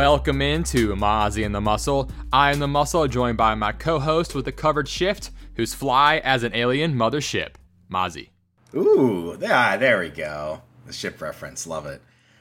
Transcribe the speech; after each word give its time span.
Welcome 0.00 0.40
into 0.40 0.96
Mozzie 0.96 1.44
and 1.44 1.54
the 1.54 1.60
Muscle. 1.60 2.10
I 2.32 2.52
am 2.52 2.58
the 2.58 2.66
Muscle, 2.66 3.06
joined 3.06 3.36
by 3.36 3.54
my 3.54 3.72
co-host 3.72 4.34
with 4.34 4.46
the 4.46 4.50
covered 4.50 4.88
shift, 4.88 5.30
who's 5.56 5.74
fly 5.74 6.22
as 6.24 6.42
an 6.42 6.54
alien 6.54 6.94
mothership, 6.94 7.56
Mozzie. 7.92 8.30
Ooh, 8.74 9.36
yeah, 9.38 9.76
there 9.76 10.00
we 10.00 10.08
go. 10.08 10.62
The 10.86 10.94
ship 10.94 11.20
reference, 11.20 11.66
love 11.66 11.84
it. 11.84 12.00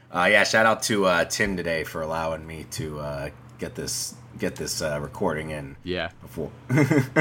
Uh, 0.10 0.30
yeah, 0.32 0.46
shout 0.46 0.66
out 0.66 0.84
to 0.84 1.06
uh, 1.06 1.26
Tim 1.26 1.58
today 1.58 1.84
for 1.84 2.02
allowing 2.02 2.48
me 2.48 2.66
to 2.72 2.98
uh, 3.02 3.30
get 3.58 3.76
this 3.76 4.16
get 4.38 4.56
this 4.56 4.82
uh, 4.82 4.98
recording 5.02 5.50
in. 5.50 5.76
Yeah. 5.84 6.12
Before. 6.22 6.52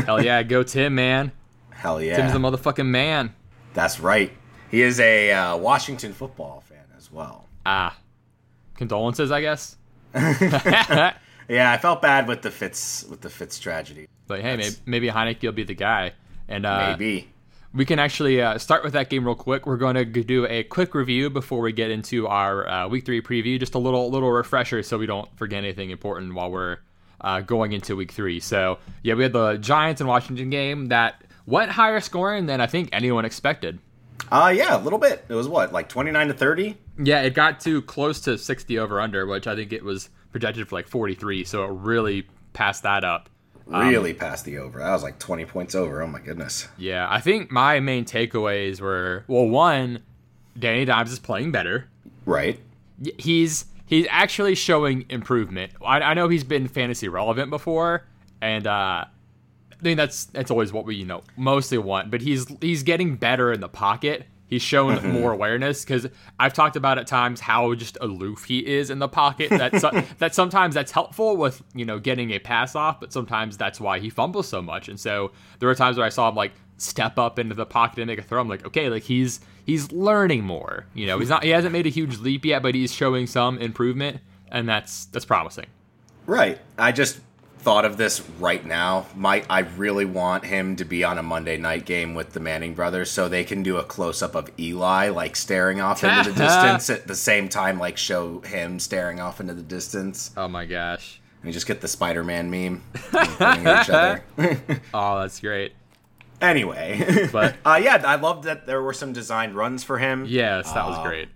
Hell 0.07 0.23
yeah, 0.23 0.45
go 0.45 0.63
Tim, 0.63 0.95
man. 0.95 1.33
Hell 1.71 2.01
yeah. 2.01 2.17
Tim's 2.17 2.33
the 2.33 2.39
motherfucking 2.39 2.87
man. 2.87 3.35
That's 3.75 3.99
right. 3.99 4.31
He 4.71 4.83
is 4.83 5.01
a 5.01 5.33
uh, 5.33 5.57
Washington 5.57 6.13
football 6.13 6.61
fan 6.61 6.87
as 6.97 7.11
well. 7.11 7.49
Ah. 7.67 7.99
Condolences, 8.77 9.33
I 9.33 9.41
guess. 9.41 9.78
Yeah, 11.49 11.73
I 11.73 11.79
felt 11.79 12.03
bad 12.03 12.29
with 12.29 12.43
the 12.43 12.51
Fitz 12.51 13.05
with 13.09 13.23
the 13.23 13.31
Fitz 13.31 13.59
tragedy. 13.59 14.07
But 14.27 14.43
hey, 14.43 14.57
maybe, 14.57 14.77
maybe 14.85 15.09
Heinicke 15.09 15.43
will 15.43 15.53
be 15.53 15.65
the 15.65 15.75
guy. 15.75 16.13
And 16.47 16.67
uh, 16.67 16.95
Maybe. 16.99 17.29
we 17.73 17.87
can 17.87 17.99
actually 17.99 18.43
uh, 18.43 18.59
start 18.59 18.85
with 18.85 18.93
that 18.93 19.09
game 19.09 19.25
real 19.25 19.35
quick. 19.35 19.67
We're 19.67 19.79
going 19.79 19.95
to 19.95 20.05
do 20.05 20.47
a 20.47 20.63
quick 20.65 20.95
review 20.95 21.31
before 21.31 21.61
we 21.61 21.73
get 21.73 21.91
into 21.91 22.27
our 22.27 22.69
uh, 22.69 22.89
week 22.89 23.07
three 23.07 23.23
preview. 23.23 23.59
Just 23.59 23.75
a 23.75 23.79
little 23.79 24.11
little 24.11 24.31
refresher 24.31 24.83
so 24.83 24.99
we 24.99 25.07
don't 25.07 25.35
forget 25.39 25.59
anything 25.59 25.91
important 25.91 26.35
while 26.35 26.51
we're 26.51 26.79
uh, 27.23 27.41
going 27.41 27.73
into 27.73 27.97
week 27.97 28.13
three. 28.13 28.41
So 28.41 28.79
yeah, 29.03 29.15
we 29.15 29.23
had 29.23 29.33
the 29.33 29.57
Giants 29.57 30.03
and 30.03 30.09
Washington 30.09 30.51
game 30.51 30.87
that 30.87 31.23
went 31.47 31.71
higher 31.71 32.01
scoring 32.01 32.45
than 32.45 32.61
I 32.61 32.67
think 32.67 32.91
anyone 32.93 33.25
expected. 33.25 33.79
Uh 34.31 34.53
yeah, 34.55 34.77
a 34.77 34.83
little 34.83 34.99
bit. 34.99 35.25
It 35.29 35.35
was 35.35 35.49
what, 35.49 35.73
like 35.73 35.89
29 35.89 36.29
to 36.29 36.35
30? 36.35 36.77
Yeah, 37.03 37.23
it 37.23 37.35
got 37.35 37.61
to 37.61 37.83
close 37.83 38.21
to 38.23 38.37
60 38.37 38.79
over 38.79 39.01
under, 39.01 39.27
which 39.27 39.47
I 39.47 39.55
think 39.55 39.73
it 39.73 39.85
was 39.85 40.11
projected 40.33 40.69
for 40.69 40.77
like 40.77 40.89
43. 40.89 41.45
So 41.45 41.65
it 41.65 41.71
really 41.71 42.27
passed 42.53 42.83
that 42.83 43.05
up. 43.05 43.29
Really 43.67 44.15
passed 44.15 44.47
the 44.47 44.59
over. 44.59 44.79
That 44.79 44.93
was 44.93 45.03
like 45.03 45.19
20 45.19 45.45
points 45.45 45.75
over. 45.75 46.03
Oh 46.03 46.07
my 46.07 46.21
goodness. 46.21 46.69
Yeah, 46.79 47.07
I 47.11 47.21
think 47.21 47.51
my 47.51 47.81
main 47.81 48.07
takeaways 48.07 48.81
were 48.81 49.25
well, 49.29 49.47
one, 49.47 50.01
Danny 50.59 50.87
Dimes 50.87 51.13
is 51.13 51.19
playing 51.19 51.53
better. 51.53 51.89
Right. 52.25 52.59
He's 53.19 53.67
he's 53.85 54.07
actually 54.11 54.55
showing 54.55 55.05
improvement. 55.09 55.73
I, 55.85 56.01
I 56.01 56.15
know 56.15 56.29
he's 56.29 56.45
been 56.45 56.67
fantasy 56.67 57.09
relevant 57.09 57.51
before, 57.51 58.07
and 58.41 58.67
uh, 58.67 59.05
I 59.81 59.85
mean, 59.85 59.97
that's 59.97 60.27
that's 60.27 60.51
always 60.51 60.73
what 60.73 60.85
we 60.85 60.97
you 60.97 61.05
know 61.05 61.23
mostly 61.37 61.79
want. 61.79 62.11
But 62.11 62.21
he's 62.21 62.47
he's 62.61 62.83
getting 62.83 63.17
better 63.17 63.53
in 63.53 63.61
the 63.61 63.69
pocket. 63.69 64.27
He's 64.49 64.63
shown 64.63 64.97
mm-hmm. 64.97 65.11
more 65.11 65.33
awareness 65.33 65.85
because 65.85 66.07
I've 66.41 66.55
talked 66.55 66.75
about 66.75 66.97
at 66.97 67.07
times 67.07 67.41
how 67.41 67.75
just 67.75 67.99
aloof 68.01 68.45
he 68.45 68.67
is 68.67 68.89
in 68.89 68.99
the 68.99 69.09
pocket. 69.09 69.51
That 69.51 69.79
so, 69.81 69.91
that 70.19 70.35
sometimes 70.35 70.75
that's 70.75 70.91
helpful 70.91 71.37
with 71.37 71.63
you 71.75 71.85
know 71.85 71.99
getting 71.99 72.31
a 72.31 72.39
pass 72.39 72.75
off, 72.75 72.99
but 72.99 73.13
sometimes 73.13 73.57
that's 73.57 73.81
why 73.81 73.99
he 73.99 74.11
fumbles 74.11 74.49
so 74.49 74.63
much. 74.63 74.89
And 74.89 74.99
so 74.99 75.33
there 75.59 75.69
were 75.69 75.75
times 75.75 75.97
where 75.97 76.07
I 76.07 76.11
saw 76.11 76.29
him 76.29 76.35
like 76.35 76.53
step 76.79 77.19
up 77.19 77.39
into 77.39 77.55
the 77.55 77.67
pocket 77.67 77.99
and 77.99 78.07
make 78.07 78.19
a 78.19 78.23
throw. 78.23 78.41
I'm 78.41 78.49
like, 78.49 78.67
okay, 78.67 78.89
like 78.89 79.03
he's 79.03 79.41
he's 79.67 79.93
learning 79.93 80.45
more. 80.45 80.87
You 80.95 81.07
know, 81.07 81.19
he's 81.19 81.29
not 81.29 81.45
he 81.45 81.51
hasn't 81.51 81.73
made 81.73 81.87
a 81.87 81.91
huge 81.91 82.19
leap 82.19 82.45
yet, 82.45 82.63
but 82.63 82.75
he's 82.75 82.93
showing 82.93 83.27
some 83.27 83.59
improvement, 83.59 84.21
and 84.51 84.69
that's 84.69 85.05
that's 85.07 85.27
promising. 85.27 85.67
Right. 86.27 86.59
I 86.79 86.93
just 86.93 87.21
thought 87.69 87.85
of 87.85 87.99
this 87.99 88.23
right 88.41 88.65
now. 88.65 89.05
My 89.15 89.45
I 89.51 89.59
really 89.61 90.07
want 90.07 90.43
him 90.47 90.77
to 90.77 90.87
be 90.87 91.05
on 91.05 91.19
a 91.19 91.23
Monday 91.23 91.59
night 91.59 91.85
game 91.85 92.15
with 92.15 92.33
the 92.33 92.41
Manning 92.41 92.73
brothers 92.73 93.11
so 93.11 93.29
they 93.29 93.45
can 93.45 93.63
do 93.63 93.77
a 93.77 93.85
close 93.85 94.23
up 94.23 94.35
of 94.35 94.51
Eli 94.59 95.11
like 95.11 95.37
staring 95.37 95.79
off 95.79 96.03
into 96.03 96.31
the 96.33 96.39
distance 96.45 96.89
at 96.89 97.07
the 97.07 97.15
same 97.15 97.51
time 97.51 97.79
like 97.79 97.99
show 97.99 98.41
him 98.41 98.79
staring 98.79 99.21
off 99.21 99.39
into 99.39 99.53
the 99.53 99.61
distance. 99.63 100.31
Oh 100.35 100.49
my 100.49 100.65
gosh. 100.65 101.21
And 101.43 101.53
just 101.53 101.67
get 101.67 101.83
the 101.83 101.89
Spider-Man 101.89 102.51
meme 102.51 102.83
each 103.13 103.91
other. 103.91 104.25
Oh, 104.95 105.21
that's 105.21 105.39
great. 105.41 105.73
anyway, 106.41 107.29
But- 107.31 107.57
uh, 107.67 107.79
yeah, 107.83 108.03
I 108.03 108.15
loved 108.17 108.45
that 108.45 108.67
there 108.67 108.81
were 108.81 108.95
some 108.95 109.13
designed 109.13 109.55
runs 109.55 109.85
for 109.85 109.99
him. 109.99 110.25
Yes, 110.27 110.73
that 110.73 110.85
Uh, 110.87 110.89
was 110.89 111.07
great. 111.07 111.29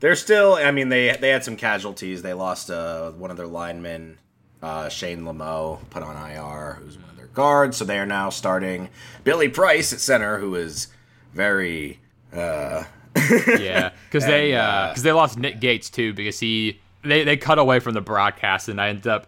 They're 0.00 0.16
still. 0.16 0.54
I 0.56 0.70
mean, 0.70 0.90
they 0.90 1.16
they 1.18 1.30
had 1.30 1.44
some 1.44 1.56
casualties. 1.56 2.20
They 2.20 2.34
lost 2.34 2.70
uh, 2.70 3.10
one 3.12 3.30
of 3.30 3.36
their 3.38 3.46
linemen, 3.46 4.18
uh, 4.62 4.88
Shane 4.88 5.20
Lemieux, 5.22 5.78
put 5.90 6.02
on 6.02 6.16
IR, 6.16 6.74
who's 6.74 6.96
one 6.98 7.10
of 7.10 7.16
their 7.16 7.26
guards. 7.28 7.76
So 7.76 7.84
they 7.84 7.98
are 7.98 8.06
now 8.06 8.30
starting 8.30 8.88
Billy 9.24 9.48
Price 9.48 9.92
at 9.92 10.00
center, 10.00 10.38
who 10.38 10.54
is 10.54 10.88
very. 11.32 12.00
Uh, 12.32 12.84
Yeah, 13.58 13.90
because 14.06 14.24
they 14.26 14.52
And, 14.52 14.60
uh, 14.60 14.64
uh, 14.64 14.94
they 14.94 15.12
lost 15.12 15.36
Nick 15.38 15.60
Gates 15.60 15.90
too 15.90 16.12
because 16.14 16.38
he 16.38 16.80
they 17.02 17.24
they 17.24 17.36
cut 17.36 17.58
away 17.58 17.80
from 17.80 17.94
the 17.94 18.00
broadcast 18.00 18.68
and 18.68 18.80
I 18.80 18.88
ended 18.90 19.06
up 19.08 19.26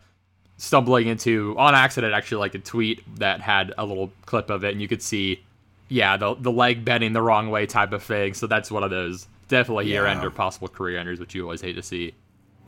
stumbling 0.57 1.09
into 1.09 1.57
on 1.59 1.75
accident 1.75 2.15
actually 2.15 2.39
like 2.39 2.55
a 2.55 2.61
tweet 2.61 3.03
that 3.19 3.41
had 3.41 3.73
a 3.77 3.85
little 3.85 4.13
clip 4.27 4.51
of 4.51 4.63
it 4.63 4.71
and 4.73 4.81
you 4.81 4.87
could 4.87 5.03
see 5.03 5.43
yeah 5.89 6.17
the 6.17 6.35
the 6.37 6.53
leg 6.53 6.85
bending 6.85 7.13
the 7.13 7.23
wrong 7.23 7.51
way 7.51 7.67
type 7.67 7.93
of 7.93 8.03
thing. 8.05 8.35
So 8.35 8.47
that's 8.47 8.71
one 8.71 8.85
of 8.85 8.91
those 8.91 9.27
definitely 9.49 9.87
year 9.89 10.05
Yeah. 10.05 10.13
ender 10.13 10.31
possible 10.31 10.69
career 10.69 10.99
enders 10.99 11.19
which 11.19 11.35
you 11.35 11.43
always 11.43 11.61
hate 11.61 11.75
to 11.75 11.83
see. 11.83 12.15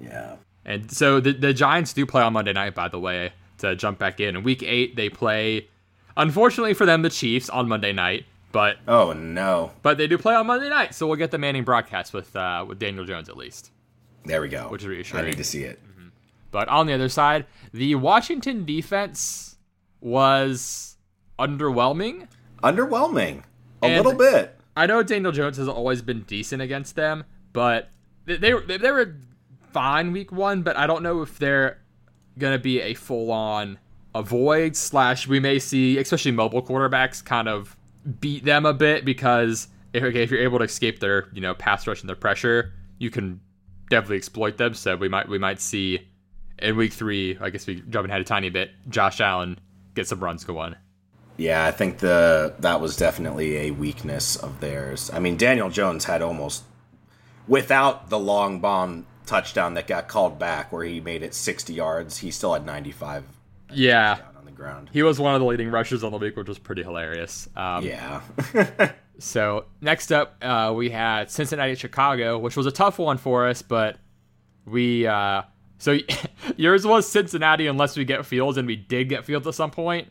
yeah. 0.03 0.35
And 0.65 0.91
so 0.91 1.21
the 1.21 1.33
the 1.33 1.53
Giants 1.53 1.93
do 1.93 2.07
play 2.07 2.23
on 2.23 2.33
Monday 2.33 2.53
night, 2.53 2.75
by 2.75 2.89
the 2.89 2.99
way, 2.99 3.33
to 3.59 3.77
jump 3.77 3.99
back 3.99 4.21
in. 4.21 4.37
In 4.37 4.43
week 4.43 4.63
eight, 4.63 4.97
they 4.97 5.09
play, 5.11 5.69
unfortunately 6.17 6.75
for 6.75 6.87
them, 6.87 7.03
the 7.03 7.11
Chiefs 7.11 7.49
on 7.51 7.69
Monday 7.69 7.93
night. 7.93 8.25
But 8.53 8.77
Oh 8.87 9.13
no! 9.13 9.73
but 9.83 9.99
they 9.99 10.07
do 10.07 10.17
play 10.17 10.35
on 10.35 10.47
Monday 10.47 10.69
night, 10.69 10.95
so 10.95 11.07
we'll 11.09 11.17
get 11.17 11.33
the 11.33 11.39
Manning 11.39 11.65
broadcast 11.65 12.13
with 12.15 12.35
uh, 12.37 12.65
with 12.69 12.79
Daniel 12.79 13.05
Jones 13.05 13.29
at 13.29 13.37
least. 13.37 13.71
There 14.25 14.41
we 14.41 14.49
go. 14.49 14.69
Which 14.69 14.83
is 14.83 14.89
reassuring. 14.89 15.25
I 15.25 15.29
need 15.29 15.37
to 15.39 15.45
see 15.45 15.65
it. 15.65 15.81
But 16.51 16.69
on 16.69 16.87
the 16.87 16.93
other 16.93 17.09
side, 17.09 17.47
the 17.73 17.97
Washington 17.97 18.65
defense 18.65 19.57
was 20.01 20.97
underwhelming. 21.39 22.29
Underwhelming, 22.63 23.43
a 23.83 23.87
And- 23.87 23.97
little 23.97 24.15
bit. 24.19 24.57
I 24.77 24.87
know 24.87 25.03
Daniel 25.03 25.33
Jones 25.33 25.57
has 25.59 25.69
always 25.69 26.01
been 26.03 26.23
decent 26.23 26.63
against 26.63 26.97
them, 26.97 27.25
but 27.53 27.91
they 28.25 28.37
they, 28.37 28.53
they 28.79 28.91
were 28.91 29.17
fine 29.75 30.13
week 30.13 30.33
one. 30.33 30.63
But 30.63 30.79
I 30.79 30.87
don't 30.87 31.03
know 31.03 31.21
if 31.21 31.39
they're 31.39 31.79
gonna 32.39 32.59
be 32.59 32.81
a 32.81 32.95
full 32.95 33.31
on 33.31 33.79
avoid 34.15 34.77
slash. 34.77 35.27
We 35.27 35.41
may 35.41 35.59
see, 35.59 35.99
especially 35.99 36.33
mobile 36.33 36.63
quarterbacks, 36.63 37.23
kind 37.23 37.49
of 37.49 37.77
beat 38.21 38.45
them 38.45 38.65
a 38.65 38.73
bit 38.73 39.05
because 39.05 39.69
if, 39.93 40.03
okay, 40.03 40.23
if 40.23 40.31
you're 40.31 40.41
able 40.41 40.59
to 40.59 40.65
escape 40.65 41.01
their 41.01 41.29
you 41.33 41.41
know 41.41 41.55
pass 41.55 41.87
rush 41.87 42.01
and 42.01 42.09
their 42.09 42.17
pressure, 42.17 42.73
you 42.99 43.11
can 43.11 43.41
definitely 43.91 44.17
exploit 44.17 44.57
them. 44.57 44.73
So 44.75 44.97
we 44.97 45.09
might 45.09 45.29
we 45.29 45.39
might 45.39 45.61
see 45.61 46.09
in 46.59 46.77
week 46.77 46.93
three. 46.93 47.37
I 47.41 47.51
guess 47.51 47.67
we 47.67 47.83
jumping 47.89 48.11
ahead 48.11 48.23
a 48.23 48.25
tiny 48.25 48.51
bit. 48.51 48.71
Josh 48.89 49.21
Allen 49.21 49.59
get 49.95 50.07
some 50.07 50.21
runs 50.21 50.45
going. 50.45 50.77
Yeah, 51.37 51.67
I 51.67 51.73
think 51.73 51.99
the 51.99 52.55
that 52.61 52.81
was 52.81 52.97
definitely 52.97 53.57
a 53.57 53.71
weakness 53.73 54.37
of 54.37 54.61
theirs. 54.61 55.11
I 55.13 55.19
mean, 55.19 55.37
Daniel 55.37 55.69
Jones 55.69 56.05
had 56.05 56.23
almost 56.23 56.63
without 57.49 58.09
the 58.09 58.19
long 58.19 58.61
bomb 58.61 59.07
touchdown 59.27 59.75
that 59.75 59.87
got 59.87 60.09
called 60.09 60.39
back 60.39 60.73
where 60.73 60.85
he 60.85 61.01
made 61.01 61.23
it 61.23 61.35
60 61.35 61.73
yards, 61.73 62.19
he 62.19 62.31
still 62.31 62.53
had 62.55 62.65
95 62.67 63.25
Yeah. 63.73 64.19
on 64.39 64.45
the 64.45 64.51
ground. 64.53 64.91
He 64.93 65.03
was 65.03 65.19
one 65.19 65.35
of 65.35 65.41
the 65.41 65.47
leading 65.47 65.71
rushers 65.71 66.05
on 66.05 66.13
the 66.13 66.19
week, 66.19 66.37
which 66.37 66.49
was 66.49 66.59
pretty 66.59 66.83
hilarious. 66.83 67.49
Um, 67.57 67.85
Yeah. 67.85 68.21
So 69.21 69.67
next 69.81 70.11
up, 70.11 70.35
uh, 70.43 70.73
we 70.77 70.91
had 70.91 71.31
Cincinnati, 71.31 71.77
Chicago, 71.77 72.37
which 72.37 72.57
was 72.57 72.67
a 72.67 72.73
tough 72.73 72.99
one 72.99 73.17
for 73.17 73.47
us, 73.47 73.63
but 73.63 73.97
we. 74.67 75.07
Uh, 75.07 75.43
so 75.79 75.99
yours 76.57 76.85
was 76.85 77.09
Cincinnati, 77.09 77.69
unless 77.69 77.97
we 77.97 78.05
get 78.05 78.27
Fields, 78.27 78.59
and 78.59 78.67
we 78.67 78.75
did 78.75 79.09
get 79.09 79.25
Fields 79.25 79.47
at 79.47 79.55
some 79.55 79.71
point. 79.71 80.09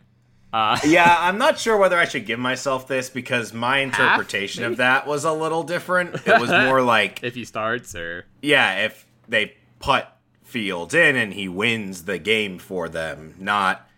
Uh, 0.53 0.77
yeah, 0.85 1.17
I'm 1.19 1.39
not 1.39 1.57
sure 1.57 1.75
whether 1.77 1.97
I 1.97 2.05
should 2.05 2.25
give 2.25 2.39
myself 2.39 2.87
this 2.87 3.09
because 3.09 3.53
my 3.53 3.79
interpretation 3.79 4.61
maybe? 4.61 4.73
of 4.73 4.77
that 4.77 5.07
was 5.07 5.25
a 5.25 5.33
little 5.33 5.63
different. 5.63 6.15
It 6.27 6.39
was 6.39 6.49
more 6.67 6.81
like, 6.81 7.23
if 7.23 7.33
he 7.33 7.43
starts, 7.43 7.95
or 7.95 8.25
yeah, 8.41 8.85
if 8.85 9.05
they 9.27 9.55
put 9.79 10.05
Fields 10.43 10.93
in 10.93 11.15
and 11.15 11.33
he 11.33 11.47
wins 11.47 12.03
the 12.05 12.19
game 12.19 12.59
for 12.59 12.87
them, 12.87 13.33
not 13.39 13.89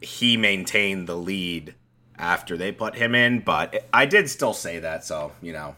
he 0.00 0.36
maintained 0.36 1.06
the 1.06 1.16
lead 1.16 1.74
after 2.18 2.56
they 2.56 2.72
put 2.72 2.96
him 2.96 3.14
in. 3.14 3.40
But 3.40 3.86
I 3.92 4.06
did 4.06 4.28
still 4.28 4.52
say 4.52 4.80
that, 4.80 5.04
so, 5.04 5.32
you 5.40 5.52
know. 5.52 5.76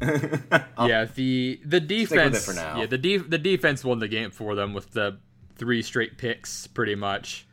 yeah, 0.02 1.06
the 1.14 1.60
the 1.64 1.80
defense. 1.80 2.44
for 2.44 2.54
now. 2.54 2.80
Yeah, 2.80 2.86
the 2.86 2.98
def- 2.98 3.30
the 3.30 3.38
defense 3.38 3.84
won 3.84 4.00
the 4.00 4.08
game 4.08 4.30
for 4.30 4.54
them 4.54 4.74
with 4.74 4.92
the 4.92 5.18
three 5.56 5.82
straight 5.82 6.18
picks, 6.18 6.66
pretty 6.66 6.94
much. 6.94 7.46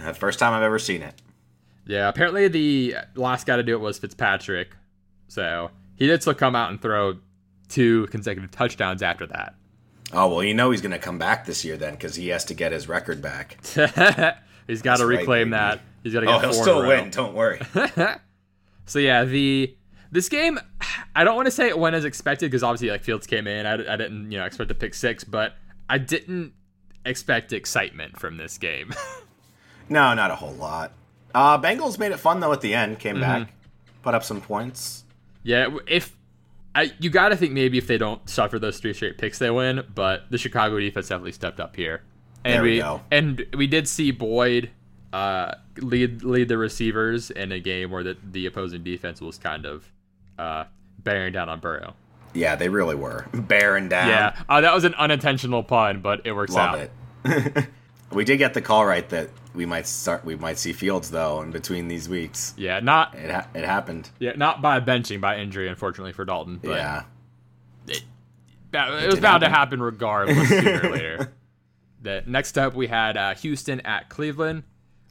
Uh, 0.00 0.12
First 0.12 0.38
time 0.38 0.52
I've 0.52 0.62
ever 0.62 0.78
seen 0.78 1.02
it. 1.02 1.14
Yeah, 1.86 2.08
apparently 2.08 2.48
the 2.48 2.96
last 3.14 3.46
guy 3.46 3.56
to 3.56 3.62
do 3.62 3.74
it 3.74 3.80
was 3.80 3.98
Fitzpatrick, 3.98 4.74
so 5.28 5.70
he 5.94 6.06
did 6.06 6.20
still 6.22 6.34
come 6.34 6.56
out 6.56 6.70
and 6.70 6.82
throw 6.82 7.18
two 7.68 8.06
consecutive 8.08 8.50
touchdowns 8.50 9.02
after 9.02 9.26
that. 9.26 9.54
Oh 10.12 10.28
well, 10.28 10.42
you 10.42 10.54
know 10.54 10.70
he's 10.72 10.80
gonna 10.80 10.98
come 10.98 11.18
back 11.18 11.46
this 11.46 11.64
year 11.64 11.76
then 11.76 11.92
because 11.94 12.16
he 12.16 12.28
has 12.28 12.44
to 12.46 12.54
get 12.54 12.72
his 12.72 12.88
record 12.88 13.22
back. 13.22 13.58
He's 14.66 14.82
got 14.82 14.96
to 14.96 15.06
reclaim 15.06 15.50
baby. 15.50 15.58
that. 15.60 15.80
He's 16.02 16.12
got 16.12 16.20
to 16.20 16.26
get 16.26 16.34
Oh, 16.34 16.38
he'll 16.40 16.52
still 16.52 16.86
win. 16.86 17.10
Don't 17.10 17.34
worry. 17.34 17.60
So 18.88 19.00
yeah, 19.00 19.24
the 19.24 19.76
this 20.12 20.28
game, 20.28 20.60
I 21.14 21.24
don't 21.24 21.34
want 21.34 21.46
to 21.46 21.50
say 21.50 21.68
it 21.68 21.76
went 21.78 21.96
as 21.96 22.04
expected 22.04 22.50
because 22.50 22.62
obviously 22.62 22.88
like 22.90 23.02
Fields 23.02 23.26
came 23.26 23.46
in, 23.48 23.66
I, 23.66 23.72
I 23.74 23.96
didn't 23.96 24.30
you 24.30 24.38
know 24.38 24.44
expect 24.44 24.68
to 24.68 24.74
pick 24.76 24.94
six, 24.94 25.24
but 25.24 25.54
I 25.88 25.98
didn't 25.98 26.52
expect 27.04 27.52
excitement 27.52 28.18
from 28.20 28.36
this 28.36 28.58
game. 28.58 28.92
no, 29.88 30.14
not 30.14 30.30
a 30.30 30.34
whole 30.36 30.54
lot. 30.54 30.92
Uh, 31.34 31.60
Bengals 31.60 31.98
made 31.98 32.12
it 32.12 32.18
fun 32.18 32.40
though 32.40 32.52
at 32.52 32.60
the 32.60 32.74
end. 32.74 32.98
Came 32.98 33.16
Mm-hmm. 33.16 33.42
back, 33.44 33.52
put 34.02 34.14
up 34.14 34.24
some 34.24 34.40
points. 34.40 35.04
yeah, 35.42 35.68
if 35.86 36.16
I 36.74 36.92
you 36.98 37.10
got 37.10 37.28
to 37.30 37.36
think 37.36 37.52
maybe 37.52 37.78
if 37.78 37.86
they 37.86 37.98
don't 37.98 38.28
suffer 38.28 38.58
those 38.58 38.78
three 38.80 38.92
straight 38.94 39.18
picks, 39.18 39.38
they 39.38 39.50
win. 39.50 39.82
But 39.94 40.30
the 40.30 40.38
Chicago 40.38 40.78
defense 40.80 41.08
definitely 41.08 41.32
stepped 41.32 41.60
up 41.60 41.76
here, 41.76 42.02
and 42.44 42.54
There 42.54 42.62
we 42.62 42.78
go. 42.78 43.00
and 43.10 43.44
we 43.56 43.66
did 43.66 43.86
see 43.88 44.10
Boyd 44.10 44.70
uh, 45.12 45.54
lead 45.78 46.22
lead 46.22 46.48
the 46.48 46.58
receivers 46.58 47.30
in 47.30 47.52
a 47.52 47.60
game 47.60 47.90
where 47.90 48.02
the 48.02 48.16
the 48.30 48.46
opposing 48.46 48.82
defense 48.82 49.20
was 49.20 49.38
kind 49.38 49.64
of 49.66 49.90
uh, 50.38 50.64
bearing 50.98 51.32
down 51.32 51.48
on 51.48 51.60
Burrow. 51.60 51.94
Yeah, 52.34 52.54
they 52.56 52.68
really 52.68 52.94
were 52.96 53.26
bearing 53.32 53.88
down. 53.88 54.08
Yeah, 54.08 54.36
uh, 54.48 54.60
that 54.60 54.74
was 54.74 54.84
an 54.84 54.94
unintentional 54.94 55.62
pun, 55.62 56.00
but 56.02 56.20
it 56.26 56.32
works 56.32 56.52
love 56.52 56.80
out. 56.80 56.88
it. 57.24 57.66
we 58.12 58.24
did 58.24 58.36
get 58.38 58.54
the 58.54 58.62
call 58.62 58.84
right 58.86 59.08
that 59.10 59.30
we 59.54 59.66
might 59.66 59.86
start. 59.86 60.24
We 60.24 60.36
might 60.36 60.58
see 60.58 60.72
Fields 60.72 61.10
though 61.10 61.42
in 61.42 61.50
between 61.50 61.88
these 61.88 62.08
weeks. 62.08 62.54
Yeah, 62.56 62.80
not 62.80 63.14
It 63.14 63.30
ha- 63.30 63.46
it 63.54 63.64
happened. 63.64 64.10
yeah, 64.18 64.32
not 64.36 64.62
by 64.62 64.80
benching, 64.80 65.20
by 65.20 65.38
injury, 65.38 65.68
unfortunately 65.68 66.12
for 66.12 66.24
Dalton. 66.24 66.58
But 66.62 66.70
yeah. 66.70 67.02
that, 68.72 68.88
it 69.02 69.06
was 69.06 69.14
did 69.16 69.22
bound 69.22 69.40
to 69.42 69.48
happen. 69.48 69.80
happen 69.80 69.82
regardless 69.82 70.48
sooner 70.48 70.80
or 70.84 70.90
later. 70.92 71.32
The, 72.02 72.22
next 72.26 72.56
up, 72.58 72.74
we 72.74 72.86
had 72.86 73.16
uh, 73.16 73.34
Houston 73.34 73.80
at 73.80 74.08
Cleveland. 74.08 74.62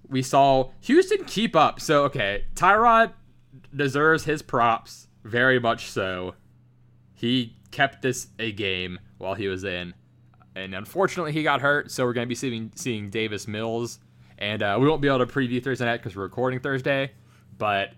We 0.08 0.22
saw 0.22 0.70
Houston 0.82 1.26
keep 1.26 1.56
up. 1.56 1.80
So 1.82 2.04
okay, 2.06 2.46
Tyrod 2.56 3.12
deserves 3.76 4.26
his 4.26 4.42
props 4.42 5.08
very 5.24 5.60
much. 5.60 5.88
So 5.90 6.36
he 7.14 7.56
kept 7.72 8.02
this 8.02 8.28
a 8.40 8.52
game 8.52 9.00
while 9.18 9.34
he 9.34 9.48
was 9.48 9.64
in, 9.64 9.94
and 10.56 10.74
unfortunately 10.74 11.32
he 11.34 11.44
got 11.44 11.62
hurt. 11.62 11.92
So 11.92 12.06
we're 12.06 12.14
going 12.14 12.26
to 12.26 12.30
be 12.30 12.36
seeing 12.36 12.72
seeing 12.76 13.10
Davis 13.10 13.48
Mills, 13.48 14.00
and 14.38 14.64
uh, 14.64 14.78
we 14.80 14.88
won't 14.88 15.02
be 15.02 15.08
able 15.08 15.20
to 15.20 15.26
preview 15.26 15.64
Thursday 15.64 15.86
night 15.86 15.98
because 15.98 16.16
we're 16.16 16.24
recording 16.24 16.60
Thursday. 16.60 17.12
But 17.58 17.92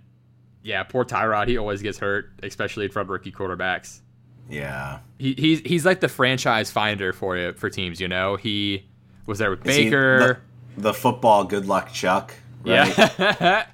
yeah, 0.63 0.83
poor 0.83 1.06
Tyrod. 1.06 1.48
He 1.48 1.57
always 1.57 1.81
gets 1.81 1.98
hurt, 2.00 2.31
especially 2.44 2.86
in 2.86 2.92
front 2.92 3.06
of 3.07 3.12
rookie 3.12 3.31
quarterbacks 3.31 4.01
Yeah. 4.50 5.00
he, 5.18 5.33
he's 5.33 5.59
he's 5.62 5.86
like 5.86 6.00
the 6.01 6.09
franchise 6.09 6.69
finder 6.71 7.13
for 7.13 7.38
you 7.38 7.54
for 7.54 7.69
teams. 7.69 8.01
You 8.01 8.07
know, 8.07 8.36
he 8.36 8.86
was 9.25 9.39
there 9.39 9.50
with 9.51 9.65
Is 9.65 9.75
Baker. 9.77 10.42
the, 10.75 10.81
the 10.81 10.94
football 10.94 11.44
good 11.45 11.65
luck 11.68 11.92
Chuck. 11.94 12.33
Right? 12.65 12.95
Yeah, 12.98 13.65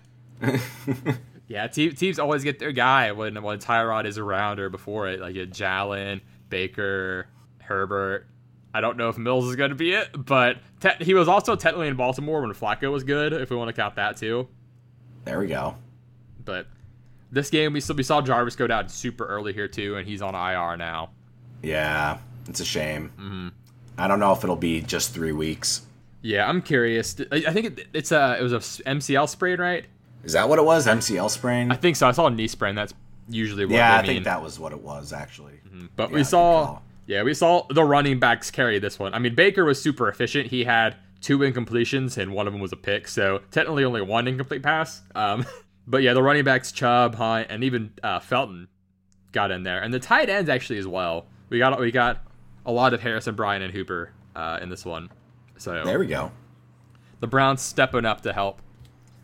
yeah. 1.48 1.68
Te- 1.68 1.92
teams 1.94 2.20
always 2.20 2.44
get 2.44 2.60
their 2.60 2.72
guy 2.72 3.12
when 3.12 3.42
when 3.42 3.60
Tyrod 3.60 4.06
is 4.06 4.18
around 4.18 4.60
or 4.60 4.70
before 4.70 5.08
it, 5.08 5.20
like 5.20 5.36
a 5.36 5.46
Jalen, 5.48 6.22
Baker, 6.50 7.28
Herbert. 7.60 8.28
I 8.74 8.82
don't 8.82 8.98
know 8.98 9.10
if 9.10 9.18
Mills 9.18 9.46
is 9.50 9.56
going 9.56 9.70
to 9.70 9.76
be 9.76 9.94
it, 9.94 10.10
but 10.18 10.58
te- 10.80 11.04
he 11.04 11.14
was 11.14 11.28
also 11.28 11.56
technically 11.56 11.88
in 11.88 11.96
Baltimore 11.96 12.42
when 12.42 12.52
Flacco 12.54 12.92
was 12.92 13.04
good. 13.04 13.32
If 13.34 13.50
we 13.50 13.56
want 13.56 13.70
to 13.70 13.74
count 13.74 13.96
that 13.96 14.18
too, 14.18 14.48
There 15.26 15.40
we 15.40 15.48
go. 15.48 15.76
but 16.44 16.68
this 17.32 17.50
game 17.50 17.74
we 17.74 17.80
still 17.82 17.96
we 17.96 18.04
saw 18.04 18.22
Jarvis 18.22 18.56
go 18.56 18.68
down 18.68 18.90
super 18.90 19.26
early 19.26 19.54
here 19.54 19.68
too, 19.68 19.96
and 19.96 20.08
he's 20.08 20.22
on 20.22 20.34
IR 20.36 20.78
now. 20.78 21.12
Yeah, 21.62 22.18
it's 22.48 22.60
a 22.60 22.66
shame. 22.66 23.12
Mm-hmm. 23.20 23.48
I 23.98 24.08
don't 24.08 24.20
know 24.20 24.34
if 24.34 24.44
it'll 24.44 24.56
be 24.56 24.82
just 24.82 25.14
three 25.14 25.32
weeks. 25.32 25.84
Yeah, 26.22 26.48
I'm 26.48 26.62
curious. 26.62 27.16
I 27.32 27.52
think 27.54 27.78
it, 27.80 27.88
it's 27.94 28.12
a 28.12 28.38
it 28.40 28.44
was 28.44 28.54
a 28.54 28.60
MCL 28.60 29.30
sprain, 29.30 29.60
right? 29.60 29.86
Is 30.24 30.34
that 30.34 30.48
what 30.48 30.58
it 30.58 30.66
was? 30.66 30.88
MCL 30.88 31.30
sprain? 31.30 31.72
I 31.72 31.76
think 31.76 31.96
so. 31.96 32.08
I 32.08 32.12
saw 32.12 32.28
a 32.28 32.32
knee 32.32 32.48
sprain. 32.48 32.76
That's 32.76 32.94
usually 33.28 33.66
what 33.66 33.74
yeah, 33.76 33.90
they 33.92 33.94
I 33.94 33.98
mean. 33.98 34.04
Mm-hmm. 34.04 34.14
think 34.16 34.26
that 34.26 34.42
was 34.42 34.58
what 34.60 34.72
it 34.72 34.80
was 34.82 35.12
actually. 35.14 35.60
but 35.96 36.10
yeah, 36.10 36.16
we 36.16 36.24
saw. 36.24 36.80
Yeah, 37.06 37.24
we 37.24 37.34
saw 37.34 37.68
the 37.70 37.84
running 37.84 38.20
backs 38.20 38.50
carry 38.50 38.80
this 38.80 38.98
one. 38.98 39.14
I 39.14 39.20
mean, 39.20 39.36
Baker 39.36 39.66
was 39.66 39.82
super 39.82 40.08
efficient. 40.08 40.48
He 40.48 40.64
had 40.64 40.96
two 41.22 41.40
incompletions, 41.40 42.18
and 42.18 42.34
one 42.34 42.48
of 42.48 42.54
them 42.54 42.62
was 42.62 42.72
a 42.72 42.78
pick. 42.78 43.08
So 43.08 43.42
technically, 43.52 43.84
only 43.84 44.02
one 44.02 44.28
incomplete 44.28 44.64
pass. 44.64 45.02
Um, 45.16 45.46
but 45.88 46.02
yeah, 46.02 46.14
the 46.14 46.24
running 46.24 46.44
backs 46.44 46.72
Chubb, 46.72 47.16
Hunt, 47.16 47.48
and 47.50 47.64
even 47.64 47.94
uh, 48.04 48.20
Felton 48.20 48.68
got 49.32 49.52
in 49.52 49.64
there, 49.64 49.82
and 49.82 49.94
the 49.94 50.00
tight 50.00 50.30
ends 50.30 50.50
actually 50.50 50.80
as 50.80 50.88
well. 50.88 51.26
We 51.50 51.60
got 51.60 51.80
we 51.80 51.92
got 51.92 52.24
a 52.66 52.72
lot 52.72 52.94
of 52.94 53.02
Harrison, 53.02 53.36
Bryant, 53.36 53.64
and 53.64 53.74
Hooper 53.74 54.14
uh, 54.36 54.60
in 54.62 54.70
this 54.70 54.86
one. 54.86 55.10
So 55.58 55.84
There 55.84 56.00
we 56.00 56.08
go. 56.08 56.32
the 57.20 57.28
Browns 57.28 57.62
stepping 57.62 58.06
up 58.06 58.22
to 58.22 58.34
help 58.34 58.62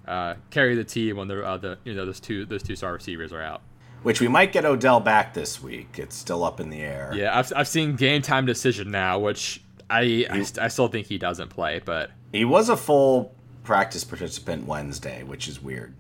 uh, 0.08 0.36
carry 0.50 0.76
the 0.76 0.84
team 0.84 1.18
when 1.18 1.28
the 1.28 1.44
uh, 1.44 1.58
the 1.58 1.78
you 1.86 1.94
know 1.94 2.06
those 2.06 2.20
two 2.20 2.46
those 2.46 2.64
two 2.64 2.76
star 2.76 2.94
receivers 2.94 3.32
are 3.32 3.42
out. 3.42 3.62
Which 4.04 4.22
we 4.22 4.28
might 4.28 4.52
get 4.54 4.66
Odell 4.66 5.00
back 5.00 5.34
this 5.34 5.62
week. 5.62 6.00
It's 6.00 6.16
still 6.16 6.44
up 6.44 6.60
in 6.60 6.70
the 6.70 6.82
air. 6.82 7.12
Yeah, 7.14 7.38
I've, 7.38 7.52
I've 7.56 7.68
seen 7.68 7.96
game 7.96 8.22
time 8.22 8.46
decision 8.46 8.92
now, 8.92 9.20
which 9.20 9.62
I, 9.90 10.26
I 10.30 10.44
st- 10.44 10.60
I 10.60 10.68
still 10.70 10.88
think 10.88 11.08
he 11.08 11.18
doesn't 11.18 11.50
play, 11.50 11.82
but 11.84 12.12
He 12.32 12.46
was 12.46 12.70
a 12.70 12.78
full 12.78 13.34
practice 13.64 14.04
participant 14.04 14.66
Wednesday, 14.66 15.24
which 15.24 15.48
is 15.48 15.62
weird. 15.62 15.96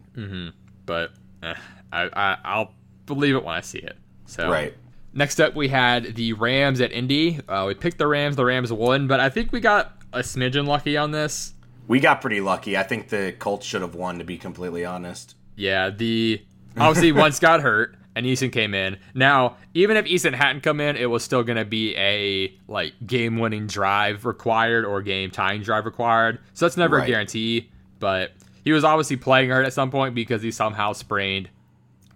but 0.85 1.11
eh, 1.43 1.53
I, 1.91 2.03
I 2.13 2.37
I'll 2.43 2.73
believe 3.05 3.35
it 3.35 3.43
when 3.43 3.55
I 3.55 3.61
see 3.61 3.79
it. 3.79 3.97
So 4.27 4.49
Right. 4.49 4.75
Next 5.11 5.41
up, 5.41 5.55
we 5.55 5.67
had 5.67 6.15
the 6.15 6.33
Rams 6.33 6.81
at 6.81 6.91
Indy. 6.91 7.39
Uh, 7.47 7.65
we 7.67 7.73
picked 7.73 7.97
the 7.97 8.05
Rams. 8.07 8.35
The 8.35 8.45
Rams 8.45 8.71
won, 8.71 9.07
but 9.07 9.19
I 9.19 9.29
think 9.29 9.51
we 9.51 9.59
got 9.59 9.97
a 10.13 10.19
smidgen 10.19 10.67
lucky 10.67 10.97
on 10.97 11.09
this. 11.11 11.53
We 11.87 11.99
got 11.99 12.21
pretty 12.21 12.39
lucky. 12.41 12.77
I 12.77 12.83
think 12.83 13.09
the 13.09 13.33
Colts 13.39 13.65
should 13.65 13.81
have 13.81 13.95
won, 13.95 14.19
to 14.19 14.23
be 14.23 14.37
completely 14.37 14.85
honest. 14.85 15.35
Yeah, 15.55 15.89
the 15.89 16.43
obviously 16.77 17.12
Wentz 17.12 17.39
got 17.39 17.62
hurt 17.62 17.95
and 18.16 18.25
Eason 18.25 18.51
came 18.51 18.74
in. 18.74 18.98
Now, 19.13 19.57
even 19.74 19.95
if 19.98 20.06
Eason 20.06 20.33
hadn't 20.33 20.62
come 20.62 20.80
in, 20.81 20.95
it 20.95 21.06
was 21.06 21.23
still 21.23 21.44
going 21.44 21.57
to 21.57 21.66
be 21.66 21.95
a 21.95 22.54
like 22.68 22.94
game-winning 23.06 23.68
drive 23.68 24.26
required 24.26 24.85
or 24.85 25.02
game-tying 25.02 25.61
drive 25.61 25.85
required. 25.85 26.40
So 26.54 26.66
that's 26.66 26.78
never 26.78 26.99
a 26.99 27.07
guarantee. 27.07 27.69
But 27.99 28.31
he 28.64 28.71
was 28.71 28.83
obviously 28.83 29.16
playing 29.18 29.49
hurt 29.49 29.66
at 29.66 29.73
some 29.73 29.92
point 29.92 30.16
because 30.16 30.42
he 30.42 30.52
somehow 30.52 30.94
sprained 30.94 31.49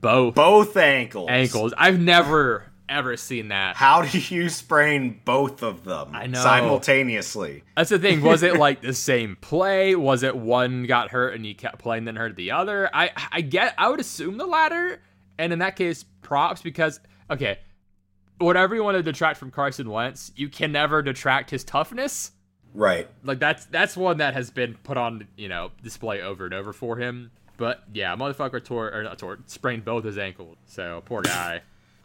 both 0.02 0.36
Both 0.36 0.76
ankles. 0.76 1.30
ankles. 1.30 1.74
I've 1.78 2.00
never 2.00 2.66
ever 2.94 3.18
seen 3.18 3.50
that. 3.50 3.76
How 3.76 4.04
do 4.04 4.18
you 4.18 4.50
sprain 4.50 5.20
both 5.26 5.64
of 5.64 5.84
them 5.84 6.10
I 6.14 6.28
know. 6.28 6.42
simultaneously? 6.42 7.64
That's 7.76 7.90
the 7.90 8.00
thing. 8.00 8.22
Was 8.22 8.44
it 8.44 8.56
like 8.58 8.82
the 8.82 8.94
same 8.94 9.36
play? 9.42 9.96
Was 9.96 10.24
it 10.24 10.36
one 10.36 10.84
got 10.86 11.12
hurt 11.12 11.34
and 11.34 11.46
you 11.46 11.56
kept 11.56 11.80
playing, 11.80 12.06
then 12.06 12.16
hurt 12.16 12.36
the 12.36 12.52
other? 12.52 12.90
I 12.94 13.12
I 13.32 13.42
get. 13.42 13.74
I 13.78 13.90
would 13.90 14.00
assume 14.00 14.38
the 14.38 14.46
latter. 14.46 15.02
And 15.38 15.52
in 15.52 15.60
that 15.60 15.76
case, 15.76 16.06
props 16.22 16.62
because 16.62 17.00
okay, 17.30 17.60
whatever 18.38 18.76
you 18.76 18.84
want 18.84 18.98
to 18.98 19.04
detract 19.04 19.38
from 19.40 19.52
Carson 19.52 19.90
Wentz, 19.90 20.32
you 20.36 20.50
can 20.50 20.72
never 20.72 21.02
detract 21.02 21.50
his 21.50 21.64
toughness. 21.64 22.32
Right. 22.74 23.08
Like 23.24 23.40
that's 23.40 23.66
that's 23.66 23.96
one 23.96 24.18
that 24.18 24.34
has 24.34 24.50
been 24.50 24.76
put 24.84 24.98
on 24.98 25.28
you 25.38 25.50
know 25.50 25.72
display 25.82 26.22
over 26.22 26.46
and 26.46 26.54
over 26.54 26.74
for 26.74 26.98
him. 26.98 27.32
But 27.58 27.84
yeah, 27.94 28.16
motherfucker 28.16 28.64
tore 28.64 28.92
or 28.94 29.04
not 29.04 29.20
tore 29.20 29.40
sprained 29.46 29.86
both 29.86 30.04
his 30.04 30.18
ankles. 30.18 30.58
So 30.66 31.04
poor 31.06 31.22
guy. 31.22 31.62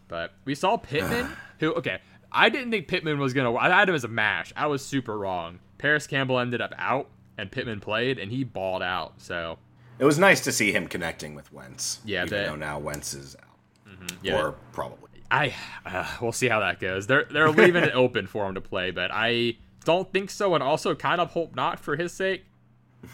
But 0.09 0.33
we 0.43 0.53
saw 0.55 0.75
Pittman, 0.75 1.29
who 1.59 1.73
okay, 1.75 1.99
I 2.31 2.49
didn't 2.49 2.71
think 2.71 2.89
Pittman 2.89 3.17
was 3.19 3.33
gonna. 3.33 3.55
I 3.55 3.69
had 3.69 3.87
him 3.87 3.95
as 3.95 4.03
a 4.03 4.09
mash. 4.09 4.51
I 4.57 4.67
was 4.67 4.85
super 4.85 5.17
wrong. 5.17 5.59
Parris 5.77 6.05
Campbell 6.07 6.37
ended 6.39 6.59
up 6.59 6.73
out, 6.77 7.07
and 7.37 7.49
Pittman 7.49 7.79
played, 7.79 8.19
and 8.19 8.29
he 8.31 8.43
balled 8.43 8.83
out. 8.83 9.13
So 9.21 9.57
It 9.97 10.03
was 10.03 10.19
nice 10.19 10.41
to 10.41 10.51
see 10.51 10.73
him 10.73 10.87
connecting 10.87 11.33
with 11.35 11.53
Wentz. 11.53 11.99
Yeah, 12.03 12.25
even 12.25 12.37
that- 12.37 12.45
though 12.47 12.55
now 12.57 12.79
Wentz 12.79 13.13
is 13.13 13.37
out, 13.37 13.95
yeah, 14.21 14.41
or 14.41 14.55
probably. 14.73 15.07
I 15.31 15.53
uh, 15.85 16.05
we'll 16.21 16.31
see 16.31 16.49
how 16.49 16.59
that 16.59 16.79
goes. 16.81 17.07
They're 17.07 17.25
they're 17.31 17.51
leaving 17.51 17.83
it 17.83 17.93
open 17.93 18.27
for 18.27 18.45
him 18.47 18.55
to 18.55 18.61
play, 18.61 18.89
but 18.91 19.11
I 19.13 19.57
don't 19.85 20.11
think 20.11 20.29
so, 20.31 20.55
and 20.55 20.63
also 20.63 20.95
kind 20.95 21.21
of 21.21 21.29
hope 21.31 21.55
not 21.55 21.79
for 21.79 21.95
his 21.95 22.11
sake. 22.11 22.45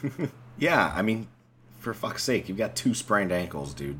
Yeah, 0.57 0.93
I 0.95 1.01
mean, 1.01 1.27
for 1.79 1.93
fuck's 1.93 2.23
sake, 2.23 2.47
you've 2.47 2.57
got 2.57 2.77
two 2.77 2.93
sprained 2.93 3.33
ankles, 3.33 3.73
dude. 3.73 3.99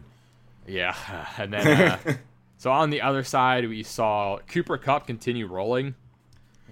Yeah, 0.66 0.96
and 1.38 1.52
then 1.54 1.68
uh, 1.92 1.98
so 2.58 2.72
on 2.72 2.90
the 2.90 3.02
other 3.02 3.24
side, 3.24 3.68
we 3.68 3.84
saw 3.84 4.40
Cooper 4.48 4.78
Kupp 4.78 5.08
continue 5.08 5.48
rolling, 5.48 5.96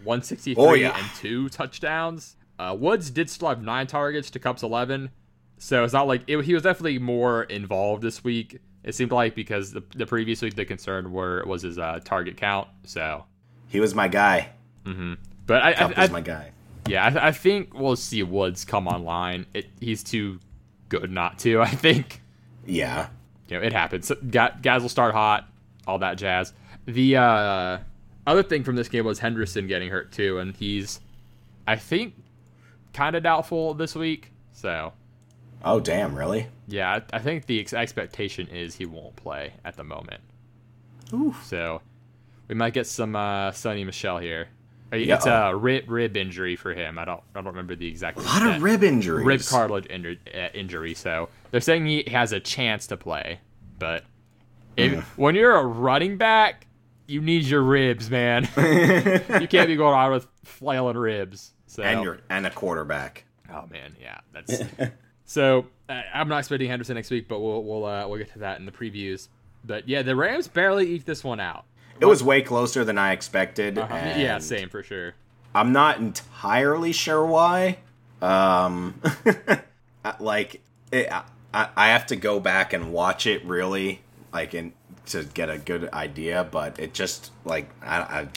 one 0.04 0.22
sixty 0.22 0.54
three 0.54 0.64
Oh, 0.64 0.74
yeah. 0.74 0.98
and 0.98 1.08
two 1.18 1.50
touchdowns. 1.50 2.36
Uh, 2.60 2.76
Woods 2.80 3.10
did 3.10 3.30
still 3.30 3.50
have 3.50 3.62
nine 3.62 3.88
targets 3.88 4.30
to 4.32 4.40
Kupp's 4.40 4.64
eleven, 4.64 5.10
so 5.58 5.84
it's 5.84 5.94
not 5.94 6.08
like 6.08 6.22
it, 6.28 6.42
he 6.46 6.54
was 6.54 6.64
definitely 6.64 7.00
more 7.00 7.44
involved 7.44 8.02
this 8.04 8.24
week. 8.24 8.60
It 8.84 8.94
seemed 8.96 9.12
like 9.12 9.34
because 9.34 9.72
the, 9.72 9.82
the 9.96 10.06
previous 10.06 10.42
week 10.42 10.56
the 10.56 10.66
concern 10.66 11.12
were 11.12 11.44
was 11.46 11.62
his 11.62 11.80
uh, 11.80 12.00
target 12.04 12.36
count. 12.38 12.68
So, 12.84 13.24
He 13.70 13.80
was 13.80 13.96
my 13.96 14.08
guy. 14.10 14.50
but 15.46 15.62
I, 15.64 15.74
Cup 15.74 15.94
I, 15.98 16.04
I 16.04 16.08
my 16.10 16.20
guy. 16.22 16.52
yeah, 16.88 17.06
I, 17.06 17.28
I 17.28 17.32
think 17.32 17.74
we'll 17.74 17.96
see 17.96 18.22
Woods 18.24 18.66
come 18.66 18.88
online. 18.88 19.46
It, 19.54 19.68
he's 19.80 20.04
too 20.04 20.40
good 20.90 21.10
not 21.12 21.40
to. 21.40 21.62
I 21.62 21.68
think 21.70 22.22
Yeah. 22.66 23.08
you 23.48 23.58
know 23.58 23.66
it 23.66 23.72
happens. 23.74 24.12
Guys 24.30 24.82
will 24.82 24.90
start 24.90 25.14
hot, 25.14 25.48
all 25.88 26.00
that 26.00 26.18
jazz. 26.18 26.54
The 26.86 27.18
uh, 27.18 27.78
other 28.28 28.44
thing 28.44 28.64
from 28.64 28.76
this 28.76 28.90
game 28.90 29.06
was 29.06 29.20
Henderson 29.20 29.68
getting 29.68 29.90
hurt 29.90 30.12
too, 30.12 30.40
and 30.40 30.56
he's, 30.56 31.00
I 31.68 31.76
think, 31.78 32.16
kind 32.94 33.16
of 33.16 33.24
doubtful 33.24 33.74
this 33.74 33.96
week. 33.96 34.32
So 34.52 34.94
Oh 35.64 35.80
damn, 35.80 36.14
really? 36.16 36.48
yeah, 36.68 37.00
I, 37.14 37.18
I 37.18 37.20
think 37.20 37.46
the 37.46 37.60
ex- 37.60 37.74
expectation 37.74 38.48
is 38.48 38.76
he 38.76 38.86
won't 38.86 39.16
play 39.16 39.54
at 39.66 39.76
the 39.78 39.84
moment. 39.84 40.22
So 41.44 41.82
we 42.48 42.56
might 42.56 42.74
get 42.74 42.88
some 42.88 43.16
uh, 43.16 43.52
Sony 43.52 43.86
Michel 43.86 44.18
here. 44.18 44.48
Uh, 44.92 44.96
It's 44.98 45.26
Yeah. 45.26 45.50
a 45.50 45.56
rib 45.56 45.90
rib 45.90 46.18
injury 46.18 46.56
for 46.56 46.74
him. 46.74 46.98
I 46.98 47.06
don't 47.06 47.22
I 47.36 47.40
don't 47.40 47.46
remember 47.48 47.76
the 47.76 47.88
exact 47.88 48.18
A 48.18 48.22
lot 48.22 48.46
of 48.56 48.64
rib 48.64 48.84
injuries. 48.84 49.26
rib 49.26 49.42
cartilage 49.46 49.86
injury, 49.90 50.20
uh, 50.34 50.48
injury. 50.54 50.94
So 50.96 51.30
they're 51.52 51.62
saying 51.62 51.86
he 51.86 52.04
has 52.12 52.32
a 52.32 52.40
chance 52.40 52.88
to 52.88 52.98
play, 52.98 53.40
but 53.80 54.04
if, 54.78 55.18
when 55.18 55.36
you're 55.36 55.56
a 55.56 55.66
running 55.66 56.18
back, 56.18 56.68
you 57.08 57.22
need 57.22 57.44
your 57.44 57.62
ribs, 57.62 58.10
man. 58.10 58.44
you 58.58 59.48
can't 59.48 59.68
be 59.68 59.76
going 59.76 59.96
out 59.96 60.12
with 60.12 60.28
flailing 60.44 60.98
ribs. 60.98 61.54
So 61.68 61.84
and 61.84 62.04
you're 62.04 62.20
and 62.30 62.46
a 62.46 62.52
quarterback. 62.52 63.26
Oh 63.52 63.66
man, 63.72 63.96
yeah, 64.00 64.20
that's 64.32 64.62
so. 65.26 65.66
Uh, 65.90 66.02
I'm 66.14 66.30
not 66.30 66.40
expecting 66.40 66.70
Henderson 66.70 66.96
next 66.96 67.12
week, 67.12 67.28
but 67.28 67.40
we'll 67.40 67.64
we'll 67.64 67.86
uh, 67.86 68.08
we'll 68.08 68.18
get 68.18 68.32
to 68.34 68.40
that 68.40 68.60
in 68.60 68.66
the 68.66 68.72
previews. 68.72 69.28
But 69.66 69.88
yeah, 69.88 70.02
the 70.02 70.16
Rams 70.16 70.48
barely 70.48 70.92
eke 70.94 71.06
this 71.06 71.24
one 71.24 71.40
out. 71.40 71.66
It 72.00 72.06
was 72.06 72.24
way 72.24 72.42
closer 72.42 72.84
than 72.84 72.98
I 72.98 73.12
expected. 73.12 73.78
Uh-huh. 73.78 73.96
Yeah, 73.96 74.40
same 74.40 74.70
for 74.70 74.84
sure. 74.84 75.14
I'm 75.56 75.72
not 75.72 76.00
entirely 76.00 76.92
sure 76.92 77.26
why. 77.26 77.78
Um, 78.22 79.00
like 80.20 80.62
it, 80.92 81.12
I, 81.54 81.70
I 81.76 81.88
have 81.90 82.08
to 82.08 82.16
go 82.16 82.40
back 82.40 82.74
and 82.74 82.92
watch 82.92 83.28
it 83.28 83.46
really, 83.46 84.02
like, 84.34 84.54
in 84.54 84.74
to 85.08 85.24
get 85.26 85.50
a 85.50 85.58
good 85.58 85.92
idea. 85.94 86.44
But 86.50 86.80
it 86.80 86.94
just 86.94 87.32
like 87.46 87.70
I, 87.82 88.28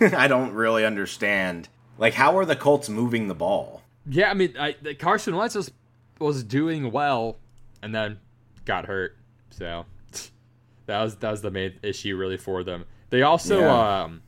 I, 0.00 0.06
I 0.24 0.28
don't 0.28 0.52
really 0.52 0.84
understand. 0.84 1.68
Like, 1.98 2.14
how 2.14 2.36
are 2.38 2.44
the 2.44 2.56
Colts 2.56 2.88
moving 2.88 3.26
the 3.28 3.34
ball? 3.34 3.82
Yeah, 4.08 4.30
I 4.30 4.34
mean, 4.34 4.54
I, 4.58 4.76
the 4.80 4.94
Carson 4.94 5.34
Wentz 5.36 5.54
was 5.54 5.70
was 6.20 6.42
doing 6.44 6.90
well, 6.92 7.36
and 7.82 7.94
then 7.94 8.18
got 8.64 8.86
hurt. 8.86 9.16
So 9.50 9.84
that 10.86 11.02
was 11.02 11.16
that 11.16 11.30
was 11.30 11.42
the 11.42 11.50
main 11.50 11.74
issue 11.82 12.16
really 12.16 12.36
for 12.36 12.62
them. 12.64 12.84
They 13.10 13.22
also 13.22 13.60
Yeah. 13.60 14.02
um 14.04 14.22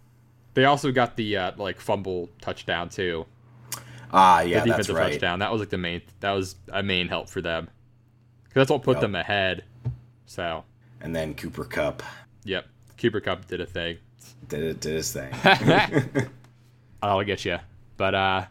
they 0.55 0.65
also 0.65 0.91
got 0.91 1.17
the 1.17 1.37
uh, 1.37 1.53
like 1.57 1.81
fumble 1.81 2.29
touchdown 2.41 2.89
too. 2.89 3.27
Ah, 4.13 4.41
The 4.43 4.49
yeah, 4.49 4.57
that's 4.59 4.67
defensive 4.71 4.97
right. 4.97 5.13
touchdown. 5.13 5.39
That 5.39 5.53
was 5.53 5.61
like 5.61 5.71
the 5.71 5.79
main 5.79 6.03
that 6.21 6.33
was 6.33 6.57
a 6.73 6.83
main 6.83 7.07
help 7.09 7.29
for 7.29 7.41
them. 7.41 7.67
'Cause 8.47 8.55
that's 8.55 8.71
what 8.71 8.83
put 8.83 8.97
Yep. 8.97 9.01
them 9.03 9.15
ahead. 9.15 9.65
So 10.27 10.65
And 11.01 11.15
then 11.15 11.35
Cooper 11.35 11.65
Kupp 11.65 12.03
yep, 12.45 12.67
Cooper 12.99 13.21
Kupp 13.21 13.47
did 13.47 13.61
a 13.61 13.67
thing. 13.67 13.99
did 14.49 14.63
it, 14.63 14.81
did 14.81 14.95
his 14.95 15.13
thing. 15.13 15.33
I'll 17.03 17.23
get 17.25 17.45
you. 17.45 17.59
But 17.97 18.15
uh, 18.15 18.45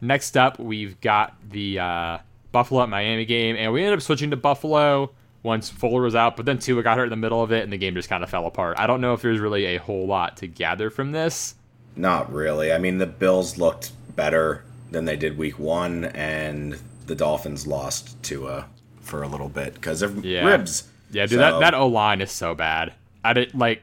next 0.00 0.36
up, 0.36 0.58
we've 0.58 1.00
got 1.00 1.34
the 1.50 1.78
uh, 1.78 2.18
Buffalo 2.52 2.82
at 2.82 2.88
Miami 2.88 3.24
game, 3.24 3.56
and 3.56 3.72
we 3.72 3.82
ended 3.82 3.98
up 3.98 4.02
switching 4.02 4.30
to 4.30 4.36
Buffalo 4.36 5.12
once 5.42 5.70
Fuller 5.70 6.02
was 6.02 6.16
out, 6.16 6.36
but 6.36 6.44
then 6.46 6.58
Tua 6.58 6.82
got 6.82 6.96
hurt 6.98 7.04
in 7.04 7.10
the 7.10 7.16
middle 7.16 7.42
of 7.42 7.52
it, 7.52 7.62
and 7.62 7.72
the 7.72 7.76
game 7.76 7.94
just 7.94 8.08
kind 8.08 8.24
of 8.24 8.30
fell 8.30 8.46
apart. 8.46 8.76
I 8.80 8.86
don't 8.88 9.00
know 9.00 9.12
if 9.14 9.22
there's 9.22 9.38
really 9.38 9.66
a 9.66 9.76
whole 9.78 10.06
lot 10.06 10.38
to 10.38 10.48
gather 10.48 10.90
from 10.90 11.12
this. 11.12 11.54
Not 11.94 12.32
really. 12.32 12.72
I 12.72 12.78
mean, 12.78 12.98
the 12.98 13.06
Bills 13.06 13.56
looked 13.56 13.92
better 14.16 14.64
than 14.90 15.04
they 15.04 15.16
did 15.16 15.38
week 15.38 15.58
one, 15.58 16.06
and 16.06 16.76
the 17.06 17.14
Dolphins 17.14 17.66
lost 17.66 18.20
Tua 18.24 18.66
for 19.00 19.22
a 19.22 19.28
little 19.28 19.48
bit 19.48 19.74
because 19.74 20.02
of 20.02 20.24
Yeah. 20.24 20.44
ribs. 20.44 20.88
Yeah, 21.16 21.26
dude, 21.26 21.38
So- 21.38 21.38
that, 21.38 21.60
that 21.60 21.74
O 21.74 21.86
line 21.88 22.20
is 22.20 22.30
so 22.30 22.54
bad. 22.54 22.92
I 23.24 23.32
did 23.32 23.54
like, 23.54 23.82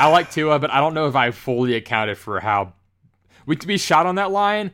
I 0.00 0.08
like 0.08 0.30
Tua, 0.32 0.58
but 0.58 0.70
I 0.70 0.80
don't 0.80 0.94
know 0.94 1.06
if 1.06 1.14
I 1.14 1.30
fully 1.30 1.74
accounted 1.74 2.16
for 2.18 2.40
how 2.40 2.72
we 3.46 3.54
could 3.54 3.68
be 3.68 3.78
shot 3.78 4.06
on 4.06 4.14
that 4.16 4.30
line. 4.30 4.70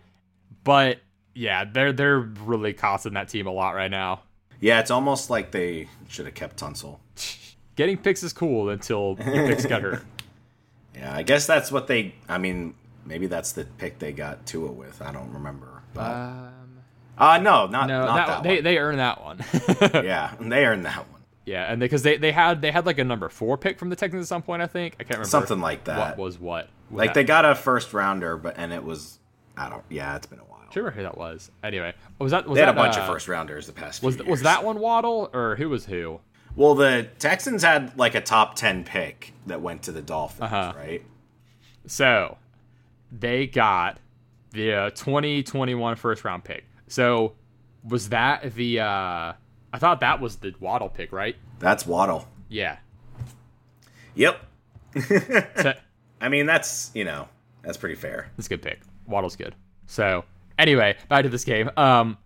But 0.62 1.00
yeah, 1.34 1.64
they're 1.64 1.92
they're 1.92 2.18
really 2.20 2.72
costing 2.72 3.14
that 3.14 3.28
team 3.28 3.46
a 3.46 3.50
lot 3.52 3.74
right 3.74 3.90
now. 3.90 4.22
Yeah, 4.60 4.78
it's 4.80 4.90
almost 4.90 5.28
like 5.30 5.50
they 5.50 5.88
should 6.08 6.24
have 6.26 6.34
kept 6.34 6.56
Tunsil. 6.58 6.98
Getting 7.76 7.98
picks 7.98 8.22
is 8.22 8.32
cool 8.32 8.68
until 8.70 9.18
your 9.26 9.46
picks 9.48 9.66
got 9.66 9.82
hurt. 9.82 10.02
Yeah, 10.96 11.12
I 11.12 11.24
guess 11.24 11.44
that's 11.44 11.72
what 11.72 11.88
they. 11.88 12.14
I 12.28 12.38
mean, 12.38 12.74
maybe 13.04 13.26
that's 13.26 13.50
the 13.50 13.64
pick 13.64 13.98
they 13.98 14.12
got 14.12 14.46
Tua 14.46 14.70
with. 14.70 15.02
I 15.02 15.10
don't 15.10 15.32
remember. 15.32 15.82
But, 15.92 16.12
Um, 16.12 16.78
uh, 17.18 17.38
no, 17.38 17.66
not 17.66 17.88
no, 17.88 18.06
not 18.06 18.14
that, 18.14 18.26
that, 18.28 18.42
they 18.44 18.54
one. 18.54 18.64
they 18.64 18.78
earned 18.78 18.98
that 19.00 19.20
one. 19.24 19.44
yeah, 20.04 20.34
they 20.40 20.64
earned 20.64 20.84
that 20.84 20.98
one. 21.10 21.13
Yeah, 21.46 21.70
and 21.70 21.78
because 21.80 22.02
they, 22.02 22.16
they 22.16 22.32
had 22.32 22.60
they 22.62 22.70
had 22.70 22.86
like 22.86 22.98
a 22.98 23.04
number 23.04 23.28
four 23.28 23.56
pick 23.58 23.78
from 23.78 23.90
the 23.90 23.96
Texans 23.96 24.22
at 24.22 24.28
some 24.28 24.42
point, 24.42 24.62
I 24.62 24.66
think. 24.66 24.94
I 24.94 25.04
can't 25.04 25.10
remember 25.10 25.28
Something 25.28 25.60
like 25.60 25.84
that. 25.84 26.16
what 26.16 26.24
was 26.24 26.38
what. 26.38 26.68
like 26.90 27.10
that, 27.10 27.14
they 27.14 27.24
got 27.24 27.44
a 27.44 27.54
first 27.54 27.92
rounder, 27.92 28.36
but 28.36 28.54
and 28.58 28.72
it 28.72 28.82
was. 28.84 29.18
I 29.56 29.68
don't. 29.68 29.84
Yeah, 29.90 30.16
it's 30.16 30.26
been 30.26 30.38
a 30.38 30.42
while. 30.42 30.50
I 30.62 30.76
remember 30.76 30.96
who 30.96 31.02
that 31.04 31.16
was. 31.18 31.50
Anyway, 31.62 31.92
was 32.18 32.32
that 32.32 32.48
was 32.48 32.56
They 32.56 32.60
had 32.64 32.68
that 32.70 32.74
a 32.80 32.82
bunch 32.82 32.96
uh, 32.96 33.02
of 33.02 33.06
first 33.06 33.28
rounders 33.28 33.66
the 33.66 33.72
past. 33.72 34.02
Was 34.02 34.18
was 34.22 34.42
that 34.42 34.64
one 34.64 34.80
Waddle 34.80 35.30
or 35.32 35.54
who 35.56 35.68
was 35.68 35.84
who? 35.86 36.20
Well, 36.56 36.74
the 36.74 37.08
Texans 37.18 37.62
had 37.62 37.96
like 37.98 38.14
a 38.14 38.20
top 38.20 38.56
ten 38.56 38.82
pick 38.84 39.32
that 39.46 39.60
went 39.60 39.82
to 39.84 39.92
the 39.92 40.02
Dolphins, 40.02 40.42
Uh-huh. 40.50 40.72
right? 40.76 41.02
So 41.86 42.38
they 43.12 43.46
got 43.46 43.98
the 44.52 44.72
uh, 44.74 44.90
2021 44.90 45.96
first 45.96 46.24
round 46.24 46.44
pick. 46.44 46.64
So 46.88 47.34
was 47.84 48.08
that 48.10 48.54
the? 48.54 48.80
uh 48.80 49.32
I 49.74 49.78
thought 49.78 49.98
that 50.00 50.20
was 50.20 50.36
the 50.36 50.54
Waddle 50.60 50.88
pick, 50.88 51.10
right? 51.12 51.34
That's 51.58 51.84
Waddle. 51.84 52.28
Yeah. 52.48 52.78
Yep. 54.14 54.40
So- 55.60 55.74
I 56.20 56.28
mean, 56.28 56.46
that's 56.46 56.90
you 56.94 57.04
know, 57.04 57.28
that's 57.62 57.76
pretty 57.76 57.96
fair. 57.96 58.30
That's 58.36 58.46
a 58.46 58.50
good 58.50 58.62
pick. 58.62 58.80
Waddle's 59.06 59.36
good. 59.36 59.54
So 59.86 60.24
anyway, 60.58 60.96
back 61.08 61.24
to 61.24 61.28
this 61.28 61.44
game. 61.44 61.70
Um, 61.76 62.16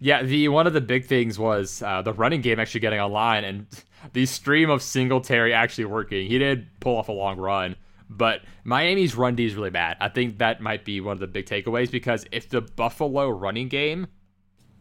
yeah, 0.00 0.22
the 0.22 0.48
one 0.48 0.66
of 0.66 0.72
the 0.72 0.80
big 0.80 1.04
things 1.06 1.38
was 1.38 1.82
uh, 1.82 2.02
the 2.02 2.12
running 2.14 2.40
game 2.40 2.58
actually 2.58 2.80
getting 2.80 2.98
online 3.00 3.44
and 3.44 3.66
the 4.12 4.26
stream 4.26 4.70
of 4.70 4.82
Singletary 4.82 5.52
actually 5.52 5.84
working. 5.84 6.26
He 6.26 6.38
did 6.38 6.66
pull 6.80 6.96
off 6.96 7.08
a 7.08 7.12
long 7.12 7.36
run, 7.38 7.76
but 8.10 8.40
Miami's 8.64 9.14
run 9.14 9.36
D 9.36 9.44
is 9.44 9.54
really 9.54 9.70
bad. 9.70 9.98
I 10.00 10.08
think 10.08 10.38
that 10.38 10.60
might 10.60 10.84
be 10.84 11.00
one 11.00 11.12
of 11.12 11.20
the 11.20 11.26
big 11.28 11.46
takeaways 11.46 11.90
because 11.92 12.24
if 12.32 12.48
the 12.48 12.62
Buffalo 12.62 13.28
running 13.28 13.68
game 13.68 14.08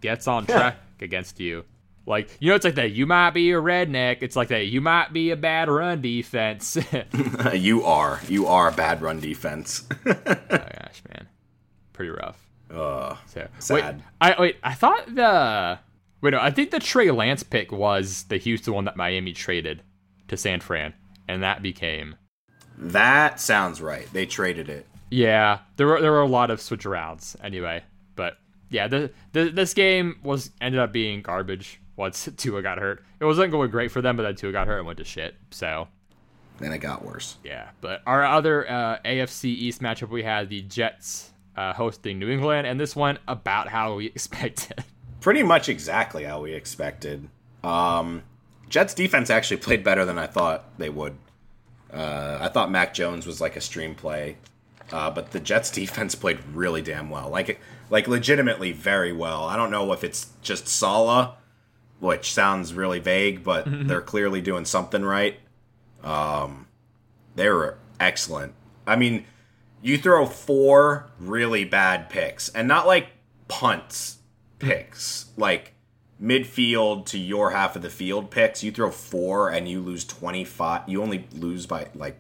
gets 0.02 0.28
on 0.28 0.46
track 0.48 0.78
against 1.02 1.40
you, 1.40 1.64
like 2.06 2.36
you 2.40 2.50
know, 2.50 2.56
it's 2.56 2.66
like 2.66 2.76
that 2.76 2.92
you 2.92 3.06
might 3.06 3.32
be 3.32 3.52
a 3.52 3.56
redneck. 3.56 4.18
It's 4.22 4.36
like 4.36 4.50
that 4.50 4.66
you 4.68 4.82
might 4.82 5.14
be 5.14 5.32
a 5.32 5.36
bad 5.38 5.70
run 5.70 6.02
defense. 6.02 6.78
you 7.54 7.84
are, 7.84 8.20
you 8.28 8.48
are 8.48 8.70
a 8.70 8.74
bad 8.74 9.02
run 9.02 9.20
defense. 9.20 9.88
Oh, 10.06 10.14
gosh, 10.14 11.02
man, 11.10 11.28
pretty 11.94 12.12
rough. 12.12 12.48
Ugh. 12.70 13.18
So, 13.28 13.48
Sad. 13.60 13.96
Wait, 13.98 14.04
I 14.22 14.36
wait. 14.42 14.58
I 14.64 14.74
thought 14.74 15.14
the 15.16 15.80
wait. 16.22 16.32
No, 16.32 16.40
I 16.40 16.52
think 16.52 16.72
the 16.72 16.80
Trey 16.80 17.10
Lance 17.12 17.42
pick 17.44 17.72
was 17.72 18.24
the 18.24 18.38
Houston 18.38 18.74
one 18.74 18.86
that 18.86 18.96
Miami 18.98 19.34
traded 19.34 19.82
to 20.28 20.38
San 20.38 20.60
Fran, 20.60 20.94
and 21.28 21.42
that 21.44 21.62
became 21.62 22.16
that 22.78 23.40
sounds 23.40 23.82
right. 23.82 24.08
They 24.14 24.26
traded 24.26 24.70
it. 24.70 24.88
yeah. 25.10 25.60
There 25.78 25.88
were 25.88 26.02
there 26.02 26.12
were 26.12 26.22
a 26.22 26.28
lot 26.28 26.52
of 26.52 26.62
switch 26.62 26.84
arounds 26.86 27.36
anyway, 27.44 27.84
but 28.16 28.38
yeah. 28.70 28.88
The, 28.88 29.12
the 29.32 29.50
this 29.50 29.74
game 29.74 30.20
was 30.24 30.50
ended 30.62 30.80
up 30.82 30.92
being 30.92 31.22
garbage 31.22 31.80
once 31.96 32.28
Tua 32.38 32.62
got 32.62 32.78
hurt. 32.78 33.04
It 33.20 33.26
wasn't 33.26 33.52
going 33.52 33.70
great 33.72 33.92
for 33.92 34.02
them, 34.02 34.16
but 34.18 34.24
then 34.24 34.36
Tua 34.36 34.52
got 34.52 34.68
hurt 34.68 34.78
and 34.80 34.88
went 34.88 34.98
to 35.00 35.04
shit. 35.06 35.36
So 35.52 35.88
Then 36.60 36.72
it 36.74 36.80
got 36.80 37.04
worse. 37.06 37.38
yeah. 37.44 37.70
But 37.82 38.02
our 38.06 38.24
other 38.26 38.70
uh, 38.70 39.00
AFC 39.06 39.46
East 39.46 39.82
matchup, 39.82 40.10
we 40.10 40.24
had 40.24 40.50
the 40.50 40.62
Jets 40.62 41.32
uh, 41.56 41.74
hosting 41.74 42.20
New 42.20 42.30
England, 42.30 42.66
and 42.68 42.80
this 42.80 42.96
one 42.96 43.20
about 43.28 43.68
how 43.68 43.96
we 43.96 44.06
expected. 44.16 44.84
Pretty 45.22 45.44
much 45.44 45.70
exactly 45.70 46.24
how 46.24 46.42
we 46.42 46.54
expected. 46.54 47.30
Um, 47.64 48.24
Jets 48.70 48.94
defense 48.94 49.30
actually 49.30 49.58
played 49.58 49.84
better 49.84 50.04
than 50.04 50.18
I 50.18 50.28
thought 50.28 50.78
they 50.78 50.90
would. 50.90 51.16
Uh, 51.94 52.40
I 52.42 52.50
thought 52.50 52.72
Mac 52.72 52.94
Jones 52.94 53.28
was 53.28 53.40
like 53.40 53.56
a 53.56 53.62
stream 53.62 53.94
play, 53.94 54.38
uh, 54.92 55.12
but 55.12 55.32
the 55.32 55.40
Jets 55.40 55.70
defense 55.80 56.16
played 56.16 56.40
really 56.54 56.82
damn 56.82 57.10
well. 57.10 57.30
Like, 57.30 57.60
like 57.90 58.08
legitimately 58.08 58.72
very 58.72 59.14
well. 59.14 59.44
I 59.46 59.56
don't 59.56 59.70
know 59.72 59.94
if 59.94 60.04
it's 60.04 60.32
just 60.42 60.68
Saleh, 60.68 61.30
which 62.04 62.34
sounds 62.34 62.74
really 62.74 63.00
vague, 63.00 63.46
but 63.46 63.66
they're 63.66 64.02
clearly 64.02 64.42
doing 64.42 64.66
something 64.66 65.04
right. 65.04 65.40
Um, 66.04 66.68
they 67.36 67.48
were 67.48 67.78
excellent. 67.98 68.54
I 68.86 68.98
mean, 68.98 69.26
you 69.82 69.98
throw 69.98 70.26
four 70.26 71.10
really 71.18 71.64
bad 71.64 72.10
picks, 72.10 72.50
and 72.50 72.68
not 72.68 72.86
like 72.86 73.08
punts 73.48 74.18
picks, 74.60 75.28
like 75.38 75.74
midfield 76.22 77.06
to 77.06 77.18
your 77.18 77.52
half 77.52 77.78
of 77.78 77.82
the 77.82 77.90
field 77.90 78.30
picks. 78.30 78.64
You 78.64 78.74
throw 78.74 78.92
four 78.92 79.50
and 79.50 79.70
you 79.70 79.80
lose 79.80 80.04
twenty 80.04 80.44
five. 80.44 80.82
You 80.90 81.02
only 81.02 81.26
lose 81.32 81.66
by 81.66 81.88
like 81.96 82.20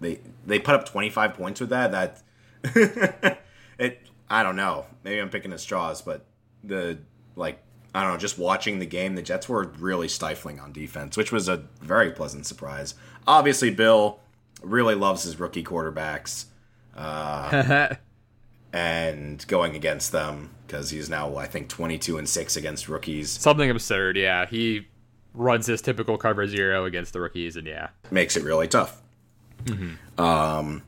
they 0.00 0.20
they 0.46 0.58
put 0.58 0.74
up 0.74 0.86
twenty 0.86 1.10
five 1.10 1.34
points 1.34 1.60
with 1.60 1.68
that. 1.70 1.92
That 1.92 2.22
it. 3.78 4.00
I 4.30 4.42
don't 4.42 4.56
know. 4.56 4.86
Maybe 5.04 5.20
I'm 5.20 5.28
picking 5.28 5.52
at 5.52 5.60
straws, 5.60 6.00
but 6.00 6.24
the 6.62 6.98
like 7.36 7.60
I 7.94 8.02
don't 8.02 8.12
know. 8.12 8.18
Just 8.18 8.38
watching 8.38 8.80
the 8.80 8.86
game, 8.86 9.14
the 9.14 9.22
Jets 9.22 9.48
were 9.48 9.64
really 9.78 10.08
stifling 10.08 10.58
on 10.58 10.72
defense, 10.72 11.16
which 11.16 11.30
was 11.30 11.48
a 11.48 11.64
very 11.80 12.10
pleasant 12.10 12.44
surprise. 12.44 12.94
Obviously, 13.26 13.70
Bill 13.70 14.18
really 14.62 14.94
loves 14.94 15.22
his 15.22 15.38
rookie 15.38 15.62
quarterbacks. 15.62 16.46
Uh, 16.96 17.94
and 18.74 19.46
going 19.46 19.76
against 19.76 20.10
them 20.10 20.50
because 20.66 20.90
he's 20.90 21.08
now 21.08 21.36
I 21.36 21.46
think 21.46 21.68
22 21.68 22.18
and 22.18 22.28
6 22.28 22.56
against 22.56 22.88
rookies. 22.88 23.30
Something 23.30 23.70
absurd, 23.70 24.16
yeah. 24.16 24.46
He 24.46 24.88
runs 25.32 25.66
his 25.66 25.80
typical 25.80 26.18
cover 26.18 26.46
zero 26.48 26.84
against 26.84 27.12
the 27.12 27.20
rookies 27.20 27.56
and 27.56 27.66
yeah. 27.66 27.88
Makes 28.10 28.36
it 28.36 28.42
really 28.42 28.66
tough. 28.66 29.00
Mm-hmm. 29.64 30.20
Um 30.20 30.82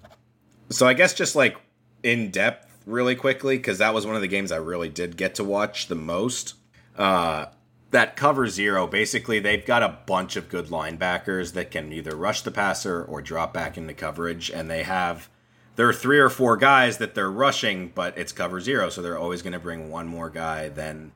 so 0.68 0.86
I 0.86 0.94
guess 0.94 1.14
just 1.14 1.36
like 1.36 1.56
in 2.02 2.32
depth 2.32 2.66
really 2.86 3.14
quickly 3.14 3.58
cuz 3.58 3.78
that 3.78 3.94
was 3.94 4.04
one 4.04 4.16
of 4.16 4.20
the 4.20 4.28
games 4.28 4.50
I 4.50 4.56
really 4.56 4.88
did 4.88 5.16
get 5.16 5.36
to 5.36 5.44
watch 5.44 5.86
the 5.86 5.94
most. 5.94 6.54
Uh 6.96 7.46
that 7.92 8.16
cover 8.16 8.48
zero, 8.48 8.86
basically 8.86 9.38
they've 9.38 9.64
got 9.64 9.82
a 9.82 9.98
bunch 10.06 10.36
of 10.36 10.48
good 10.48 10.66
linebackers 10.66 11.52
that 11.52 11.70
can 11.70 11.92
either 11.92 12.16
rush 12.16 12.42
the 12.42 12.50
passer 12.50 13.04
or 13.04 13.22
drop 13.22 13.54
back 13.54 13.78
into 13.78 13.94
coverage 13.94 14.50
and 14.50 14.68
they 14.68 14.82
have 14.82 15.30
there 15.76 15.88
are 15.88 15.92
three 15.92 16.18
or 16.18 16.30
four 16.30 16.56
guys 16.56 16.98
that 16.98 17.14
they're 17.14 17.30
rushing, 17.30 17.92
but 17.94 18.16
it's 18.16 18.32
cover 18.32 18.60
zero, 18.60 18.88
so 18.88 19.02
they're 19.02 19.18
always 19.18 19.42
going 19.42 19.52
to 19.52 19.58
bring 19.58 19.90
one 19.90 20.08
more 20.08 20.30
guy 20.30 20.70
than 20.70 21.12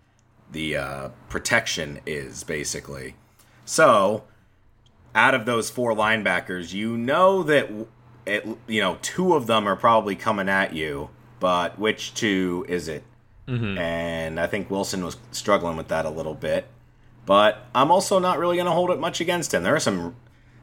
the 0.53 0.77
uh, 0.77 1.09
protection 1.31 2.01
is, 2.05 2.45
basically. 2.45 3.17
So, 3.65 4.25
out 5.15 5.35
of 5.35 5.47
those 5.47 5.71
four 5.71 5.95
linebackers, 5.95 6.75
you 6.75 6.99
know 6.99 7.43
that 7.43 7.71
it, 8.27 8.47
you 8.67 8.83
know 8.83 8.99
two 9.01 9.35
of 9.35 9.47
them 9.47 9.67
are 9.67 9.77
probably 9.77 10.15
coming 10.15 10.49
at 10.51 10.75
you, 10.75 11.09
but 11.41 11.79
which 11.79 12.13
two 12.13 12.67
is 12.69 12.87
it? 12.87 13.03
Mm-hmm. 13.51 13.79
And 13.79 14.39
I 14.39 14.47
think 14.47 14.71
Wilson 14.71 15.05
was 15.05 15.17
struggling 15.33 15.77
with 15.77 15.89
that 15.89 16.07
a 16.07 16.11
little 16.11 16.35
bit. 16.35 16.67
But 17.27 17.67
I'm 17.75 17.91
also 17.91 18.19
not 18.19 18.39
really 18.39 18.57
going 18.57 18.67
to 18.67 18.73
hold 18.73 18.91
it 18.91 18.99
much 18.99 19.21
against 19.21 19.53
him. 19.53 19.63
There 19.63 19.75
are 19.75 19.81
some 19.81 20.17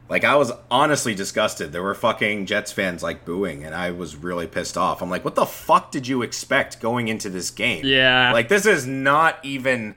like 0.08 0.24
I 0.24 0.36
was 0.36 0.52
honestly 0.70 1.14
disgusted. 1.14 1.72
There 1.72 1.82
were 1.82 1.94
fucking 1.94 2.46
Jets 2.46 2.72
fans 2.72 3.02
like 3.02 3.24
booing, 3.24 3.62
and 3.64 3.74
I 3.74 3.90
was 3.90 4.16
really 4.16 4.46
pissed 4.46 4.78
off. 4.78 5.02
I'm 5.02 5.10
like, 5.10 5.24
what 5.24 5.34
the 5.34 5.46
fuck 5.46 5.90
did 5.90 6.06
you 6.06 6.22
expect 6.22 6.80
going 6.80 7.08
into 7.08 7.28
this 7.28 7.50
game? 7.50 7.84
Yeah, 7.84 8.32
like 8.32 8.48
this 8.48 8.64
is 8.64 8.86
not 8.86 9.38
even 9.42 9.94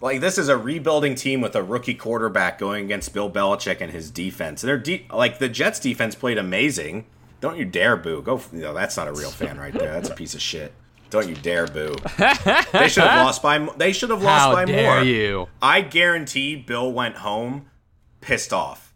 like 0.00 0.20
this 0.20 0.38
is 0.38 0.48
a 0.48 0.56
rebuilding 0.56 1.16
team 1.16 1.40
with 1.40 1.56
a 1.56 1.62
rookie 1.62 1.94
quarterback 1.94 2.58
going 2.58 2.84
against 2.84 3.12
Bill 3.12 3.30
Belichick 3.30 3.80
and 3.80 3.90
his 3.90 4.10
defense. 4.10 4.62
They're 4.62 4.78
de- 4.78 5.06
like 5.12 5.38
the 5.38 5.48
Jets 5.48 5.80
defense 5.80 6.14
played 6.14 6.38
amazing. 6.38 7.06
Don't 7.40 7.58
you 7.58 7.64
dare 7.64 7.96
boo. 7.96 8.22
Go. 8.22 8.40
You 8.52 8.60
know, 8.60 8.74
that's 8.74 8.96
not 8.96 9.08
a 9.08 9.12
real 9.12 9.30
fan 9.30 9.58
right 9.58 9.72
there. 9.72 9.92
That's 9.92 10.08
a 10.08 10.14
piece 10.14 10.34
of 10.34 10.40
shit. 10.40 10.72
Don't 11.12 11.28
you 11.28 11.34
dare 11.34 11.66
boo. 11.66 11.94
they 12.72 12.88
should 12.88 13.04
have 13.04 13.26
lost 13.26 13.42
by. 13.42 13.58
They 13.76 13.92
should 13.92 14.08
have 14.08 14.22
lost 14.22 14.44
How 14.46 14.52
by 14.54 14.64
dare 14.64 14.94
more. 14.96 15.04
you? 15.04 15.46
I 15.60 15.82
guarantee 15.82 16.56
Bill 16.56 16.90
went 16.90 17.16
home 17.16 17.66
pissed 18.22 18.50
off 18.50 18.94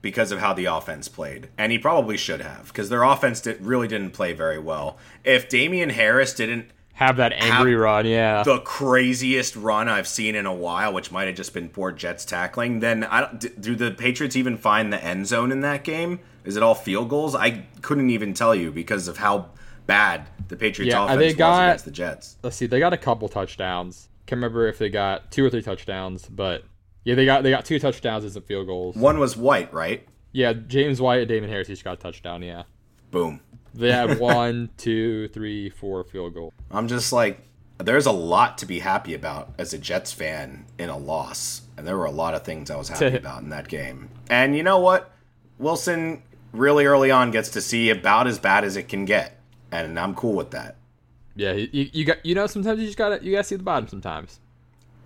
because 0.00 0.32
of 0.32 0.38
how 0.38 0.54
the 0.54 0.64
offense 0.64 1.08
played. 1.08 1.50
And 1.58 1.70
he 1.70 1.78
probably 1.78 2.16
should 2.16 2.40
have, 2.40 2.68
because 2.68 2.88
their 2.88 3.02
offense 3.02 3.42
did, 3.42 3.60
really 3.60 3.86
didn't 3.86 4.12
play 4.12 4.32
very 4.32 4.58
well. 4.58 4.96
If 5.24 5.50
Damien 5.50 5.90
Harris 5.90 6.32
didn't 6.32 6.70
have 6.94 7.18
that 7.18 7.34
angry 7.34 7.72
have 7.72 7.80
run, 7.80 8.06
yeah, 8.06 8.42
the 8.44 8.60
craziest 8.60 9.54
run 9.54 9.90
I've 9.90 10.08
seen 10.08 10.34
in 10.34 10.46
a 10.46 10.54
while, 10.54 10.94
which 10.94 11.12
might 11.12 11.26
have 11.26 11.36
just 11.36 11.52
been 11.52 11.68
poor 11.68 11.92
Jets 11.92 12.24
tackling, 12.24 12.80
then 12.80 13.04
I 13.04 13.20
don't, 13.20 13.60
do 13.60 13.76
the 13.76 13.90
Patriots 13.90 14.36
even 14.36 14.56
find 14.56 14.90
the 14.90 15.04
end 15.04 15.26
zone 15.26 15.52
in 15.52 15.60
that 15.60 15.84
game? 15.84 16.20
Is 16.46 16.56
it 16.56 16.62
all 16.62 16.74
field 16.74 17.10
goals? 17.10 17.34
I 17.34 17.66
couldn't 17.82 18.08
even 18.08 18.32
tell 18.32 18.54
you 18.54 18.70
because 18.70 19.06
of 19.06 19.18
how 19.18 19.50
bad 19.88 20.28
the 20.46 20.56
Patriots 20.56 20.94
yeah, 20.94 21.04
offense 21.04 21.18
they 21.18 21.34
got, 21.34 21.50
was 21.50 21.58
against 21.58 21.84
the 21.86 21.90
Jets. 21.90 22.36
Let's 22.44 22.54
see, 22.56 22.66
they 22.66 22.78
got 22.78 22.92
a 22.92 22.96
couple 22.96 23.28
touchdowns. 23.28 24.08
Can't 24.26 24.38
remember 24.38 24.68
if 24.68 24.78
they 24.78 24.88
got 24.88 25.32
two 25.32 25.44
or 25.44 25.50
three 25.50 25.62
touchdowns, 25.62 26.26
but 26.26 26.62
yeah, 27.04 27.16
they 27.16 27.24
got 27.24 27.42
they 27.42 27.50
got 27.50 27.64
two 27.64 27.80
touchdowns 27.80 28.24
as 28.24 28.36
a 28.36 28.40
field 28.40 28.68
goals. 28.68 28.94
One 28.94 29.18
was 29.18 29.36
White, 29.36 29.72
right? 29.72 30.06
Yeah, 30.30 30.52
James 30.52 31.00
White 31.00 31.20
and 31.20 31.28
Damien 31.28 31.50
Harris 31.50 31.70
each 31.70 31.82
got 31.82 31.94
a 31.94 31.96
touchdown. 31.96 32.42
Yeah. 32.42 32.64
Boom. 33.10 33.40
They 33.74 33.90
had 33.90 34.18
one, 34.20 34.70
two, 34.76 35.28
three, 35.28 35.70
four 35.70 36.04
field 36.04 36.34
goal. 36.34 36.52
I'm 36.70 36.86
just 36.86 37.12
like, 37.12 37.40
there's 37.78 38.06
a 38.06 38.12
lot 38.12 38.58
to 38.58 38.66
be 38.66 38.80
happy 38.80 39.14
about 39.14 39.54
as 39.58 39.72
a 39.72 39.78
Jets 39.78 40.12
fan 40.12 40.66
in 40.78 40.90
a 40.90 40.98
loss, 40.98 41.62
and 41.76 41.86
there 41.86 41.96
were 41.96 42.04
a 42.04 42.10
lot 42.10 42.34
of 42.34 42.42
things 42.42 42.70
I 42.70 42.76
was 42.76 42.90
happy 42.90 43.16
about 43.16 43.42
in 43.42 43.48
that 43.48 43.68
game. 43.68 44.10
And 44.28 44.54
you 44.54 44.62
know 44.62 44.78
what? 44.78 45.10
Wilson 45.58 46.22
really 46.52 46.86
early 46.86 47.10
on 47.10 47.30
gets 47.30 47.48
to 47.50 47.60
see 47.60 47.90
about 47.90 48.26
as 48.26 48.38
bad 48.38 48.64
as 48.64 48.76
it 48.76 48.88
can 48.88 49.04
get, 49.04 49.37
and 49.72 49.98
I'm 49.98 50.14
cool 50.14 50.34
with 50.34 50.50
that. 50.52 50.76
Yeah, 51.34 51.52
you, 51.52 51.88
you 51.92 52.04
got 52.04 52.24
you 52.24 52.34
know 52.34 52.46
sometimes 52.46 52.80
you 52.80 52.86
just 52.86 52.98
gotta 52.98 53.24
you 53.24 53.32
gotta 53.32 53.44
see 53.44 53.56
the 53.56 53.62
bottom 53.62 53.88
sometimes. 53.88 54.40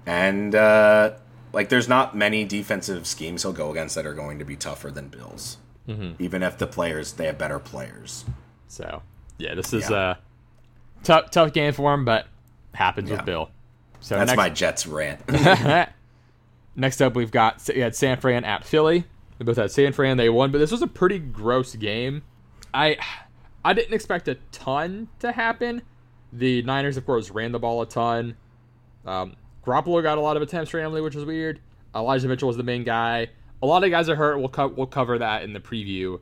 And 0.06 0.54
uh, 0.54 1.12
like 1.52 1.68
there's 1.68 1.88
not 1.88 2.16
many 2.16 2.44
defensive 2.44 3.06
schemes 3.06 3.42
he'll 3.42 3.52
go 3.52 3.70
against 3.70 3.94
that 3.94 4.06
are 4.06 4.14
going 4.14 4.38
to 4.38 4.44
be 4.44 4.56
tougher 4.56 4.90
than 4.90 5.08
Bills. 5.08 5.58
Mm-hmm. 5.86 6.22
Even 6.22 6.42
if 6.42 6.58
the 6.58 6.66
players 6.66 7.12
they 7.12 7.26
have 7.26 7.38
better 7.38 7.58
players. 7.58 8.24
So 8.68 9.02
yeah, 9.38 9.54
this 9.54 9.72
is 9.72 9.90
yeah. 9.90 10.16
a 10.16 10.16
tough 11.04 11.30
tough 11.30 11.52
game 11.52 11.72
for 11.72 11.92
him, 11.92 12.04
but 12.04 12.26
happens 12.74 13.10
yeah. 13.10 13.16
with 13.16 13.26
Bill. 13.26 13.50
So 14.00 14.16
that's 14.16 14.28
next, 14.28 14.36
my 14.36 14.48
Jets 14.48 14.86
rant. 14.86 15.20
next 16.76 17.00
up, 17.02 17.14
we've 17.14 17.30
got 17.30 17.68
we 17.72 17.80
had 17.80 17.94
San 17.94 18.18
Fran 18.18 18.44
at 18.44 18.64
Philly. 18.64 19.04
We 19.38 19.44
both 19.44 19.56
had 19.56 19.70
San 19.70 19.92
Fran. 19.92 20.16
They 20.16 20.28
won, 20.28 20.50
but 20.50 20.58
this 20.58 20.72
was 20.72 20.82
a 20.82 20.86
pretty 20.86 21.18
gross 21.18 21.74
game. 21.76 22.22
I 22.72 22.96
I 23.64 23.72
didn't 23.72 23.94
expect 23.94 24.28
a 24.28 24.36
ton 24.50 25.08
to 25.20 25.32
happen. 25.32 25.82
The 26.32 26.62
Niners, 26.62 26.96
of 26.96 27.06
course, 27.06 27.30
ran 27.30 27.52
the 27.52 27.58
ball 27.58 27.82
a 27.82 27.86
ton. 27.86 28.36
Um, 29.04 29.34
Garoppolo 29.64 30.02
got 30.02 30.18
a 30.18 30.20
lot 30.20 30.36
of 30.36 30.42
attempts 30.42 30.72
randomly, 30.74 31.00
which 31.00 31.14
was 31.14 31.24
weird. 31.24 31.60
Elijah 31.94 32.28
Mitchell 32.28 32.48
was 32.48 32.56
the 32.56 32.62
main 32.62 32.84
guy. 32.84 33.28
A 33.62 33.66
lot 33.66 33.84
of 33.84 33.90
guys 33.90 34.08
are 34.08 34.16
hurt. 34.16 34.38
We'll 34.38 34.48
co- 34.48 34.68
we'll 34.68 34.86
cover 34.86 35.18
that 35.18 35.42
in 35.42 35.52
the 35.52 35.60
preview. 35.60 36.20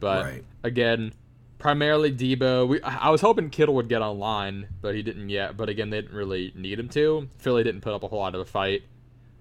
But 0.00 0.24
right. 0.24 0.44
again, 0.62 1.14
primarily 1.58 2.12
Debo. 2.12 2.68
We, 2.68 2.82
I 2.82 3.08
was 3.10 3.20
hoping 3.20 3.48
Kittle 3.48 3.74
would 3.76 3.88
get 3.88 4.02
online, 4.02 4.68
but 4.82 4.94
he 4.94 5.02
didn't 5.02 5.28
yet. 5.30 5.56
But 5.56 5.68
again, 5.68 5.90
they 5.90 6.02
didn't 6.02 6.16
really 6.16 6.52
need 6.54 6.78
him 6.78 6.88
to. 6.90 7.28
Philly 7.38 7.62
didn't 7.62 7.80
put 7.80 7.94
up 7.94 8.02
a 8.02 8.08
whole 8.08 8.18
lot 8.18 8.34
of 8.34 8.40
a 8.40 8.44
fight, 8.44 8.82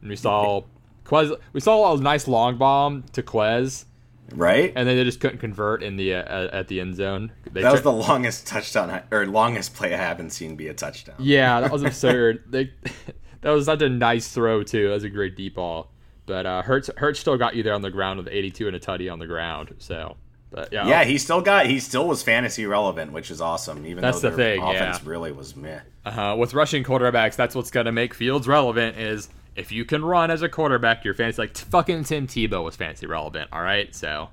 and 0.02 0.10
we 0.10 0.16
saw 0.16 0.62
Quez. 1.04 1.36
We 1.52 1.60
saw 1.60 1.94
a 1.94 2.00
nice 2.00 2.28
long 2.28 2.58
bomb 2.58 3.04
to 3.14 3.24
Quez, 3.24 3.86
right? 4.34 4.72
And 4.76 4.88
then 4.88 4.98
they 4.98 5.04
just 5.04 5.20
couldn't 5.20 5.40
convert 5.40 5.84
in 5.84 5.98
the 5.98 6.16
uh, 6.16 6.48
at 6.52 6.68
the 6.68 6.80
end 6.80 6.96
zone. 6.96 7.32
They 7.52 7.62
that 7.62 7.72
was 7.72 7.82
the 7.82 7.92
longest 7.92 8.48
touchdown 8.48 9.02
or 9.12 9.26
longest 9.26 9.74
play 9.74 9.94
I 9.94 9.98
haven't 9.98 10.32
seen 10.32 10.56
be 10.56 10.68
a 10.68 10.74
touchdown. 10.74 11.16
Yeah, 11.20 11.62
that 11.62 11.72
was 11.72 11.84
absurd. 11.84 12.44
they 12.48 12.72
that 13.42 13.52
was 13.52 13.66
such 13.66 13.82
a 13.82 13.90
nice 13.90 14.28
throw 14.30 14.64
too. 14.64 14.88
That 14.88 14.96
was 14.96 15.04
a 15.04 15.10
great 15.10 15.36
deep 15.36 15.56
ball. 15.56 15.92
But 16.26 16.46
uh, 16.46 16.62
Hurts 16.62 16.90
Hurts 16.98 17.20
still 17.20 17.38
got 17.38 17.56
you 17.56 17.64
there 17.64 17.74
on 17.74 17.82
the 17.82 17.92
ground 17.92 18.18
with 18.20 18.28
82 18.30 18.68
and 18.68 18.76
a 18.76 18.80
tutty 18.80 19.12
on 19.12 19.20
the 19.20 19.28
ground. 19.28 19.76
So, 19.80 20.18
but 20.50 20.72
yeah, 20.72 20.88
yeah, 20.88 21.04
he 21.04 21.18
still 21.18 21.42
got 21.42 21.66
he 21.66 21.80
still 21.80 22.08
was 22.08 22.24
fantasy 22.24 22.66
relevant, 22.66 23.12
which 23.12 23.32
is 23.32 23.42
awesome. 23.42 23.86
Even 23.86 24.02
that's 24.02 24.22
though 24.22 24.30
the 24.30 24.36
thing. 24.36 24.62
Offense 24.62 25.00
yeah. 25.04 25.10
really 25.10 25.32
was 25.32 25.56
meh. 25.56 25.80
Uh-huh. 26.06 26.36
With 26.38 26.54
rushing 26.54 26.84
quarterbacks, 26.84 27.36
that's 27.36 27.56
what's 27.56 27.72
gonna 27.72 27.92
make 27.92 28.14
Fields 28.14 28.48
relevant. 28.48 28.98
Is 28.98 29.30
if 29.56 29.72
you 29.72 29.86
can 29.86 30.04
run 30.04 30.32
as 30.32 30.42
a 30.42 30.50
quarterback, 30.50 31.04
your 31.04 31.14
fantasy 31.14 31.42
like 31.42 31.58
fucking 31.58 32.06
Tim 32.06 32.28
Tebow 32.28 32.64
was 32.64 32.76
fantasy 32.76 33.06
relevant. 33.06 33.50
All 33.52 33.62
right, 33.62 33.94
so. 33.94 34.30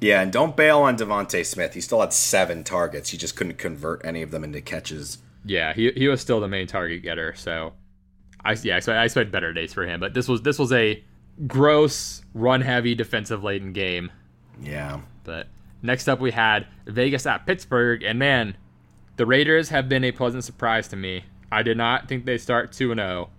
Yeah, 0.00 0.20
and 0.20 0.32
don't 0.32 0.56
bail 0.56 0.80
on 0.80 0.96
Devonte 0.96 1.44
Smith. 1.46 1.74
He 1.74 1.80
still 1.80 2.00
had 2.00 2.12
seven 2.12 2.64
targets. 2.64 3.10
He 3.10 3.18
just 3.18 3.36
couldn't 3.36 3.58
convert 3.58 4.04
any 4.04 4.22
of 4.22 4.30
them 4.30 4.44
into 4.44 4.60
catches. 4.60 5.18
Yeah, 5.44 5.72
he, 5.72 5.90
he 5.92 6.08
was 6.08 6.20
still 6.20 6.40
the 6.40 6.48
main 6.48 6.66
target 6.66 7.02
getter. 7.02 7.34
So 7.34 7.72
I 8.44 8.52
yeah, 8.62 8.80
so 8.80 8.92
I 8.92 9.04
expect 9.04 9.30
better 9.30 9.52
days 9.52 9.72
for 9.72 9.86
him. 9.86 10.00
But 10.00 10.14
this 10.14 10.28
was 10.28 10.42
this 10.42 10.58
was 10.58 10.72
a 10.72 11.02
gross, 11.46 12.22
run 12.34 12.60
heavy, 12.60 12.94
defensive 12.94 13.42
laden 13.42 13.72
game. 13.72 14.10
Yeah. 14.60 15.00
But 15.24 15.48
next 15.82 16.08
up 16.08 16.20
we 16.20 16.32
had 16.32 16.66
Vegas 16.86 17.26
at 17.26 17.46
Pittsburgh, 17.46 18.02
and 18.02 18.18
man, 18.18 18.56
the 19.16 19.26
Raiders 19.26 19.70
have 19.70 19.88
been 19.88 20.04
a 20.04 20.12
pleasant 20.12 20.44
surprise 20.44 20.88
to 20.88 20.96
me. 20.96 21.24
I 21.50 21.62
did 21.62 21.76
not 21.76 22.08
think 22.08 22.24
they 22.24 22.38
start 22.38 22.72
two 22.72 22.90
and 22.90 22.98
zero. 22.98 23.30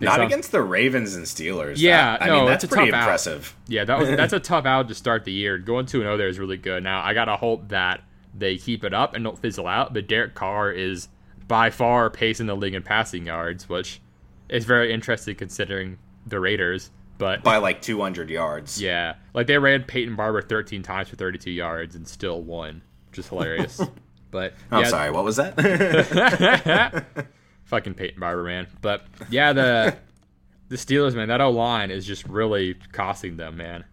Oh. 0.00 0.04
Not 0.04 0.16
sound... 0.16 0.32
against 0.32 0.52
the 0.52 0.62
Ravens 0.62 1.14
and 1.14 1.24
Steelers. 1.24 1.74
Yeah, 1.76 2.18
that, 2.18 2.22
I 2.22 2.26
no, 2.26 2.36
mean, 2.38 2.46
that's 2.46 2.64
pretty 2.64 2.88
impressive. 2.88 3.54
Out. 3.56 3.70
Yeah, 3.70 3.84
that 3.84 3.98
was 3.98 4.08
that's 4.08 4.32
a 4.34 4.40
tough 4.40 4.66
out 4.66 4.88
to 4.88 4.94
start 4.94 5.24
the 5.24 5.32
year. 5.32 5.58
Going 5.58 5.86
two 5.86 5.98
and 5.98 6.04
zero 6.04 6.14
oh 6.14 6.16
there 6.16 6.28
is 6.28 6.38
really 6.38 6.56
good. 6.56 6.82
Now 6.82 7.02
I 7.02 7.14
gotta 7.14 7.36
hope 7.36 7.68
that 7.68 8.02
they 8.34 8.56
keep 8.56 8.84
it 8.84 8.92
up 8.92 9.14
and 9.14 9.24
don't 9.24 9.38
fizzle 9.38 9.66
out. 9.66 9.94
But 9.94 10.08
Derek 10.08 10.34
Carr 10.34 10.72
is 10.72 11.08
by 11.46 11.70
far 11.70 12.10
pacing 12.10 12.46
the 12.46 12.56
league 12.56 12.74
in 12.74 12.82
passing 12.82 13.26
yards, 13.26 13.68
which 13.68 14.00
is 14.48 14.64
very 14.64 14.92
interesting 14.92 15.34
considering 15.36 15.98
the 16.26 16.40
Raiders. 16.40 16.90
But 17.16 17.44
by 17.44 17.58
like 17.58 17.80
200 17.80 18.28
yards. 18.30 18.80
Yeah, 18.80 19.14
like 19.32 19.46
they 19.46 19.58
ran 19.58 19.84
Peyton 19.84 20.16
Barber 20.16 20.42
13 20.42 20.82
times 20.82 21.08
for 21.08 21.16
32 21.16 21.50
yards 21.50 21.94
and 21.94 22.08
still 22.08 22.42
won, 22.42 22.82
which 23.10 23.20
is 23.20 23.28
hilarious. 23.28 23.80
but 24.30 24.54
I'm 24.70 24.84
sorry, 24.86 25.10
what 25.12 25.24
was 25.24 25.36
that? 25.36 27.04
Fucking 27.64 27.94
Peyton 27.94 28.20
Barber, 28.20 28.44
man. 28.44 28.66
But 28.80 29.06
yeah, 29.30 29.52
the 29.52 29.96
the 30.68 30.76
Steelers, 30.76 31.14
man, 31.14 31.28
that 31.28 31.40
O 31.40 31.50
line 31.50 31.90
is 31.90 32.06
just 32.06 32.26
really 32.26 32.74
costing 32.92 33.36
them, 33.36 33.56
man. 33.56 33.84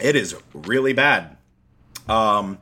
It 0.00 0.16
is 0.16 0.36
really 0.52 0.92
bad. 0.92 1.36
Um, 2.08 2.58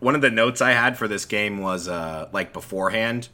one 0.00 0.14
of 0.14 0.20
the 0.20 0.30
notes 0.30 0.60
I 0.60 0.72
had 0.72 0.98
for 0.98 1.08
this 1.08 1.24
game 1.24 1.58
was 1.58 1.88
uh, 1.88 2.28
like 2.32 2.52
beforehand 2.52 3.28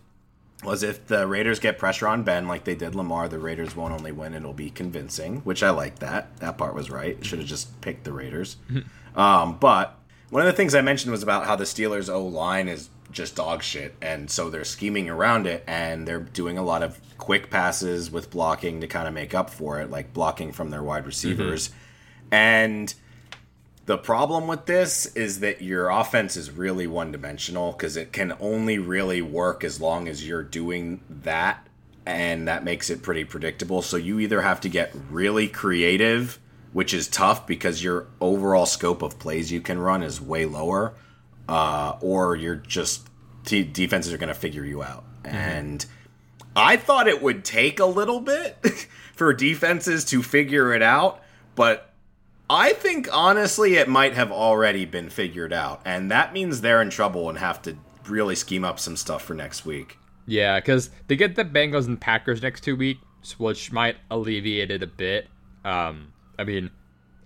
was 0.64 0.82
if 0.82 1.06
the 1.06 1.26
Raiders 1.26 1.58
get 1.58 1.78
pressure 1.78 2.08
on 2.08 2.22
Ben 2.22 2.48
like 2.48 2.64
they 2.64 2.74
did 2.74 2.94
Lamar, 2.94 3.28
the 3.28 3.38
Raiders 3.38 3.76
won't 3.76 3.92
only 3.92 4.12
win, 4.12 4.34
it'll 4.34 4.52
be 4.52 4.70
convincing, 4.70 5.40
which 5.40 5.62
I 5.62 5.70
like 5.70 5.98
that. 5.98 6.36
That 6.38 6.58
part 6.58 6.74
was 6.74 6.90
right. 6.90 7.22
Should 7.24 7.38
have 7.38 7.48
just 7.48 7.80
picked 7.80 8.04
the 8.04 8.12
Raiders. 8.12 8.56
um, 9.16 9.58
but 9.58 9.98
one 10.30 10.42
of 10.42 10.46
the 10.46 10.54
things 10.54 10.74
I 10.74 10.80
mentioned 10.80 11.12
was 11.12 11.22
about 11.22 11.46
how 11.46 11.56
the 11.56 11.64
Steelers 11.64 12.12
O 12.12 12.24
line 12.24 12.68
is 12.68 12.88
just 13.10 13.36
dog 13.36 13.62
shit, 13.62 13.94
and 14.00 14.30
so 14.30 14.50
they're 14.50 14.64
scheming 14.64 15.08
around 15.08 15.46
it, 15.46 15.64
and 15.66 16.06
they're 16.06 16.20
doing 16.20 16.58
a 16.58 16.62
lot 16.62 16.82
of 16.82 17.00
quick 17.18 17.50
passes 17.50 18.10
with 18.10 18.30
blocking 18.30 18.80
to 18.80 18.86
kind 18.86 19.08
of 19.08 19.14
make 19.14 19.34
up 19.34 19.50
for 19.50 19.80
it, 19.80 19.90
like 19.90 20.12
blocking 20.12 20.52
from 20.52 20.70
their 20.70 20.82
wide 20.82 21.00
mm-hmm. 21.00 21.08
receivers. 21.08 21.70
And 22.30 22.92
the 23.86 23.96
problem 23.96 24.48
with 24.48 24.66
this 24.66 25.06
is 25.14 25.40
that 25.40 25.62
your 25.62 25.90
offense 25.90 26.36
is 26.36 26.50
really 26.50 26.88
one 26.88 27.12
dimensional 27.12 27.72
because 27.72 27.96
it 27.96 28.12
can 28.12 28.34
only 28.40 28.78
really 28.78 29.22
work 29.22 29.62
as 29.62 29.80
long 29.80 30.08
as 30.08 30.26
you're 30.26 30.42
doing 30.42 31.00
that, 31.08 31.66
and 32.04 32.48
that 32.48 32.64
makes 32.64 32.90
it 32.90 33.02
pretty 33.02 33.24
predictable. 33.24 33.82
So 33.82 33.96
you 33.96 34.18
either 34.18 34.42
have 34.42 34.60
to 34.62 34.68
get 34.68 34.92
really 35.10 35.46
creative, 35.46 36.40
which 36.72 36.92
is 36.92 37.06
tough 37.06 37.46
because 37.46 37.82
your 37.82 38.08
overall 38.20 38.66
scope 38.66 39.02
of 39.02 39.18
plays 39.20 39.52
you 39.52 39.60
can 39.60 39.78
run 39.78 40.02
is 40.02 40.20
way 40.20 40.46
lower, 40.46 40.94
uh, 41.48 41.96
or 42.00 42.36
you're 42.36 42.56
just 42.56 43.08
t- 43.44 43.64
defenses 43.64 44.12
are 44.12 44.18
going 44.18 44.28
to 44.28 44.34
figure 44.34 44.64
you 44.64 44.82
out. 44.82 45.04
And 45.24 45.84
I 46.54 46.76
thought 46.76 47.08
it 47.08 47.22
would 47.22 47.44
take 47.44 47.80
a 47.80 47.86
little 47.86 48.20
bit 48.20 48.56
for 49.14 49.32
defenses 49.32 50.04
to 50.06 50.22
figure 50.22 50.72
it 50.72 50.82
out, 50.82 51.22
but 51.54 51.92
I 52.48 52.74
think 52.74 53.08
honestly 53.12 53.74
it 53.74 53.88
might 53.88 54.14
have 54.14 54.30
already 54.30 54.84
been 54.84 55.10
figured 55.10 55.52
out, 55.52 55.82
and 55.84 56.10
that 56.10 56.32
means 56.32 56.60
they're 56.60 56.82
in 56.82 56.90
trouble 56.90 57.28
and 57.28 57.38
have 57.38 57.60
to 57.62 57.76
really 58.06 58.36
scheme 58.36 58.64
up 58.64 58.78
some 58.78 58.96
stuff 58.96 59.22
for 59.22 59.34
next 59.34 59.66
week. 59.66 59.98
Yeah, 60.26 60.58
because 60.58 60.90
they 61.08 61.16
get 61.16 61.36
the 61.36 61.44
Bengals 61.44 61.86
and 61.86 62.00
Packers 62.00 62.42
next 62.42 62.62
two 62.62 62.76
weeks, 62.76 63.38
which 63.38 63.72
might 63.72 63.96
alleviate 64.10 64.70
it 64.70 64.82
a 64.82 64.86
bit. 64.86 65.28
Um, 65.64 66.12
I 66.38 66.44
mean, 66.44 66.70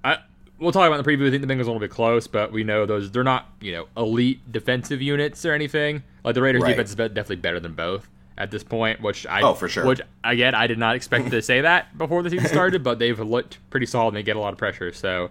I 0.05 0.19
we'll 0.61 0.73
talk 0.73 0.87
about 0.87 0.99
in 1.01 1.05
the 1.05 1.11
preview. 1.11 1.27
I 1.27 1.31
think 1.31 1.47
the 1.47 1.53
Bengals 1.53 1.61
little 1.67 1.79
bit 1.81 1.91
close, 1.91 2.27
but 2.27 2.53
we 2.53 2.63
know 2.65 2.87
those 2.87 3.11
they're 3.11 3.25
not 3.25 3.49
you 3.61 3.73
know 3.73 3.89
elite 3.97 4.51
defensive 4.53 5.03
units 5.03 5.45
or 5.45 5.53
anything. 5.53 6.03
Like 6.25 6.35
the 6.35 6.43
Raiders' 6.43 6.63
Right. 6.63 6.71
defense 6.71 6.91
is 6.91 6.95
be- 6.97 7.09
definitely 7.09 7.37
better 7.37 7.59
than 7.61 7.73
both 7.73 8.09
at 8.39 8.51
this 8.51 8.63
point. 8.63 9.01
Which 9.01 9.27
I 9.27 9.41
Oh, 9.43 9.55
for 9.55 9.69
sure. 9.69 9.85
Which 9.87 10.01
again, 10.23 10.55
I 10.55 10.67
did 10.67 10.79
not 10.79 10.95
expect 10.97 11.31
to 11.31 11.43
say 11.43 11.63
that 11.63 11.97
before 11.99 12.23
the 12.23 12.31
season 12.31 12.49
started, 12.51 12.85
but 12.85 12.99
they've 12.99 13.19
looked 13.19 13.59
pretty 13.71 13.87
solid 13.87 14.09
and 14.09 14.17
they 14.19 14.23
get 14.23 14.37
a 14.37 14.41
lot 14.41 14.53
of 14.53 14.59
pressure. 14.59 14.93
So 14.93 15.31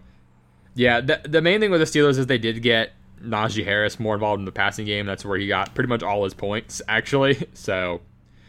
yeah, 0.75 0.99
the 1.01 1.21
the 1.23 1.41
main 1.41 1.59
thing 1.59 1.71
with 1.71 1.79
the 1.81 1.85
Steelers 1.99 2.17
is 2.17 2.27
they 2.27 2.37
did 2.37 2.61
get 2.61 2.91
Najee 3.23 3.65
Harris 3.65 3.99
more 3.99 4.13
involved 4.13 4.39
in 4.39 4.45
the 4.45 4.51
passing 4.51 4.85
game. 4.85 5.05
That's 5.05 5.25
where 5.25 5.37
he 5.37 5.47
got 5.47 5.75
pretty 5.75 5.89
much 5.89 6.03
all 6.03 6.23
his 6.23 6.33
points 6.33 6.81
actually. 6.87 7.47
So. 7.53 8.01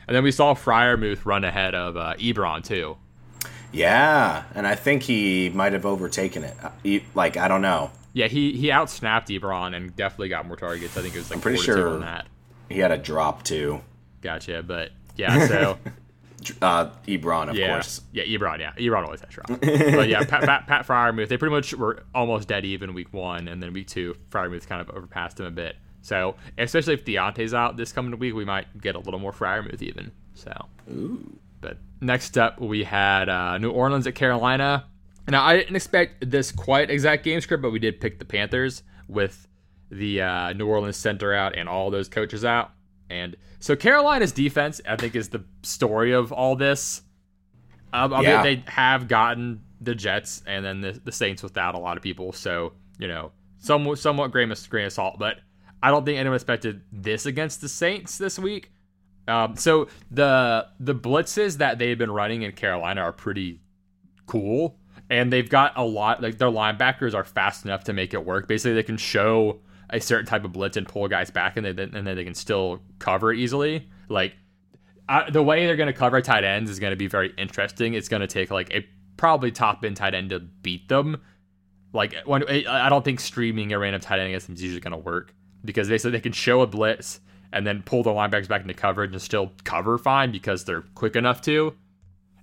And 0.08 0.16
then 0.16 0.24
we 0.24 0.32
saw 0.32 0.54
Freiermuth 0.54 1.24
run 1.24 1.44
ahead 1.44 1.72
of 1.72 1.96
uh, 1.96 2.14
Ebron 2.18 2.64
too. 2.64 2.96
Yeah, 3.72 4.44
and 4.54 4.66
I 4.66 4.74
think 4.74 5.02
he 5.04 5.50
might 5.50 5.72
have 5.72 5.86
overtaken 5.86 6.44
it. 6.44 6.56
Uh, 6.62 6.70
he- 6.82 7.04
Like 7.14 7.36
I 7.36 7.48
don't 7.48 7.62
know, 7.62 7.90
Yeah, 8.12 8.26
he 8.26 8.52
he 8.52 8.68
outsnapped 8.68 9.26
Ebron 9.28 9.74
and 9.76 9.94
definitely 9.94 10.28
got 10.28 10.46
more 10.46 10.56
targets. 10.56 10.96
I 10.96 11.02
think 11.02 11.14
it 11.14 11.18
was 11.18 11.30
like 11.30 11.40
pretty 11.40 11.58
four 11.58 11.64
to 11.66 11.72
two 11.72 11.76
sure- 11.86 11.94
on 11.94 12.00
that. 12.00 12.26
he 12.68 12.78
had 12.80 12.90
a 12.90 12.98
drop 12.98 13.42
too. 13.44 13.80
Gotcha, 14.22 14.62
but 14.62 14.90
yeah, 15.16 15.46
so 15.46 15.78
Uh, 16.62 16.88
Ebron, 17.06 17.50
of 17.50 17.54
yeah, 17.54 17.74
course. 17.74 18.00
yeah, 18.12 18.24
Ebron, 18.24 18.60
yeah, 18.60 18.72
Ebron 18.78 19.04
always 19.04 19.20
has 19.20 19.28
drop. 19.28 19.46
but 19.60 20.08
yeah, 20.08 20.24
Pat, 20.24 20.42
Pat, 20.42 20.66
Pat 20.66 20.86
Freiermuth, 20.86 21.28
they 21.28 21.36
pretty 21.36 21.54
much 21.54 21.74
were 21.74 22.02
almost 22.14 22.48
dead 22.48 22.64
even 22.64 22.94
week 22.94 23.12
one, 23.12 23.46
and 23.46 23.62
then 23.62 23.74
week 23.74 23.88
two, 23.88 24.16
Freiermuth 24.30 24.66
kind 24.66 24.80
of 24.80 24.88
overpassed 24.88 25.38
him 25.38 25.44
a 25.44 25.50
bit. 25.50 25.76
So 26.00 26.36
especially 26.56 26.94
if 26.94 27.04
Diontae's 27.04 27.52
out 27.52 27.76
this 27.76 27.92
coming 27.92 28.18
week, 28.18 28.34
we 28.34 28.46
might 28.46 28.80
get 28.80 28.94
a 28.94 28.98
little 29.00 29.20
more 29.20 29.32
Freiermuth 29.32 29.82
even. 29.82 30.12
So. 30.32 30.50
But 31.60 31.78
next 32.00 32.38
up, 32.38 32.60
we 32.60 32.84
had 32.84 33.28
uh, 33.28 33.58
New 33.58 33.70
Orleans 33.70 34.06
at 34.06 34.14
Carolina. 34.14 34.86
Now, 35.28 35.44
I 35.44 35.56
didn't 35.56 35.76
expect 35.76 36.30
this 36.30 36.50
quite 36.50 36.90
exact 36.90 37.22
game 37.24 37.40
script, 37.40 37.62
but 37.62 37.70
we 37.70 37.78
did 37.78 38.00
pick 38.00 38.18
the 38.18 38.24
Panthers 38.24 38.82
with 39.08 39.46
the 39.90 40.22
uh, 40.22 40.52
New 40.54 40.66
Orleans 40.66 40.96
center 40.96 41.32
out 41.32 41.56
and 41.56 41.68
all 41.68 41.90
those 41.90 42.08
coaches 42.08 42.44
out. 42.44 42.70
And 43.10 43.36
so 43.58 43.76
Carolina's 43.76 44.32
defense, 44.32 44.80
I 44.88 44.96
think, 44.96 45.14
is 45.14 45.28
the 45.28 45.44
story 45.62 46.12
of 46.12 46.32
all 46.32 46.56
this. 46.56 47.02
Um, 47.92 48.12
I 48.14 48.22
Yeah. 48.22 48.42
mean, 48.42 48.42
they 48.64 48.70
have 48.70 49.08
gotten 49.08 49.60
the 49.80 49.94
Jets 49.94 50.42
and 50.46 50.64
then 50.64 50.80
the, 50.80 50.92
the 51.04 51.12
Saints 51.12 51.42
without 51.42 51.74
a 51.74 51.78
lot 51.78 51.96
of 51.96 52.02
people. 52.02 52.32
So, 52.32 52.72
you 52.98 53.08
know, 53.08 53.32
somewhat, 53.58 53.98
somewhat 53.98 54.30
grain 54.30 54.50
of, 54.52 54.70
grain 54.70 54.86
of 54.86 54.92
salt. 54.92 55.18
But 55.18 55.38
I 55.82 55.90
don't 55.90 56.04
think 56.04 56.18
anyone 56.18 56.36
expected 56.36 56.82
this 56.92 57.26
against 57.26 57.60
the 57.60 57.68
Saints 57.68 58.16
this 58.18 58.38
week. 58.38 58.70
Um, 59.30 59.56
so 59.56 59.88
the 60.10 60.66
the 60.78 60.94
blitzes 60.94 61.58
that 61.58 61.78
they've 61.78 61.96
been 61.96 62.10
running 62.10 62.42
in 62.42 62.52
Carolina 62.52 63.02
are 63.02 63.12
pretty 63.12 63.60
cool, 64.26 64.76
and 65.08 65.32
they've 65.32 65.48
got 65.48 65.72
a 65.76 65.84
lot. 65.84 66.22
Like 66.22 66.38
their 66.38 66.50
linebackers 66.50 67.14
are 67.14 67.24
fast 67.24 67.64
enough 67.64 67.84
to 67.84 67.92
make 67.92 68.12
it 68.12 68.24
work. 68.24 68.48
Basically, 68.48 68.74
they 68.74 68.82
can 68.82 68.96
show 68.96 69.60
a 69.88 70.00
certain 70.00 70.26
type 70.26 70.44
of 70.44 70.52
blitz 70.52 70.76
and 70.76 70.86
pull 70.86 71.08
guys 71.08 71.30
back, 71.30 71.56
and 71.56 71.64
they 71.64 71.70
and 71.82 72.06
then 72.06 72.16
they 72.16 72.24
can 72.24 72.34
still 72.34 72.80
cover 72.98 73.32
easily. 73.32 73.88
Like 74.08 74.34
I, 75.08 75.30
the 75.30 75.42
way 75.42 75.66
they're 75.66 75.76
going 75.76 75.86
to 75.86 75.92
cover 75.92 76.20
tight 76.20 76.44
ends 76.44 76.70
is 76.70 76.78
going 76.78 76.92
to 76.92 76.96
be 76.96 77.06
very 77.06 77.32
interesting. 77.38 77.94
It's 77.94 78.08
going 78.08 78.20
to 78.20 78.26
take 78.26 78.50
like 78.50 78.72
a 78.72 78.86
probably 79.16 79.50
top 79.50 79.84
end 79.84 79.96
tight 79.96 80.14
end 80.14 80.30
to 80.30 80.40
beat 80.40 80.88
them. 80.88 81.20
Like 81.92 82.14
when 82.24 82.44
I 82.48 82.64
I 82.86 82.88
don't 82.88 83.04
think 83.04 83.20
streaming 83.20 83.72
a 83.72 83.78
random 83.78 84.00
tight 84.00 84.18
end 84.18 84.28
against 84.28 84.46
them 84.46 84.56
is 84.56 84.62
usually 84.62 84.80
going 84.80 84.92
to 84.92 84.98
work 84.98 85.34
because 85.64 85.88
they 85.88 85.98
said 85.98 86.12
they 86.12 86.20
can 86.20 86.32
show 86.32 86.60
a 86.62 86.66
blitz 86.66 87.20
and 87.52 87.66
then 87.66 87.82
pull 87.82 88.02
the 88.02 88.10
linebackers 88.10 88.48
back 88.48 88.62
into 88.62 88.74
coverage 88.74 89.12
and 89.12 89.20
still 89.20 89.52
cover 89.64 89.98
fine 89.98 90.30
because 90.30 90.64
they're 90.64 90.82
quick 90.94 91.16
enough 91.16 91.42
to. 91.42 91.74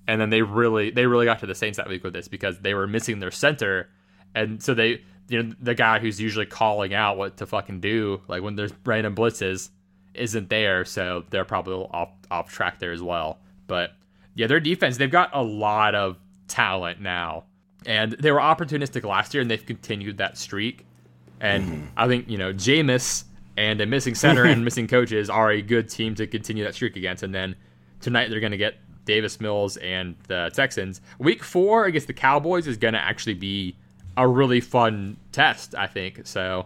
And 0.07 0.21
then 0.21 0.29
they 0.29 0.41
really 0.41 0.89
they 0.89 1.05
really 1.05 1.25
got 1.25 1.39
to 1.39 1.45
the 1.45 1.55
Saints 1.55 1.77
that 1.77 1.89
week 1.89 2.03
with 2.03 2.13
this 2.13 2.27
because 2.27 2.59
they 2.59 2.73
were 2.73 2.87
missing 2.87 3.19
their 3.19 3.31
center, 3.31 3.89
and 4.33 4.63
so 4.63 4.73
they 4.73 5.01
you 5.27 5.43
know 5.43 5.53
the 5.59 5.75
guy 5.75 5.99
who's 5.99 6.21
usually 6.21 6.45
calling 6.45 6.93
out 6.93 7.17
what 7.17 7.37
to 7.37 7.45
fucking 7.45 7.81
do 7.81 8.21
like 8.29 8.41
when 8.41 8.55
there's 8.55 8.71
random 8.85 9.15
blitzes 9.15 9.69
isn't 10.13 10.49
there, 10.49 10.85
so 10.85 11.23
they're 11.29 11.45
probably 11.45 11.73
off 11.91 12.09
off 12.31 12.51
track 12.51 12.79
there 12.79 12.91
as 12.91 13.01
well. 13.01 13.39
But 13.67 13.91
yeah, 14.33 14.47
their 14.47 14.59
defense 14.59 14.97
they've 14.97 15.11
got 15.11 15.31
a 15.33 15.43
lot 15.43 15.93
of 15.93 16.17
talent 16.47 17.01
now, 17.01 17.43
and 17.85 18.13
they 18.13 18.31
were 18.31 18.39
opportunistic 18.39 19.03
last 19.03 19.33
year, 19.33 19.41
and 19.41 19.51
they've 19.51 19.65
continued 19.65 20.17
that 20.17 20.37
streak. 20.37 20.85
And 21.39 21.63
mm-hmm. 21.63 21.85
I 21.97 22.07
think 22.07 22.29
you 22.29 22.37
know 22.37 22.53
Jameis 22.53 23.25
and 23.57 23.81
a 23.81 23.85
missing 23.85 24.15
center 24.15 24.43
and 24.45 24.63
missing 24.65 24.87
coaches 24.87 25.29
are 25.29 25.51
a 25.51 25.61
good 25.61 25.89
team 25.89 26.15
to 26.15 26.27
continue 26.27 26.63
that 26.63 26.75
streak 26.75 26.95
against. 26.95 27.23
And 27.23 27.33
then 27.35 27.55
tonight 27.99 28.29
they're 28.29 28.39
going 28.39 28.51
to 28.51 28.57
get 28.57 28.75
Davis 29.05 29.41
Mills 29.41 29.77
and 29.77 30.15
the 30.27 30.51
Texans. 30.53 31.01
Week 31.19 31.43
four 31.43 31.85
against 31.85 32.07
the 32.07 32.13
Cowboys 32.13 32.67
is 32.67 32.77
going 32.77 32.93
to 32.93 32.99
actually 33.01 33.33
be 33.33 33.75
a 34.15 34.27
really 34.27 34.61
fun 34.61 35.17
test, 35.31 35.75
I 35.75 35.87
think. 35.87 36.21
So 36.27 36.65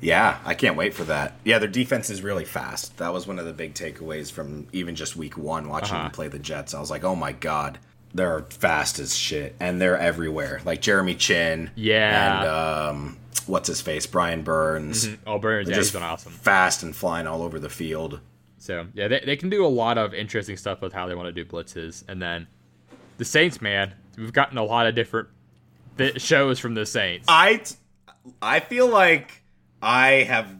Yeah, 0.00 0.38
I 0.44 0.54
can't 0.54 0.76
wait 0.76 0.94
for 0.94 1.04
that. 1.04 1.34
Yeah, 1.44 1.58
their 1.58 1.68
defense 1.68 2.10
is 2.10 2.22
really 2.22 2.44
fast. 2.44 2.96
That 2.98 3.12
was 3.12 3.26
one 3.26 3.38
of 3.38 3.44
the 3.46 3.52
big 3.52 3.74
takeaways 3.74 4.32
from 4.32 4.66
even 4.72 4.94
just 4.94 5.14
week 5.16 5.36
one 5.36 5.68
watching 5.68 5.94
Uh-huh. 5.94 6.04
them 6.04 6.12
play 6.12 6.28
the 6.28 6.38
Jets. 6.38 6.74
I 6.74 6.80
was 6.80 6.90
like, 6.90 7.04
oh 7.04 7.14
my 7.14 7.32
god, 7.32 7.78
they're 8.14 8.42
fast 8.50 8.98
as 8.98 9.16
shit, 9.16 9.54
and 9.60 9.80
they're 9.80 9.98
everywhere. 9.98 10.60
Like 10.64 10.80
Jeremy 10.80 11.14
Chinn, 11.14 11.70
Yeah. 11.76 12.40
and 12.40 12.48
um, 12.48 13.16
what's 13.46 13.68
his 13.68 13.80
face, 13.80 14.06
Brian 14.06 14.42
Burns. 14.42 15.08
oh, 15.26 15.38
Burns, 15.38 15.68
yeah, 15.68 15.74
They're 15.74 15.80
he's 15.80 15.86
just 15.86 15.92
been 15.94 16.02
awesome. 16.02 16.32
fast 16.32 16.82
and 16.82 16.94
flying 16.94 17.26
all 17.26 17.42
over 17.42 17.58
the 17.58 17.70
field. 17.70 18.20
So 18.58 18.86
yeah, 18.94 19.08
they, 19.08 19.20
they 19.24 19.36
can 19.36 19.48
do 19.48 19.64
a 19.64 19.68
lot 19.68 19.96
of 19.96 20.12
interesting 20.12 20.56
stuff 20.56 20.80
with 20.82 20.92
how 20.92 21.06
they 21.06 21.14
want 21.14 21.26
to 21.28 21.32
do 21.32 21.44
blitzes. 21.48 22.04
And 22.08 22.20
then 22.20 22.46
the 23.16 23.24
Saints, 23.24 23.60
man, 23.62 23.94
we've 24.18 24.32
gotten 24.32 24.58
a 24.58 24.64
lot 24.64 24.86
of 24.86 24.94
different 24.94 25.28
shows 26.16 26.58
from 26.58 26.74
the 26.74 26.84
Saints. 26.86 27.26
I 27.28 27.62
I 28.42 28.60
feel 28.60 28.88
like 28.88 29.42
I 29.80 30.24
have 30.28 30.54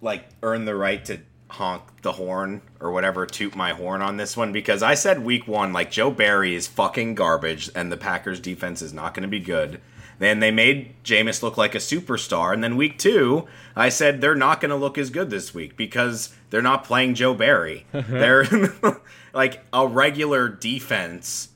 like 0.00 0.24
earned 0.42 0.66
the 0.66 0.74
right 0.74 1.04
to 1.06 1.18
honk 1.56 1.82
the 2.02 2.12
horn 2.12 2.62
or 2.80 2.90
whatever, 2.92 3.26
toot 3.26 3.54
my 3.54 3.72
horn 3.72 4.02
on 4.02 4.16
this 4.16 4.36
one 4.36 4.52
because 4.52 4.82
I 4.82 4.94
said 4.94 5.24
week 5.24 5.46
one 5.46 5.72
like 5.72 5.90
Joe 5.90 6.10
Barry 6.10 6.54
is 6.54 6.66
fucking 6.66 7.14
garbage 7.14 7.70
and 7.74 7.90
the 7.90 7.96
Packers 7.96 8.40
defense 8.40 8.80
is 8.82 8.92
not 8.92 9.14
going 9.14 9.22
to 9.22 9.28
be 9.28 9.40
good. 9.40 9.80
Then 10.18 10.40
they 10.40 10.50
made 10.50 10.94
Jameis 11.04 11.42
look 11.42 11.58
like 11.58 11.74
a 11.74 11.78
superstar, 11.78 12.54
and 12.54 12.64
then 12.64 12.76
week 12.76 12.98
two, 12.98 13.46
I 13.74 13.90
said 13.90 14.22
they're 14.22 14.34
not 14.34 14.62
going 14.62 14.70
to 14.70 14.76
look 14.76 14.96
as 14.96 15.10
good 15.10 15.28
this 15.28 15.52
week 15.52 15.76
because 15.76 16.34
they're 16.48 16.62
not 16.62 16.84
playing 16.84 17.16
Joe 17.16 17.34
Barry. 17.34 17.84
they're 17.92 18.46
like 19.34 19.62
a 19.74 19.86
regular 19.86 20.48
defense 20.48 21.50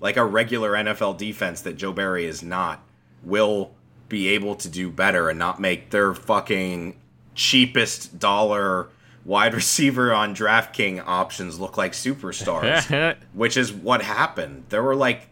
like 0.00 0.16
a 0.16 0.24
regular 0.24 0.72
NFL 0.72 1.18
defense 1.18 1.60
that 1.62 1.76
Joe 1.76 1.92
Barry 1.92 2.24
is 2.24 2.42
not, 2.42 2.82
will 3.22 3.72
be 4.08 4.28
able 4.28 4.56
to 4.56 4.68
do 4.68 4.90
better 4.90 5.28
and 5.28 5.38
not 5.38 5.60
make 5.60 5.90
their 5.90 6.14
fucking 6.14 6.96
cheapest 7.34 8.18
dollar 8.18 8.88
wide 9.24 9.54
receiver 9.54 10.12
on 10.12 10.34
DraftKings 10.34 11.02
options 11.06 11.58
look 11.58 11.76
like 11.76 11.92
superstars, 11.92 13.16
which 13.32 13.56
is 13.56 13.72
what 13.72 14.02
happened. 14.02 14.64
There 14.68 14.82
were 14.82 14.96
like, 14.96 15.28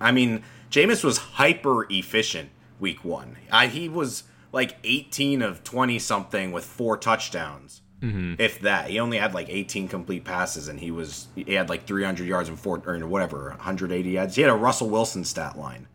I 0.00 0.12
mean, 0.12 0.42
Jameis 0.70 1.04
was 1.04 1.18
hyper 1.18 1.86
efficient 1.90 2.50
week 2.78 3.04
one. 3.04 3.36
I, 3.50 3.66
he 3.66 3.88
was 3.88 4.24
like 4.52 4.76
18 4.84 5.42
of 5.42 5.64
20 5.64 5.98
something 5.98 6.52
with 6.52 6.64
four 6.64 6.96
touchdowns. 6.96 7.82
Mm-hmm. 8.00 8.34
If 8.38 8.60
that, 8.60 8.90
he 8.90 9.00
only 9.00 9.18
had 9.18 9.34
like 9.34 9.48
18 9.48 9.88
complete 9.88 10.24
passes, 10.24 10.68
and 10.68 10.78
he 10.78 10.92
was 10.92 11.26
he 11.34 11.54
had 11.54 11.68
like 11.68 11.84
300 11.84 12.28
yards 12.28 12.48
and 12.48 12.58
four 12.58 12.80
or 12.86 13.06
whatever, 13.08 13.48
180 13.48 14.08
yards. 14.08 14.36
He 14.36 14.42
had 14.42 14.52
a 14.52 14.54
Russell 14.54 14.88
Wilson 14.88 15.24
stat 15.24 15.58
line, 15.58 15.88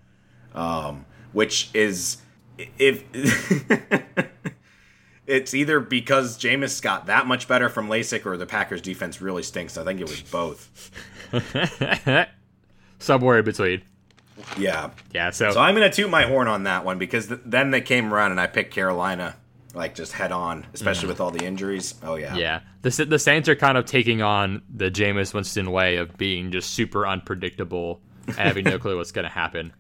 um, 0.54 1.06
which 1.32 1.70
is 1.74 2.18
if 2.58 3.06
it's 5.34 5.54
either 5.54 5.80
because 5.80 6.38
Jameis 6.38 6.82
got 6.82 7.08
that 7.08 7.26
much 7.26 7.48
better 7.48 7.68
from 7.68 7.90
LASIK 7.90 8.26
or 8.26 8.38
the 8.38 8.46
Packers 8.46 8.82
defense 8.82 9.20
really 9.22 9.42
stinks. 9.42 9.78
I 9.78 9.84
think 9.84 10.00
it 10.00 10.08
was 10.08 10.22
both. 10.22 10.92
Somewhere 13.00 13.40
in 13.40 13.46
between. 13.46 13.82
Yeah. 14.58 14.92
Yeah. 15.12 15.32
So, 15.32 15.52
so 15.52 15.60
I'm 15.60 15.76
going 15.76 15.90
to 15.90 15.96
toot 15.96 16.10
my 16.10 16.24
horn 16.24 16.48
on 16.48 16.64
that 16.64 16.86
one 16.86 17.00
because 17.00 17.28
th- 17.28 17.42
then 17.46 17.72
they 17.72 17.82
came 17.82 18.14
around 18.14 18.32
and 18.32 18.40
I 18.40 18.48
picked 18.48 18.74
Carolina 18.74 19.36
like 19.74 19.96
just 19.96 20.14
head 20.14 20.32
on, 20.32 20.68
especially 20.74 21.08
mm. 21.08 21.10
with 21.10 21.22
all 21.22 21.32
the 21.32 21.44
injuries. 21.44 21.96
Oh 22.04 22.16
yeah. 22.16 22.36
Yeah. 22.36 22.60
The 22.84 23.06
the 23.06 23.18
Saints 23.18 23.50
are 23.50 23.56
kind 23.56 23.78
of 23.78 23.86
taking 23.86 24.22
on 24.22 24.62
the 24.74 24.92
Jameis 24.92 25.34
Winston 25.34 25.72
way 25.72 25.98
of 25.98 26.16
being 26.18 26.52
just 26.52 26.72
super 26.72 27.08
unpredictable 27.08 28.02
and 28.28 28.36
having 28.36 28.66
no 28.66 28.78
clue 28.80 28.98
what's 28.98 29.12
going 29.12 29.24
to 29.24 29.32
happen. 29.32 29.74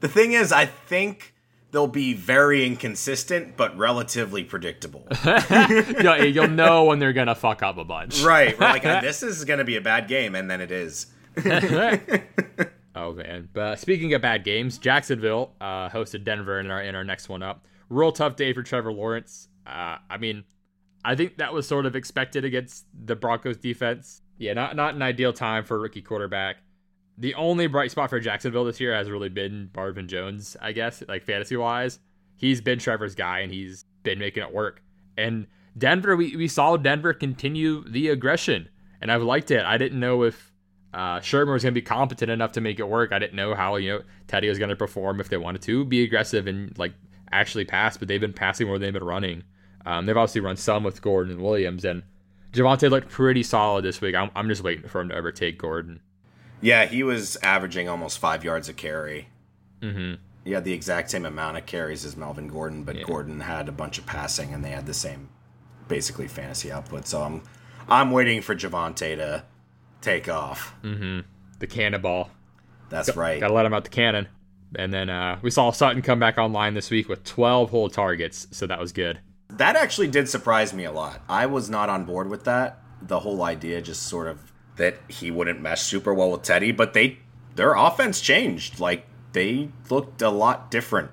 The 0.00 0.08
thing 0.08 0.32
is, 0.32 0.52
I 0.52 0.66
think 0.66 1.34
they'll 1.70 1.86
be 1.86 2.14
very 2.14 2.66
inconsistent 2.66 3.56
but 3.56 3.76
relatively 3.76 4.44
predictable. 4.44 5.06
yeah, 5.24 6.22
you'll 6.22 6.48
know 6.48 6.84
when 6.84 6.98
they're 6.98 7.12
gonna 7.12 7.34
fuck 7.34 7.62
up 7.62 7.78
a 7.78 7.84
bunch. 7.84 8.22
Right. 8.22 8.58
We're 8.58 8.66
like, 8.66 8.82
this 9.02 9.22
is 9.22 9.44
gonna 9.44 9.64
be 9.64 9.76
a 9.76 9.80
bad 9.80 10.08
game, 10.08 10.34
and 10.34 10.50
then 10.50 10.60
it 10.60 10.70
is. 10.70 11.06
oh 12.94 13.12
man! 13.14 13.48
But 13.52 13.78
speaking 13.78 14.14
of 14.14 14.22
bad 14.22 14.44
games, 14.44 14.78
Jacksonville 14.78 15.52
uh, 15.60 15.88
hosted 15.88 16.24
Denver 16.24 16.58
in 16.58 16.70
our 16.70 16.82
in 16.82 16.94
our 16.94 17.04
next 17.04 17.28
one 17.28 17.42
up. 17.42 17.66
Real 17.88 18.12
tough 18.12 18.36
day 18.36 18.52
for 18.52 18.62
Trevor 18.62 18.92
Lawrence. 18.92 19.48
Uh, 19.66 19.96
I 20.08 20.18
mean, 20.18 20.44
I 21.04 21.14
think 21.14 21.38
that 21.38 21.52
was 21.52 21.66
sort 21.66 21.86
of 21.86 21.94
expected 21.94 22.44
against 22.44 22.86
the 22.92 23.16
Broncos 23.16 23.56
defense. 23.56 24.22
Yeah, 24.38 24.54
not 24.54 24.74
not 24.74 24.94
an 24.94 25.02
ideal 25.02 25.32
time 25.32 25.64
for 25.64 25.76
a 25.76 25.78
rookie 25.78 26.02
quarterback 26.02 26.56
the 27.20 27.34
only 27.34 27.66
bright 27.66 27.90
spot 27.90 28.08
for 28.08 28.18
Jacksonville 28.18 28.64
this 28.64 28.80
year 28.80 28.94
has 28.94 29.10
really 29.10 29.28
been 29.28 29.70
Marvin 29.76 30.08
Jones, 30.08 30.56
I 30.60 30.72
guess, 30.72 31.02
like 31.06 31.22
fantasy 31.22 31.56
wise. 31.56 32.00
He's 32.36 32.62
been 32.62 32.78
Trevor's 32.78 33.14
guy 33.14 33.40
and 33.40 33.52
he's 33.52 33.84
been 34.02 34.18
making 34.18 34.42
it 34.42 34.52
work. 34.52 34.82
And 35.18 35.46
Denver, 35.76 36.16
we, 36.16 36.34
we 36.34 36.48
saw 36.48 36.78
Denver 36.78 37.12
continue 37.12 37.84
the 37.86 38.08
aggression, 38.08 38.70
and 39.02 39.12
I've 39.12 39.22
liked 39.22 39.50
it. 39.50 39.64
I 39.64 39.76
didn't 39.76 40.00
know 40.00 40.22
if 40.22 40.50
uh, 40.94 41.20
was 41.22 41.32
going 41.32 41.60
to 41.60 41.72
be 41.72 41.82
competent 41.82 42.30
enough 42.30 42.52
to 42.52 42.62
make 42.62 42.80
it 42.80 42.88
work. 42.88 43.12
I 43.12 43.18
didn't 43.18 43.36
know 43.36 43.54
how 43.54 43.76
you 43.76 43.90
know 43.90 44.02
Teddy 44.26 44.48
was 44.48 44.58
going 44.58 44.70
to 44.70 44.76
perform 44.76 45.20
if 45.20 45.28
they 45.28 45.36
wanted 45.36 45.62
to 45.62 45.84
be 45.84 46.02
aggressive 46.02 46.46
and 46.46 46.76
like 46.78 46.94
actually 47.30 47.66
pass, 47.66 47.98
but 47.98 48.08
they've 48.08 48.20
been 48.20 48.32
passing 48.32 48.66
more 48.66 48.78
than 48.78 48.86
they've 48.86 49.00
been 49.00 49.04
running. 49.04 49.44
Um, 49.84 50.06
they've 50.06 50.16
obviously 50.16 50.40
run 50.40 50.56
some 50.56 50.84
with 50.84 51.02
Gordon 51.02 51.34
and 51.34 51.42
Williams, 51.42 51.84
and 51.84 52.02
Javonte 52.52 52.90
looked 52.90 53.10
pretty 53.10 53.42
solid 53.42 53.84
this 53.84 54.00
week. 54.00 54.14
I'm, 54.14 54.30
I'm 54.34 54.48
just 54.48 54.64
waiting 54.64 54.88
for 54.88 55.02
him 55.02 55.10
to 55.10 55.16
overtake 55.16 55.58
Gordon. 55.58 56.00
Yeah, 56.60 56.86
he 56.86 57.02
was 57.02 57.36
averaging 57.42 57.88
almost 57.88 58.18
five 58.18 58.44
yards 58.44 58.68
a 58.68 58.72
carry. 58.72 59.28
Mm-hmm. 59.80 60.14
He 60.44 60.52
had 60.52 60.64
the 60.64 60.72
exact 60.72 61.10
same 61.10 61.26
amount 61.26 61.56
of 61.56 61.66
carries 61.66 62.04
as 62.04 62.16
Melvin 62.16 62.48
Gordon, 62.48 62.84
but 62.84 62.96
yeah. 62.96 63.02
Gordon 63.04 63.40
had 63.40 63.68
a 63.68 63.72
bunch 63.72 63.98
of 63.98 64.06
passing, 64.06 64.54
and 64.54 64.64
they 64.64 64.70
had 64.70 64.86
the 64.86 64.94
same, 64.94 65.28
basically 65.88 66.28
fantasy 66.28 66.72
output. 66.72 67.06
So 67.06 67.22
I'm, 67.22 67.42
I'm 67.88 68.10
waiting 68.10 68.40
for 68.42 68.54
Javonte 68.54 69.16
to 69.16 69.44
take 70.00 70.28
off. 70.28 70.74
Mm-hmm. 70.82 71.20
The 71.58 71.66
cannonball. 71.66 72.30
That's 72.88 73.14
right. 73.16 73.40
Got 73.40 73.48
to 73.48 73.54
let 73.54 73.66
him 73.66 73.74
out 73.74 73.84
the 73.84 73.90
cannon. 73.90 74.28
And 74.76 74.92
then 74.92 75.10
uh, 75.10 75.38
we 75.42 75.50
saw 75.50 75.70
Sutton 75.70 76.02
come 76.02 76.18
back 76.18 76.38
online 76.38 76.74
this 76.74 76.90
week 76.90 77.08
with 77.08 77.24
12 77.24 77.70
whole 77.70 77.88
targets, 77.88 78.46
so 78.50 78.66
that 78.66 78.78
was 78.78 78.92
good. 78.92 79.20
That 79.48 79.76
actually 79.76 80.08
did 80.08 80.28
surprise 80.28 80.72
me 80.72 80.84
a 80.84 80.92
lot. 80.92 81.22
I 81.28 81.46
was 81.46 81.68
not 81.68 81.88
on 81.88 82.04
board 82.04 82.28
with 82.28 82.44
that. 82.44 82.80
The 83.02 83.20
whole 83.20 83.42
idea 83.42 83.80
just 83.82 84.04
sort 84.04 84.28
of 84.28 84.49
that 84.80 84.96
he 85.08 85.30
wouldn't 85.30 85.60
mesh 85.60 85.82
super 85.82 86.14
well 86.14 86.32
with 86.32 86.42
Teddy, 86.42 86.72
but 86.72 86.94
they 86.94 87.18
their 87.54 87.74
offense 87.74 88.20
changed. 88.20 88.80
Like 88.80 89.06
they 89.32 89.68
looked 89.90 90.22
a 90.22 90.30
lot 90.30 90.70
different. 90.70 91.10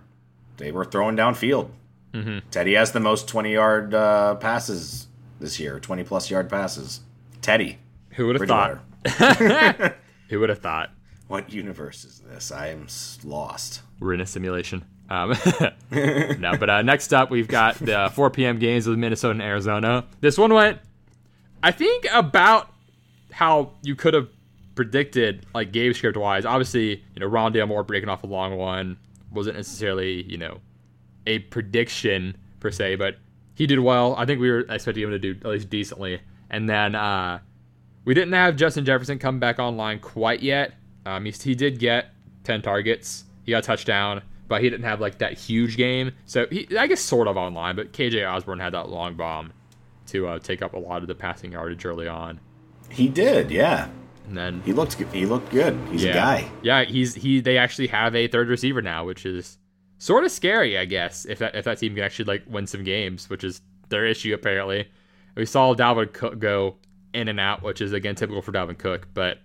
They 0.55 0.71
were 0.71 0.85
throwing 0.85 1.17
downfield. 1.17 1.69
Mm-hmm. 2.13 2.49
Teddy 2.49 2.73
has 2.75 2.93
the 2.93 3.01
most 3.01 3.27
twenty 3.27 3.53
yard 3.53 3.93
uh, 3.93 4.35
passes 4.35 5.07
this 5.39 5.59
year, 5.59 5.81
twenty 5.81 6.03
plus 6.03 6.31
yard 6.31 6.49
passes. 6.49 7.01
Teddy. 7.41 7.77
Who 8.11 8.27
would 8.27 8.39
have 8.39 8.47
thought? 8.47 8.79
Who 10.29 10.39
would 10.39 10.49
have 10.49 10.59
thought? 10.59 10.91
What 11.27 11.51
universe 11.51 12.05
is 12.05 12.19
this? 12.19 12.51
I 12.51 12.67
am 12.67 12.87
lost. 13.25 13.81
We're 13.99 14.13
in 14.13 14.21
a 14.21 14.25
simulation. 14.25 14.85
Um, 15.09 15.35
no, 15.91 16.57
but 16.57 16.69
uh, 16.69 16.81
next 16.81 17.13
up, 17.13 17.29
we've 17.29 17.47
got 17.47 17.75
the 17.75 18.11
4 18.13 18.29
p.m. 18.31 18.59
games 18.59 18.87
with 18.87 18.97
Minnesota 18.97 19.31
and 19.33 19.41
Arizona. 19.41 20.05
This 20.19 20.37
one 20.37 20.53
went, 20.53 20.79
I 21.61 21.71
think, 21.71 22.07
about 22.11 22.71
how 23.37 23.71
you 23.83 23.95
could 23.95 24.15
have 24.15 24.27
predicted, 24.73 25.45
like 25.53 25.71
game 25.71 25.93
script 25.93 26.17
wise. 26.17 26.43
Obviously, 26.43 27.03
you 27.13 27.19
know, 27.19 27.29
Rondale 27.29 27.67
Moore 27.67 27.83
breaking 27.83 28.09
off 28.09 28.23
a 28.23 28.25
long 28.25 28.57
one 28.57 28.97
wasn't 29.31 29.55
necessarily, 29.55 30.23
you 30.23 30.39
know, 30.39 30.59
a 31.27 31.37
prediction 31.37 32.35
per 32.59 32.71
se, 32.71 32.95
but 32.95 33.17
he 33.53 33.67
did 33.67 33.77
well. 33.77 34.15
I 34.15 34.25
think 34.25 34.41
we 34.41 34.49
were 34.49 34.61
expecting 34.61 35.03
him 35.03 35.11
to 35.11 35.19
do 35.19 35.35
at 35.41 35.45
least 35.45 35.69
decently. 35.69 36.19
And 36.49 36.67
then 36.67 36.95
uh, 36.95 37.37
we 38.05 38.15
didn't 38.15 38.33
have 38.33 38.55
Justin 38.55 38.85
Jefferson 38.85 39.19
come 39.19 39.39
back 39.39 39.59
online 39.59 39.99
quite 39.99 40.41
yet. 40.41 40.73
Um, 41.05 41.23
he, 41.23 41.29
he 41.29 41.53
did 41.53 41.77
get 41.77 42.07
10 42.43 42.63
targets. 42.63 43.25
He 43.43 43.51
got 43.51 43.59
a 43.59 43.67
touchdown, 43.67 44.23
but 44.47 44.63
he 44.63 44.69
didn't 44.71 44.85
have 44.85 44.99
like 44.99 45.19
that 45.19 45.33
huge 45.33 45.77
game. 45.77 46.11
So 46.25 46.47
he, 46.49 46.75
I 46.75 46.87
guess, 46.87 47.01
sort 47.01 47.27
of 47.27 47.37
online. 47.37 47.75
But 47.75 47.93
KJ 47.93 48.27
Osborn 48.27 48.57
had 48.57 48.73
that 48.73 48.89
long 48.89 49.13
bomb 49.13 49.53
to 50.07 50.27
uh, 50.27 50.39
take 50.39 50.63
up 50.63 50.73
a 50.73 50.79
lot 50.79 51.03
of 51.03 51.07
the 51.07 51.13
passing 51.13 51.51
yardage 51.51 51.85
early 51.85 52.07
on. 52.07 52.39
He 52.89 53.07
did, 53.07 53.51
yeah. 53.51 53.89
And 54.27 54.37
then 54.37 54.61
he 54.65 54.73
looked 54.73 54.93
he 54.95 55.25
looked 55.25 55.51
good. 55.51 55.77
He's 55.89 56.03
yeah. 56.03 56.11
a 56.11 56.13
guy. 56.13 56.51
Yeah, 56.61 56.83
he's 56.83 57.15
he. 57.15 57.39
They 57.39 57.57
actually 57.57 57.87
have 57.87 58.15
a 58.15 58.27
third 58.27 58.49
receiver 58.49 58.81
now, 58.81 59.05
which 59.05 59.25
is 59.25 59.57
sort 59.99 60.25
of 60.25 60.31
scary, 60.31 60.77
I 60.77 60.85
guess. 60.85 61.25
If 61.25 61.39
that 61.39 61.55
if 61.55 61.65
that 61.65 61.79
team 61.79 61.95
can 61.95 62.03
actually 62.03 62.25
like 62.25 62.43
win 62.47 62.67
some 62.67 62.83
games, 62.83 63.29
which 63.29 63.43
is 63.43 63.61
their 63.89 64.05
issue 64.05 64.33
apparently. 64.33 64.89
We 65.35 65.45
saw 65.45 65.73
Dalvin 65.75 66.11
Cook 66.11 66.39
go 66.39 66.75
in 67.13 67.27
and 67.27 67.39
out, 67.39 67.63
which 67.63 67.79
is 67.79 67.93
again 67.93 68.15
typical 68.15 68.41
for 68.41 68.51
Dalvin 68.51 68.77
Cook. 68.77 69.07
But 69.13 69.39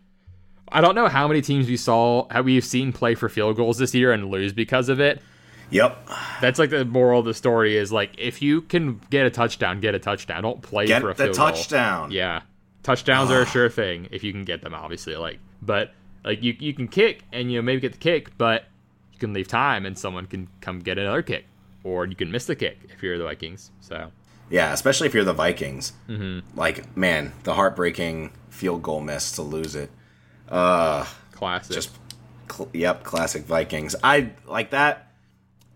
I 0.71 0.81
don't 0.81 0.95
know 0.95 1.09
how 1.09 1.29
many 1.29 1.43
teams 1.43 1.69
we 1.69 1.77
saw 1.77 2.27
have 2.31 2.45
we've 2.45 2.65
seen 2.65 2.93
play 2.93 3.15
for 3.15 3.29
field 3.29 3.57
goals 3.57 3.79
this 3.79 3.95
year 3.95 4.13
and 4.13 4.31
lose 4.31 4.53
because 4.53 4.89
of 4.89 5.01
it. 5.01 5.23
Yep. 5.71 6.09
That's 6.41 6.59
like 6.59 6.71
the 6.71 6.85
moral 6.85 7.21
of 7.21 7.27
the 7.27 7.35
story 7.35 7.77
is 7.77 7.93
like 7.93 8.15
if 8.19 8.43
you 8.43 8.63
can 8.63 9.01
get 9.11 9.27
a 9.27 9.31
touchdown, 9.31 9.81
get 9.81 9.95
a 9.95 9.99
touchdown. 9.99 10.43
Don't 10.43 10.61
play 10.61 10.87
get 10.87 11.01
for 11.01 11.11
a 11.11 11.15
field 11.15 11.37
goal. 11.37 11.47
touchdown. 11.47 12.11
Yeah. 12.11 12.43
Touchdowns 12.83 13.31
are 13.31 13.43
a 13.43 13.47
sure 13.47 13.71
thing 13.71 14.09
if 14.11 14.25
you 14.25 14.33
can 14.33 14.45
get 14.45 14.63
them, 14.63 14.75
obviously. 14.75 15.17
Like, 15.17 15.39
but 15.61 15.93
like 16.25 16.43
you 16.43 16.57
you 16.59 16.75
can 16.75 16.89
kick 16.89 17.23
and 17.33 17.51
you 17.51 17.59
know 17.59 17.63
maybe 17.63 17.81
get 17.81 17.93
the 17.93 17.99
kick, 17.99 18.37
but 18.37 18.65
you 19.13 19.19
can 19.19 19.33
leave 19.33 19.49
time 19.49 19.87
and 19.87 19.99
someone 19.99 20.27
can 20.27 20.49
come 20.61 20.81
get 20.81 20.99
another 20.99 21.23
kick, 21.23 21.47
or 21.85 22.07
you 22.07 22.17
can 22.17 22.31
miss 22.31 22.47
the 22.47 22.57
kick 22.57 22.79
if 22.93 23.03
you're 23.03 23.19
the 23.19 23.25
Vikings. 23.25 23.71
So 23.81 24.11
yeah, 24.51 24.73
especially 24.73 25.07
if 25.07 25.15
you're 25.15 25.25
the 25.25 25.33
Vikings. 25.33 25.93
Mm-hmm. 26.09 26.59
Like 26.59 26.97
man, 26.97 27.33
the 27.45 27.55
heartbreaking 27.55 28.33
field 28.51 28.83
goal 28.83 29.01
miss 29.01 29.33
to 29.33 29.43
lose 29.43 29.75
it. 29.75 29.91
Uh, 30.49 31.07
classic. 31.33 31.75
Just 31.75 31.91
cl- 32.51 32.69
yep, 32.73 33.05
classic 33.05 33.45
Vikings. 33.45 33.97
I 34.03 34.31
like 34.47 34.71
that. 34.71 35.09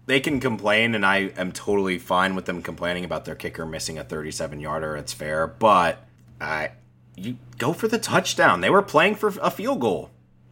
They 0.06 0.20
can 0.20 0.38
complain, 0.38 0.94
and 0.94 1.04
I 1.04 1.32
am 1.36 1.50
totally 1.50 1.98
fine 1.98 2.36
with 2.36 2.44
them 2.44 2.62
complaining 2.62 3.04
about 3.04 3.24
their 3.24 3.34
kicker 3.34 3.66
missing 3.66 3.98
a 3.98 4.04
37 4.04 4.60
yarder. 4.60 4.96
It's 4.96 5.12
fair, 5.12 5.48
but 5.48 6.04
I 6.40 6.70
you 7.16 7.38
go 7.58 7.72
for 7.72 7.88
the 7.88 7.98
touchdown. 7.98 8.60
They 8.60 8.70
were 8.70 8.82
playing 8.82 9.16
for 9.16 9.32
a 9.40 9.50
field 9.50 9.80
goal 9.80 10.10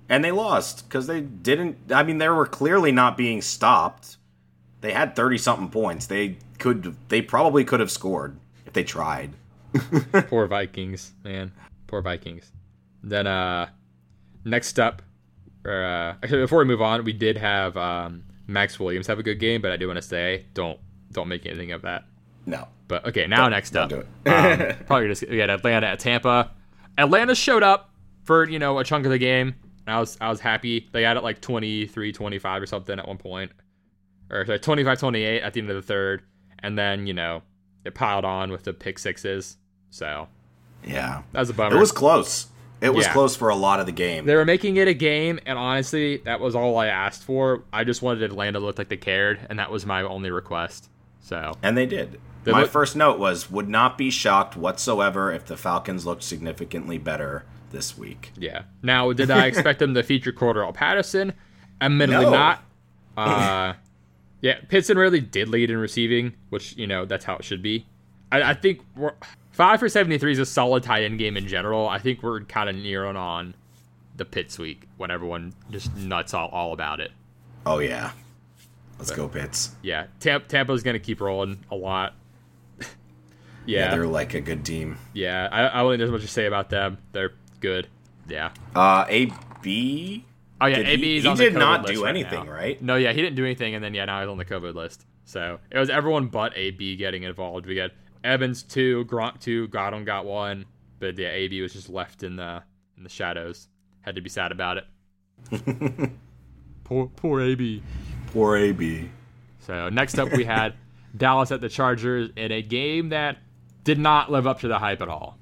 and 0.09 0.25
they 0.25 0.33
lost 0.33 0.89
because 0.89 1.07
they 1.07 1.21
didn't. 1.21 1.79
I 1.91 2.03
mean, 2.03 2.19
they 2.19 2.29
were 2.29 2.47
clearly 2.47 2.93
not 2.93 3.17
being 3.17 3.43
stopped. 3.43 4.17
They 4.81 4.93
had 4.93 5.17
30 5.17 5.39
something 5.39 5.71
points. 5.71 6.07
They 6.07 6.37
could, 6.59 6.97
they 7.09 7.23
probably 7.23 7.65
could 7.65 7.81
have 7.81 7.91
scored 7.91 8.39
if 8.67 8.73
they 8.75 8.85
tried. 8.85 9.33
Poor 10.29 10.47
Vikings, 10.47 11.13
man. 11.25 11.53
Poor 11.87 12.03
Vikings. 12.03 12.53
Then, 13.03 13.27
uh, 13.27 13.69
next 14.45 14.79
up, 14.79 15.03
or, 15.65 15.83
uh, 15.83 16.15
actually, 16.23 16.43
before 16.43 16.59
we 16.59 16.67
move 16.67 16.83
on, 16.83 17.03
we 17.05 17.15
did 17.15 17.39
have, 17.39 17.77
um, 17.77 18.25
Maxx 18.47 18.79
Williams 18.79 19.07
have 19.07 19.19
a 19.19 19.23
good 19.23 19.41
game, 19.41 19.63
but 19.63 19.73
I 19.73 19.79
do 19.79 19.87
want 19.87 19.97
to 19.97 20.03
say, 20.03 20.45
don't, 20.53 20.79
don't 21.13 21.29
make 21.29 21.47
anything 21.47 21.73
of 21.73 21.83
that. 21.83 22.05
No. 22.47 22.69
But 22.89 23.07
okay, 23.07 23.27
now 23.27 23.43
don't, 23.43 23.53
next 23.53 23.77
up, 23.77 23.93
um, 23.93 24.05
probably 24.87 25.09
just 25.09 25.29
we 25.29 25.39
had 25.39 25.51
Atlanta 25.51 25.87
at 25.87 25.99
Tampa. 26.01 26.51
Atlanta 26.99 27.35
showed 27.35 27.63
up 27.63 27.91
for 28.25 28.49
you 28.49 28.59
know 28.59 28.79
a 28.79 28.85
chunk 28.85 29.07
of 29.07 29.11
the 29.13 29.19
game. 29.19 29.55
I 29.87 29.99
was 30.01 30.19
I 30.21 30.29
was 30.29 30.41
happy. 30.41 30.89
They 30.93 31.03
had 31.03 31.17
it 31.17 31.23
like 31.23 31.41
23, 31.41 32.13
25 32.13 32.63
or 32.63 32.67
something 32.67 32.99
at 32.99 33.09
one 33.09 33.19
point, 33.19 33.53
or 34.31 34.45
sorry, 34.47 34.59
25, 34.59 34.99
28 34.99 35.43
at 35.43 35.53
the 35.55 35.61
end 35.61 35.71
of 35.71 35.77
the 35.77 35.83
third, 35.83 36.23
and 36.61 36.77
then 36.79 37.07
you 37.07 37.15
know 37.15 37.43
it 37.85 37.95
piled 37.95 38.25
on 38.25 38.51
with 38.51 38.65
the 38.65 38.73
pick 38.73 38.99
sixes. 38.99 39.57
So 39.91 40.29
Yeah. 40.87 41.23
that 41.33 41.41
was 41.41 41.51
a 41.51 41.55
bummer. 41.55 41.77
It 41.77 41.81
was 41.81 41.93
close. 41.93 42.47
It 42.81 42.93
was 42.93 43.07
Yeah. 43.07 43.13
close 43.13 43.35
for 43.37 43.49
a 43.49 43.55
lot 43.57 43.81
of 43.81 43.87
the 43.87 43.93
game. 43.93 44.27
They 44.27 44.35
were 44.35 44.45
making 44.45 44.77
it 44.77 44.89
a 44.89 44.95
game, 44.95 45.39
and 45.47 45.59
honestly, 45.59 46.19
that 46.25 46.41
was 46.41 46.55
all 46.55 46.77
I 46.77 46.87
asked 46.89 47.23
for. 47.25 47.65
I 47.73 47.85
just 47.85 48.03
wanted 48.03 48.23
Atlanta 48.23 48.59
to 48.59 48.65
look 48.65 48.77
like 48.79 48.89
they 48.89 48.97
cared, 48.99 49.41
and 49.49 49.59
that 49.59 49.71
was 49.71 49.87
my 49.87 50.03
only 50.03 50.31
request. 50.31 50.91
So 51.25 51.55
And 51.63 51.77
they 51.77 51.87
did. 51.87 52.21
They 52.45 52.53
My 52.53 52.61
look- 52.61 52.71
first 52.71 52.95
note 52.95 53.19
was 53.19 53.51
would 53.51 53.69
not 53.69 53.97
be 53.97 54.11
shocked 54.11 54.57
whatsoever 54.57 55.33
if 55.33 55.47
the 55.47 55.57
Falcons 55.57 56.05
looked 56.05 56.23
significantly 56.23 56.99
better 56.99 57.45
this 57.71 57.97
week. 57.99 58.31
yeah. 58.37 58.65
Now, 58.83 59.13
did 59.15 59.31
I 59.31 59.47
expect 59.49 59.79
them 59.79 59.95
to 59.95 60.03
feature 60.03 60.31
Cordarrelle 60.33 60.75
Patterson? 60.75 61.33
Admittedly, 61.81 62.25
No. 62.27 62.31
not. 62.31 62.65
Uh, 63.17 63.75
yeah, 64.41 64.59
Pitson 64.69 64.97
really 64.97 65.21
did 65.21 65.49
lead 65.49 65.71
in 65.71 65.77
receiving, 65.79 66.35
which 66.51 66.77
you 66.77 66.85
know 66.87 67.05
that's 67.05 67.25
how 67.25 67.37
it 67.37 67.45
should 67.45 67.63
be. 67.63 67.87
I, 68.33 68.43
I 68.43 68.55
think 68.55 68.81
we're 68.97 69.13
five 69.53 69.79
for 69.79 69.89
seventy 69.89 70.19
three 70.19 70.33
is 70.33 70.41
a 70.41 70.45
solid 70.45 70.83
tight 70.83 71.05
end 71.05 71.21
game 71.21 71.37
in 71.37 71.47
general. 71.47 71.89
I 71.89 71.99
think 72.01 72.25
we're 72.25 72.41
kind 72.41 72.69
of 72.69 72.75
nearing 72.75 73.15
on 73.17 73.55
the 74.17 74.25
Pitts 74.25 74.59
week 74.59 74.89
when 74.97 75.13
everyone 75.13 75.55
just 75.71 75.95
nuts 75.97 76.35
all, 76.35 76.49
all 76.49 76.73
about 76.73 76.99
it. 76.99 77.13
Oh 77.65 77.79
yeah. 77.79 78.11
Let's 78.99 79.11
go 79.11 79.29
Pits. 79.29 79.73
Yeah, 79.83 80.07
Tampa, 80.21 80.47
Tampa's 80.49 80.83
gonna 80.83 80.99
keep 80.99 81.21
rolling 81.21 81.65
a 81.71 81.75
lot. 81.77 82.15
Yeah. 83.67 83.87
yeah, 83.87 83.91
they're 83.93 84.07
like 84.07 84.35
a 84.35 84.43
good 84.43 84.63
team. 84.65 84.99
Yeah, 85.15 85.49
I, 85.51 85.63
I 85.63 85.83
wouldn't 85.83 86.03
have 86.03 86.11
much 86.11 86.21
to 86.21 86.29
say 86.29 86.45
about 86.45 86.69
them. 86.69 86.99
They're 87.13 87.33
good. 87.61 87.89
Yeah. 88.29 88.51
Uh 88.77 89.07
AB 89.09 90.25
Oh 90.61 90.67
yeah, 90.67 90.77
Did 90.77 90.87
AB 90.89 91.03
he- 91.03 91.17
is 91.17 91.23
he 91.25 91.29
on 91.31 91.37
the 91.39 91.45
did 91.45 91.55
COVID 91.55 91.59
not 91.59 91.83
list 91.83 91.95
do 91.95 92.05
right 92.05 92.11
anything, 92.11 92.45
now. 92.45 92.53
right? 92.53 92.83
No, 92.83 92.97
yeah, 92.97 93.13
he 93.13 93.23
didn't 93.23 93.37
do 93.37 93.45
anything, 93.45 93.75
and 93.75 93.83
then 93.83 93.95
yeah, 93.95 94.05
now 94.05 94.21
he's 94.21 94.29
on 94.29 94.37
the 94.37 94.45
COVID 94.45 94.75
list. 94.75 95.07
So 95.25 95.59
it 95.71 95.79
was 95.79 95.89
everyone 95.89 96.27
but 96.27 96.53
AB 96.57 96.97
getting 96.97 97.23
involved. 97.23 97.65
We 97.65 97.75
got 97.75 97.91
Evans 98.23 98.63
two, 98.63 99.07
Gronk 99.07 99.41
two, 99.41 99.69
Godwin 99.69 100.05
got 100.05 100.27
one, 100.27 100.67
but 101.01 101.17
yeah, 101.19 101.31
AB 101.31 101.61
was 101.63 101.73
just 101.73 101.89
left 101.89 102.23
in 102.23 102.37
the 102.37 102.63
in 102.99 103.03
the 103.03 103.09
shadows. 103.09 103.69
Had 104.03 104.15
to 104.17 104.21
be 104.21 104.29
sad 104.29 104.53
about 104.53 104.77
it. 104.77 104.85
poor 106.85 107.07
poor 107.17 107.41
AB. 107.41 107.83
Poor 108.35 108.57
AB. 108.57 109.09
So 109.61 109.89
next 109.89 110.19
up 110.19 110.31
we 110.33 110.45
had 110.45 110.75
Dallas 111.17 111.51
at 111.53 111.61
the 111.63 111.69
Chargers 111.71 112.31
in 112.37 112.53
a 112.53 112.61
game 112.61 113.09
that 113.11 113.39
did 113.85 113.99
not 113.99 114.31
live 114.31 114.47
up 114.47 114.61
to 114.61 114.69
the 114.69 114.79
hype 114.79 115.01
at 115.01 115.09
all. 115.09 115.39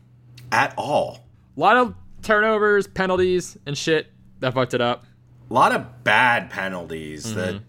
At 0.53 0.75
all. 0.77 1.25
A 1.57 1.61
lot 1.61 1.77
of 1.77 1.95
turnovers, 2.23 2.87
penalties, 2.87 3.57
and 3.67 3.77
shit 3.77 4.07
that 4.41 4.55
fucked 4.55 4.75
it 4.75 4.81
up. 4.81 5.05
A 5.51 5.55
lot 5.55 5.73
of 5.73 6.05
bad 6.05 6.51
penalties. 6.51 7.27
Mm-hmm. 7.27 7.35
The 7.39 7.63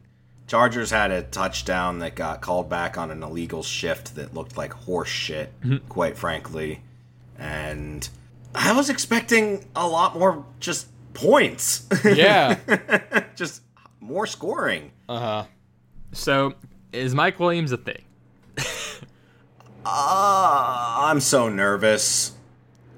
Chargers 0.47 0.91
had 0.91 1.11
a 1.11 1.23
touchdown 1.23 1.99
that 1.99 2.15
got 2.15 2.41
called 2.41 2.69
back 2.69 2.97
on 2.97 3.09
an 3.09 3.23
illegal 3.23 3.63
shift 3.63 4.15
that 4.15 4.33
looked 4.33 4.57
like 4.57 4.73
horse 4.73 5.09
shit, 5.09 5.51
Mm-hmm. 5.61 5.87
quite 5.87 6.17
frankly. 6.17 6.81
And 7.39 8.07
I 8.53 8.73
was 8.73 8.89
expecting 8.89 9.65
a 9.75 9.87
lot 9.87 10.17
more 10.19 10.45
just 10.59 10.87
points. 11.13 11.87
Yeah. 12.03 12.57
just 13.35 13.61
more 14.03 14.27
scoring. 14.27 14.91
Uh 15.07 15.19
huh. 15.19 15.43
So 16.11 16.53
is 16.91 17.15
Mike 17.15 17.39
Williams 17.39 17.71
a 17.71 17.77
thing? 17.77 18.03
Uh, 19.85 20.95
I'm 21.09 21.19
so 21.19 21.49
nervous. 21.49 22.31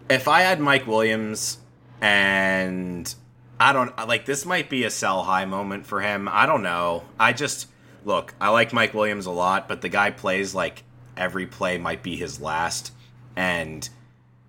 If 0.08 0.28
I 0.28 0.41
had 0.41 0.60
Mike 0.60 0.86
Williams 0.86 1.58
and 2.00 3.12
I 3.60 3.74
don't 3.74 3.98
like 4.08 4.26
this 4.26 4.46
might 4.46 4.70
be 4.70 4.84
a 4.84 4.91
sell 4.91 5.24
high 5.24 5.46
moment 5.46 5.88
for 5.88 6.02
him. 6.02 6.30
I 6.32 6.46
don't 6.46 6.62
know. 6.62 7.04
I 7.20 7.34
just 7.34 7.70
look, 8.04 8.36
I 8.39 8.50
like 8.50 8.72
Mike 8.72 8.94
Williams 8.94 9.26
a 9.26 9.32
lot, 9.32 9.68
but 9.68 9.82
the 9.82 9.89
guy 9.89 10.12
plays 10.12 10.54
like 10.54 10.84
every 11.18 11.48
play 11.48 11.80
might 11.80 12.04
be 12.04 12.15
his 12.18 12.39
last 12.39 12.91
and 13.36 13.89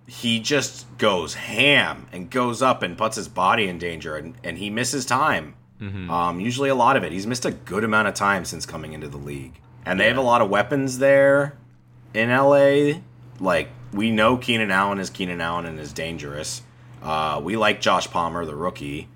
he 0.07 0.39
just 0.39 0.99
goes 0.99 1.35
ham 1.35 2.07
and 2.13 2.31
goes 2.31 2.61
up 2.61 2.83
and 2.83 2.99
puts 2.99 3.17
his 3.17 3.29
body 3.29 3.67
in 3.67 3.79
danger 3.79 4.15
and, 4.15 4.35
and 4.45 4.59
he 4.59 4.69
misses 4.69 5.07
time. 5.07 5.55
Um, 5.81 6.41
usually 6.41 6.69
a 6.71 6.75
lot 6.75 6.97
of 6.97 7.05
it. 7.05 7.13
He's 7.13 7.27
missed 7.27 7.45
a 7.45 7.51
good 7.51 7.85
amount 7.85 8.09
of 8.09 8.15
time 8.15 8.45
since 8.45 8.65
coming 8.67 8.93
into 8.93 9.09
the 9.09 9.17
league. 9.19 9.55
And 9.85 10.01
they 10.01 10.09
have 10.09 10.17
a 10.17 10.23
lot 10.23 10.41
of 10.41 10.49
weapons 10.51 10.99
there 10.99 11.57
in 12.15 12.31
LA. 12.31 13.01
Like 13.41 13.69
we 13.93 14.11
know 14.11 14.37
Keenan 14.37 14.71
Allen 14.71 14.99
is 14.99 15.11
Keenan 15.11 15.41
Allen 15.41 15.67
and 15.67 15.79
is 15.79 15.93
dangerous. 15.93 16.63
Uh, 17.03 17.41
we 17.45 17.57
like 17.57 17.81
Josh 17.81 18.11
Palmer, 18.11 18.45
the 18.45 18.55
rookie. 18.57 19.09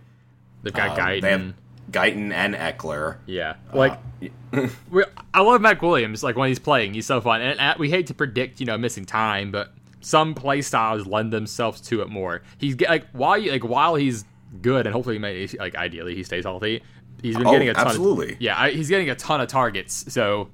The 0.62 0.70
guy 0.70 0.88
Uh, 0.88 0.96
Guyton. 0.96 1.20
They 1.22 1.30
have 1.30 1.54
Guyton 1.90 2.32
and 2.32 2.54
Ekeler. 2.54 3.16
Yeah, 3.26 3.54
like 3.72 3.98
we, 4.90 5.04
I 5.34 5.40
love 5.40 5.60
Mike 5.60 5.80
Williams. 5.82 6.22
Like 6.22 6.36
when 6.36 6.48
he's 6.48 6.58
playing, 6.58 6.94
he's 6.94 7.06
so 7.06 7.20
fun. 7.20 7.40
And 7.40 7.58
uh, 7.58 7.74
we 7.78 7.90
hate 7.90 8.06
to 8.08 8.14
predict, 8.14 8.60
you 8.60 8.66
know, 8.66 8.76
missing 8.78 9.06
time, 9.06 9.50
but 9.50 9.72
some 10.02 10.34
play 10.34 10.62
styles 10.62 11.06
lend 11.06 11.32
themselves 11.32 11.80
to 11.82 12.02
it 12.02 12.08
more. 12.08 12.42
He's 12.58 12.78
like 12.82 13.08
while 13.12 13.38
you, 13.38 13.50
like 13.50 13.64
while 13.64 13.94
he's 13.96 14.24
good, 14.62 14.86
and 14.86 14.92
hopefully, 14.94 15.16
he 15.16 15.18
may, 15.18 15.46
like 15.58 15.74
ideally, 15.74 16.14
he 16.14 16.22
stays 16.22 16.44
healthy. 16.44 16.82
He's 17.22 17.36
been 17.36 17.46
Oh, 17.46 17.52
getting 17.52 17.68
a 17.68 17.74
ton. 17.74 17.86
absolutely. 17.88 18.32
Of, 18.34 18.40
yeah, 18.40 18.58
I, 18.60 18.70
he's 18.70 18.88
getting 18.88 19.10
a 19.10 19.14
ton 19.14 19.40
of 19.40 19.48
targets. 19.48 20.12
So 20.12 20.48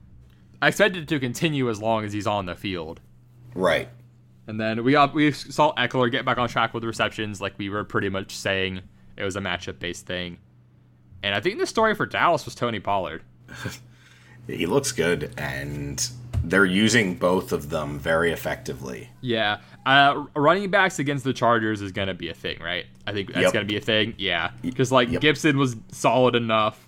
I 0.60 0.68
expect 0.68 0.96
it 0.96 1.06
to 1.08 1.20
continue 1.20 1.70
as 1.70 1.80
long 1.80 2.04
as 2.04 2.12
he's 2.12 2.26
on 2.26 2.46
the 2.46 2.54
field. 2.56 3.00
Right. 3.54 3.88
And 4.48 4.60
then 4.60 4.82
we 4.84 4.92
got 4.92 5.14
we 5.14 5.32
saw 5.32 5.74
Ekeler 5.74 6.10
get 6.10 6.24
back 6.24 6.38
on 6.38 6.48
track 6.48 6.74
with 6.74 6.84
receptions, 6.84 7.40
like 7.40 7.54
we 7.58 7.68
were 7.68 7.84
pretty 7.84 8.08
much 8.08 8.34
saying 8.36 8.80
it 9.16 9.24
was 9.24 9.36
a 9.36 9.40
matchup 9.40 9.78
based 9.78 10.06
thing. 10.06 10.38
And 11.22 11.34
I 11.34 11.40
think 11.40 11.58
the 11.58 11.66
story 11.66 11.94
for 11.94 12.06
Dallas 12.06 12.44
was 12.44 12.54
Tony 12.54 12.80
Pollard. 12.80 13.22
He 14.46 14.66
looks 14.66 14.92
good, 14.92 15.34
and 15.36 16.08
they're 16.48 16.64
using 16.64 17.14
both 17.16 17.52
of 17.52 17.70
them 17.70 17.98
very 17.98 18.30
effectively. 18.32 19.10
Yeah, 19.20 19.58
uh, 19.84 20.24
running 20.36 20.70
backs 20.70 20.98
against 20.98 21.24
the 21.24 21.32
Chargers 21.32 21.82
is 21.82 21.92
gonna 21.92 22.14
be 22.14 22.28
a 22.28 22.34
thing, 22.34 22.58
right? 22.62 22.86
I 23.06 23.12
think 23.12 23.28
that's 23.32 23.42
Yep. 23.44 23.52
gonna 23.52 23.64
be 23.64 23.76
a 23.76 23.80
thing. 23.80 24.14
Yeah, 24.16 24.50
because 24.62 24.90
like 24.92 25.10
Yep. 25.10 25.20
Gibson 25.20 25.58
was 25.58 25.76
solid 25.90 26.34
enough. 26.34 26.82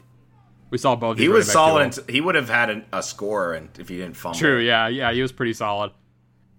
We 0.70 0.78
saw 0.78 0.94
both. 0.96 1.18
He 1.18 1.28
was 1.28 1.32
running 1.32 1.38
backs 1.40 1.46
do 1.48 1.52
solid. 1.52 1.82
until- 1.82 2.04
he 2.14 2.20
would 2.20 2.34
have 2.34 2.48
had 2.48 2.70
an, 2.70 2.84
a 2.92 3.02
score, 3.02 3.54
and 3.54 3.68
if 3.78 3.88
he 3.88 3.96
didn't 3.96 4.16
fumble. 4.16 4.38
True. 4.38 4.58
Yeah. 4.60 4.88
Yeah. 4.88 5.12
He 5.12 5.22
was 5.22 5.32
pretty 5.32 5.54
solid. 5.54 5.92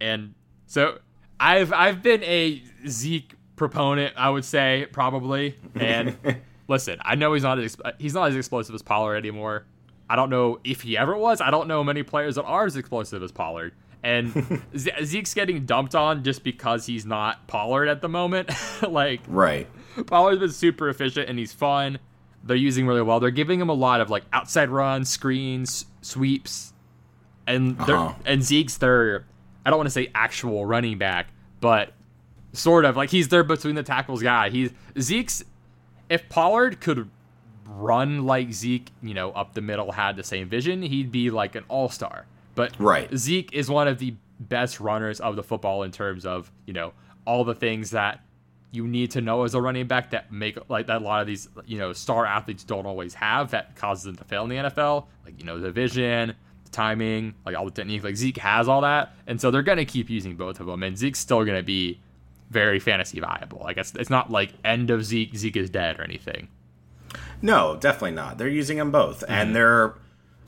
And 0.01 0.33
so 0.65 0.97
I've 1.39 1.71
I've 1.71 2.01
been 2.01 2.23
a 2.23 2.61
Zeke 2.87 3.33
proponent. 3.55 4.13
I 4.17 4.29
would 4.29 4.45
say 4.45 4.87
probably. 4.91 5.55
And 5.75 6.17
listen, 6.67 6.97
I 7.03 7.15
know 7.15 7.33
he's 7.33 7.43
not 7.43 7.59
as 7.59 7.77
he's 7.99 8.13
not 8.15 8.29
as 8.29 8.35
explosive 8.35 8.73
as 8.75 8.81
Pollard 8.81 9.15
anymore. 9.17 9.65
I 10.09 10.15
don't 10.15 10.29
know 10.29 10.59
if 10.63 10.81
he 10.81 10.97
ever 10.97 11.15
was. 11.15 11.39
I 11.41 11.51
don't 11.51 11.67
know 11.67 11.83
many 11.83 12.03
players 12.03 12.35
that 12.35 12.43
are 12.43 12.65
as 12.65 12.75
explosive 12.75 13.21
as 13.21 13.31
Pollard. 13.31 13.73
And 14.01 14.61
Ze- 14.77 15.03
Zeke's 15.03 15.33
getting 15.33 15.65
dumped 15.65 15.93
on 15.93 16.23
just 16.23 16.43
because 16.43 16.85
he's 16.85 17.05
not 17.05 17.45
Pollard 17.47 17.87
at 17.87 18.01
the 18.01 18.09
moment. 18.09 18.49
like 18.87 19.21
Right. 19.27 19.67
Pollard's 20.07 20.39
been 20.39 20.51
super 20.51 20.89
efficient 20.89 21.29
and 21.29 21.37
he's 21.37 21.53
fun. 21.53 21.99
They're 22.43 22.55
using 22.55 22.87
really 22.87 23.01
well. 23.01 23.19
They're 23.19 23.29
giving 23.31 23.59
him 23.59 23.69
a 23.69 23.73
lot 23.73 23.99
of 24.01 24.09
like 24.09 24.23
outside 24.31 24.69
runs, 24.69 25.09
screens, 25.09 25.85
sweeps, 26.01 26.73
and 27.45 27.77
they're 27.79 27.97
Uh-huh. 27.97 28.13
and 28.25 28.41
Zeke's 28.43 28.77
their 28.77 29.25
I 29.65 29.69
don't 29.69 29.77
want 29.77 29.87
to 29.87 29.91
say 29.91 30.09
actual 30.15 30.65
running 30.65 30.97
back, 30.97 31.27
but 31.59 31.91
sort 32.53 32.85
of 32.85 32.95
like 32.97 33.09
he's 33.09 33.27
there 33.27 33.43
between 33.43 33.75
the 33.75 33.83
tackles 33.83 34.23
guy. 34.23 34.49
He's 34.49 34.71
Zeke's 34.99 35.43
if 36.09 36.27
Pollard 36.29 36.79
could 36.79 37.09
run 37.77 38.25
like 38.25 38.51
Zeke, 38.51 38.89
you 39.01 39.13
know, 39.13 39.31
up 39.31 39.53
the 39.53 39.61
middle, 39.61 39.91
had 39.91 40.15
the 40.15 40.23
same 40.23 40.49
vision, 40.49 40.81
he'd 40.81 41.11
be 41.11 41.29
like 41.29 41.55
an 41.55 41.63
all 41.67 41.89
star. 41.89 42.25
But 42.55 42.73
Right. 42.79 43.15
Zeke 43.15 43.53
is 43.53 43.69
one 43.69 43.87
of 43.87 43.99
the 43.99 44.15
best 44.39 44.79
runners 44.79 45.19
of 45.19 45.35
the 45.35 45.43
football 45.43 45.83
in 45.83 45.91
terms 45.91 46.25
of, 46.25 46.51
you 46.65 46.73
know, 46.73 46.93
all 47.25 47.43
the 47.43 47.55
things 47.55 47.91
that 47.91 48.21
you 48.71 48.87
need 48.87 49.11
to 49.11 49.21
know 49.21 49.43
as 49.43 49.55
a 49.55 49.61
running 49.61 49.87
back 49.87 50.11
that 50.11 50.31
make 50.31 50.57
like 50.69 50.87
that 50.87 51.01
a 51.01 51.03
lot 51.03 51.21
of 51.21 51.27
these, 51.27 51.47
you 51.65 51.77
know, 51.77 51.93
star 51.93 52.25
athletes 52.25 52.63
don't 52.63 52.85
always 52.85 53.13
have 53.13 53.51
that 53.51 53.75
causes 53.75 54.03
them 54.03 54.15
to 54.15 54.23
fail 54.23 54.43
in 54.43 54.49
the 54.49 54.55
NFL. 54.55 55.05
Like, 55.25 55.39
you 55.39 55.45
know, 55.45 55.59
the 55.59 55.71
vision, 55.71 56.35
the 56.65 56.71
timing, 56.71 57.33
like 57.45 57.55
all 57.55 57.65
the 57.65 57.71
technique. 57.71 58.03
Like 58.03 58.15
Zeke 58.15 58.37
has 58.37 58.67
all 58.67 58.81
that. 58.81 59.13
And 59.27 59.39
so 59.39 59.51
they're 59.51 59.63
gonna 59.63 59.85
keep 59.85 60.09
using 60.09 60.35
both 60.35 60.59
of 60.59 60.65
them. 60.65 60.83
And 60.83 60.97
Zeke's 60.97 61.19
still 61.19 61.43
gonna 61.45 61.63
be 61.63 61.99
very 62.49 62.79
fantasy 62.79 63.19
viable. 63.19 63.61
Like 63.63 63.77
it's 63.77 63.93
it's 63.95 64.09
not 64.09 64.31
like 64.31 64.53
end 64.63 64.89
of 64.89 65.03
Zeke, 65.05 65.35
Zeke 65.35 65.57
is 65.57 65.69
dead 65.69 65.99
or 65.99 66.03
anything. 66.03 66.47
No, 67.41 67.77
definitely 67.79 68.11
not. 68.11 68.37
They're 68.37 68.47
using 68.47 68.77
them 68.77 68.91
both, 68.91 69.21
Mm-hmm. 69.21 69.31
and 69.31 69.55
they're 69.55 69.93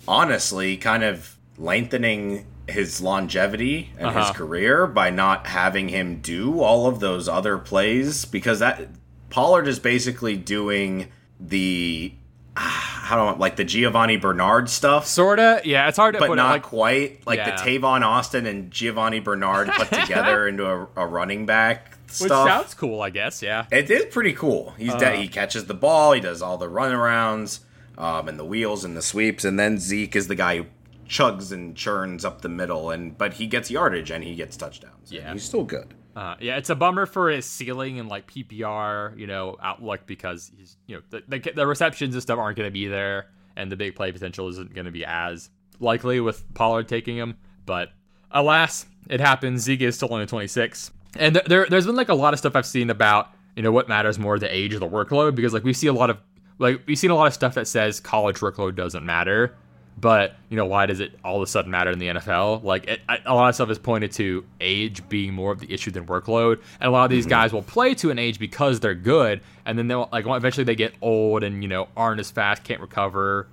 honestly 0.08 0.78
kind 0.78 1.04
of 1.04 1.38
lengthening 1.58 2.46
his 2.68 3.02
longevity 3.02 3.92
and 3.98 4.08
his 4.10 4.16
Uh-huh. 4.26 4.34
career 4.34 4.88
by 4.88 5.10
not 5.10 5.48
having 5.48 5.90
him 5.90 6.20
do 6.22 6.62
all 6.62 6.88
of 6.88 7.00
those 7.00 7.28
other 7.28 7.58
plays 7.58 8.26
because 8.26 8.60
that 8.60 8.88
Pollard 9.30 9.68
is 9.68 9.80
basically 9.80 10.36
doing 10.38 11.08
the 11.40 12.14
ah, 12.58 13.02
how 13.04 13.16
do 13.16 13.22
I 13.36 13.38
like 13.38 13.56
the 13.56 13.64
Giovani 13.66 14.18
Bernard 14.20 14.70
stuff. 14.70 15.06
Sorta, 15.08 15.62
yeah. 15.66 15.88
It's 15.88 15.98
hard 15.98 16.14
to 16.16 16.20
but 16.20 16.28
put 16.28 16.36
not 16.36 16.48
it 16.50 16.52
like 16.52 16.64
quite 16.64 17.28
like 17.28 17.38
Yeah. 17.38 17.56
the 17.56 17.62
Tavon 17.80 18.02
Austin 18.06 18.46
and 18.46 18.72
Giovani 18.72 19.20
Bernard 19.22 19.70
put 19.70 19.88
together 20.02 20.48
into 20.48 20.66
a, 20.66 20.88
a 20.96 21.06
running 21.08 21.46
back 21.46 21.98
which 22.20 22.30
sounds 22.30 22.74
cool, 22.74 23.02
I 23.02 23.10
guess. 23.10 23.42
Yeah. 23.42 23.66
It 23.72 23.90
is 23.90 24.06
pretty 24.06 24.34
cool. 24.34 24.74
He's 24.78 24.94
de- 24.96 25.18
he 25.18 25.28
catches 25.28 25.66
the 25.66 25.74
ball. 25.74 26.14
He 26.14 26.20
does 26.22 26.42
all 26.42 26.58
the 26.58 26.70
runarounds, 26.70 27.60
um, 27.98 28.28
and 28.28 28.40
the 28.40 28.46
wheels 28.46 28.84
and 28.84 28.98
the 28.98 29.02
sweeps, 29.02 29.46
and 29.46 29.60
then 29.60 29.78
Zeke 29.78 30.16
is 30.16 30.28
the 30.28 30.36
guy 30.36 30.58
who 30.58 30.66
chugs 31.08 31.52
and 31.52 31.76
churns 31.76 32.24
up 32.26 32.42
the 32.42 32.50
middle, 32.50 32.90
and 32.90 33.18
but 33.18 33.34
he 33.34 33.48
gets 33.48 33.70
yardage 33.70 34.12
and 34.12 34.24
he 34.24 34.36
gets 34.36 34.56
touchdowns. 34.58 35.12
Yeah. 35.12 35.32
he's 35.34 35.44
still 35.44 35.64
good. 35.64 35.94
Uh, 36.16 36.36
yeah, 36.42 36.58
it's 36.58 36.70
a 36.70 36.76
bummer 36.76 37.06
for 37.06 37.30
his 37.30 37.46
ceiling 37.46 37.98
and 38.00 38.10
like 38.10 38.28
PPR, 38.30 39.18
you 39.18 39.28
know, 39.28 39.56
outlook 39.62 40.02
because 40.06 40.52
he's, 40.58 40.76
you 40.86 40.98
know, 40.98 41.02
the, 41.10 41.24
the, 41.28 41.52
the 41.56 41.66
receptions 41.66 42.14
and 42.16 42.22
stuff 42.22 42.38
aren't 42.38 42.58
going 42.58 42.68
to 42.68 42.72
be 42.74 42.88
there, 42.88 43.30
and 43.56 43.72
the 43.72 43.78
big 43.78 43.96
play 43.96 44.12
potential 44.12 44.48
isn't 44.50 44.74
going 44.74 44.86
to 44.86 44.92
be 44.92 45.06
as 45.06 45.50
likely 45.80 46.20
with 46.20 46.54
Pollard 46.54 46.88
taking 46.90 47.16
him. 47.18 47.38
But 47.66 47.90
alas, 48.30 48.86
it 49.10 49.20
happens. 49.22 49.62
Zeke 49.62 49.82
is 49.82 49.96
still 49.96 50.14
only 50.14 50.26
26, 50.26 50.92
and 51.18 51.36
th- 51.36 51.46
there 51.46 51.66
there's 51.70 51.86
been 51.86 51.96
like 51.96 52.10
a 52.10 52.16
lot 52.16 52.34
of 52.34 52.40
stuff 52.40 52.56
I've 52.56 52.66
seen 52.66 52.90
about 52.90 53.30
you 53.56 53.64
know 53.64 53.72
what 53.72 53.88
matters 53.88 54.18
more, 54.18 54.40
the 54.40 54.54
age 54.54 54.74
or 54.74 54.80
the 54.80 54.88
workload, 54.88 55.36
because 55.36 55.54
like 55.54 55.64
we 55.64 55.74
see 55.74 55.88
a 55.88 55.94
lot 55.94 56.10
of 56.10 56.18
like 56.60 56.82
we've 56.86 56.98
seen 56.98 57.12
a 57.12 57.16
lot 57.16 57.28
of 57.28 57.34
stuff 57.34 57.56
that 57.56 57.68
says 57.68 58.00
college 58.00 58.38
workload 58.38 58.76
doesn't 58.76 59.06
matter, 59.06 59.56
but 59.98 60.36
you 60.50 60.58
know, 60.58 60.66
why 60.66 60.86
does 60.86 61.00
it 61.00 61.18
all 61.24 61.38
of 61.38 61.42
a 61.42 61.48
sudden 61.48 61.72
matter 61.72 61.92
in 61.92 62.00
the 62.00 62.08
NFL? 62.08 62.64
Like 62.64 62.88
it, 62.88 63.02
a 63.26 63.34
lot 63.34 63.50
of 63.50 63.56
stuff 63.56 63.70
is 63.70 63.80
pointed 63.80 64.12
to 64.14 64.46
age 64.60 65.08
being 65.10 65.34
more 65.34 65.52
of 65.52 65.60
the 65.60 65.72
issue 65.72 65.92
than 65.92 66.06
workload, 66.06 66.62
and 66.80 66.88
a 66.88 66.92
lot 66.92 67.06
of 67.06 67.12
these 67.12 67.26
mm-hmm. 67.26 67.32
guys 67.32 67.54
will 67.54 67.62
play 67.62 67.94
to 67.96 68.10
an 68.10 68.20
age 68.20 68.40
because 68.40 68.80
they're 68.80 68.96
good, 68.96 69.42
and 69.66 69.78
then 69.78 69.88
they'll 69.88 70.10
like 70.12 70.26
eventually 70.26 70.64
they 70.64 70.76
get 70.76 70.94
old 71.02 71.44
and 71.44 71.62
you 71.62 71.68
know 71.68 71.88
aren't 71.98 72.20
as 72.20 72.32
fast, 72.32 72.64
can't 72.64 72.82
recover, 72.82 73.48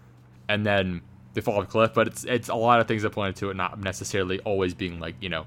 and 0.48 0.64
then 0.64 1.02
they 1.34 1.40
fall 1.40 1.58
off 1.58 1.64
a 1.64 1.66
cliff. 1.66 1.92
But 1.94 2.06
it's 2.06 2.24
it's 2.24 2.48
a 2.48 2.54
lot 2.54 2.80
of 2.80 2.88
things 2.88 3.02
that 3.02 3.10
pointed 3.10 3.36
to 3.36 3.50
it 3.50 3.54
not 3.54 3.80
necessarily 3.80 4.38
always 4.40 4.74
being 4.74 5.00
like 5.00 5.16
you 5.20 5.28
know, 5.28 5.46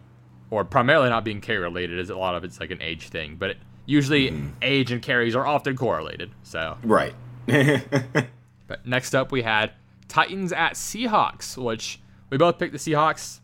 or 0.52 0.64
primarily 0.64 1.10
not 1.10 1.26
being 1.26 1.42
carry 1.42 1.60
related. 1.60 1.98
Is 1.98 2.12
a 2.12 2.16
lot 2.16 2.36
of 2.36 2.44
it's 2.44 2.60
like 2.60 2.70
an 2.70 2.82
age 2.82 3.10
thing, 3.10 3.38
but 3.38 3.52
it, 3.52 3.58
usually 3.88 4.30
mm-hmm. 4.30 4.50
age 4.62 4.92
and 4.92 5.02
carries 5.02 5.36
are 5.36 5.48
often 5.48 5.76
correlated. 5.76 6.32
So 6.44 6.78
Right. 6.84 7.16
but 7.48 8.86
next 8.86 9.16
up, 9.16 9.32
we 9.32 9.42
had 9.42 9.72
Titans 10.08 10.54
at 10.54 10.74
Seahawks, 10.74 11.58
which 11.58 12.00
we 12.30 12.38
both 12.38 12.60
picked 12.60 12.74
the 12.74 12.78
Seahawks. 12.78 13.40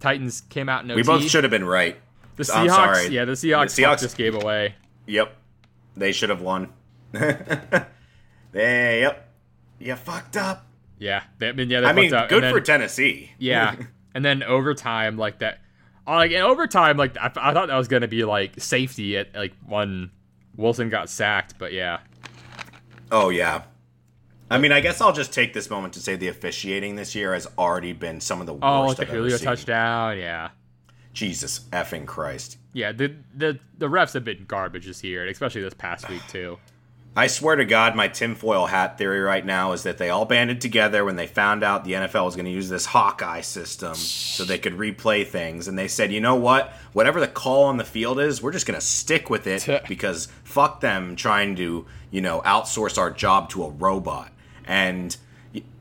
Titans 0.00 0.42
came 0.48 0.68
out 0.68 0.86
no. 0.86 0.94
We 0.94 1.02
both 1.02 1.28
should 1.28 1.44
have 1.44 1.50
been 1.50 1.64
right. 1.64 1.96
The 2.36 2.42
Seahawks, 2.42 3.10
yeah, 3.10 3.24
the 3.24 3.32
Seahawks, 3.32 3.74
The 3.74 3.82
Seahawks- 3.82 4.00
just 4.00 4.16
gave 4.16 4.34
away. 4.34 4.74
Yep. 5.06 5.34
They 5.96 6.12
should 6.12 6.28
have 6.28 6.42
won. 6.42 6.72
they, 7.12 7.86
yep. 8.52 9.32
You 9.78 9.96
fucked 9.96 10.36
up. 10.36 10.66
Yeah, 10.98 11.22
they, 11.38 11.48
I 11.48 11.52
mean, 11.52 11.70
yeah, 11.70 11.80
I 11.80 11.92
mean, 11.92 12.12
up. 12.12 12.28
good 12.28 12.44
And 12.44 12.54
for 12.54 12.60
Tennessee. 12.60 13.30
Yeah, 13.38 13.76
and 14.14 14.24
then 14.24 14.42
overtime, 14.42 15.16
like 15.16 15.38
that, 15.38 15.60
like 16.14 16.30
in 16.30 16.40
overtime, 16.42 16.96
like 16.96 17.16
I, 17.18 17.32
I 17.36 17.52
thought 17.52 17.68
that 17.68 17.76
was 17.76 17.88
gonna 17.88 18.08
be 18.08 18.24
like 18.24 18.60
safety 18.60 19.16
at 19.16 19.34
like 19.34 19.54
when 19.66 20.10
Wilson 20.56 20.88
got 20.88 21.10
sacked, 21.10 21.58
but 21.58 21.72
yeah, 21.72 21.98
Oh 23.10 23.28
yeah. 23.30 23.62
I 24.50 24.58
mean, 24.58 24.70
I 24.70 24.80
guess 24.80 25.00
I'll 25.00 25.12
just 25.12 25.32
take 25.32 25.54
this 25.54 25.68
moment 25.70 25.94
to 25.94 26.00
say 26.00 26.14
the 26.14 26.28
officiating 26.28 26.94
this 26.94 27.16
year 27.16 27.34
has 27.34 27.48
already 27.58 27.92
been 27.92 28.20
some 28.20 28.40
of 28.40 28.46
the 28.46 28.54
oh, 28.54 28.86
worst. 28.86 28.92
oh, 28.92 28.94
the 28.94 29.02
I've 29.02 29.08
ever 29.08 29.16
Julio 29.18 29.36
seen. 29.38 29.44
touchdown, 29.44 30.18
yeah, 30.18 30.50
Jesus 31.12 31.60
effing 31.72 32.06
Christ! 32.06 32.58
yeah. 32.72 32.92
The 32.92 33.14
the 33.34 33.58
the 33.76 33.88
refs 33.88 34.14
have 34.14 34.24
been 34.24 34.44
garbage 34.46 34.86
this 34.86 35.02
year, 35.02 35.26
especially 35.26 35.62
this 35.62 35.74
past 35.74 36.08
week 36.08 36.22
too. 36.28 36.58
I 37.18 37.28
swear 37.28 37.56
to 37.56 37.64
God, 37.64 37.96
my 37.96 38.08
tinfoil 38.08 38.66
hat 38.66 38.98
theory 38.98 39.20
right 39.20 39.44
now 39.44 39.72
is 39.72 39.84
that 39.84 39.96
they 39.96 40.10
all 40.10 40.26
banded 40.26 40.60
together 40.60 41.02
when 41.02 41.16
they 41.16 41.26
found 41.26 41.64
out 41.64 41.82
the 41.82 41.94
NFL 41.94 42.26
was 42.26 42.36
going 42.36 42.44
to 42.44 42.50
use 42.50 42.68
this 42.68 42.84
Hawkeye 42.84 43.40
system 43.40 43.94
so 43.94 44.44
they 44.44 44.58
could 44.58 44.74
replay 44.74 45.26
things. 45.26 45.66
And 45.66 45.78
they 45.78 45.88
said, 45.88 46.12
you 46.12 46.20
know 46.20 46.34
what? 46.34 46.74
Whatever 46.92 47.18
the 47.18 47.26
call 47.26 47.64
on 47.64 47.78
the 47.78 47.84
field 47.84 48.20
is, 48.20 48.42
we're 48.42 48.52
just 48.52 48.66
going 48.66 48.78
to 48.78 48.84
stick 48.84 49.30
with 49.30 49.46
it 49.46 49.66
because 49.88 50.28
fuck 50.44 50.82
them 50.82 51.16
trying 51.16 51.56
to, 51.56 51.86
you 52.10 52.20
know, 52.20 52.42
outsource 52.42 52.98
our 52.98 53.10
job 53.10 53.48
to 53.50 53.64
a 53.64 53.70
robot. 53.70 54.30
And 54.66 55.16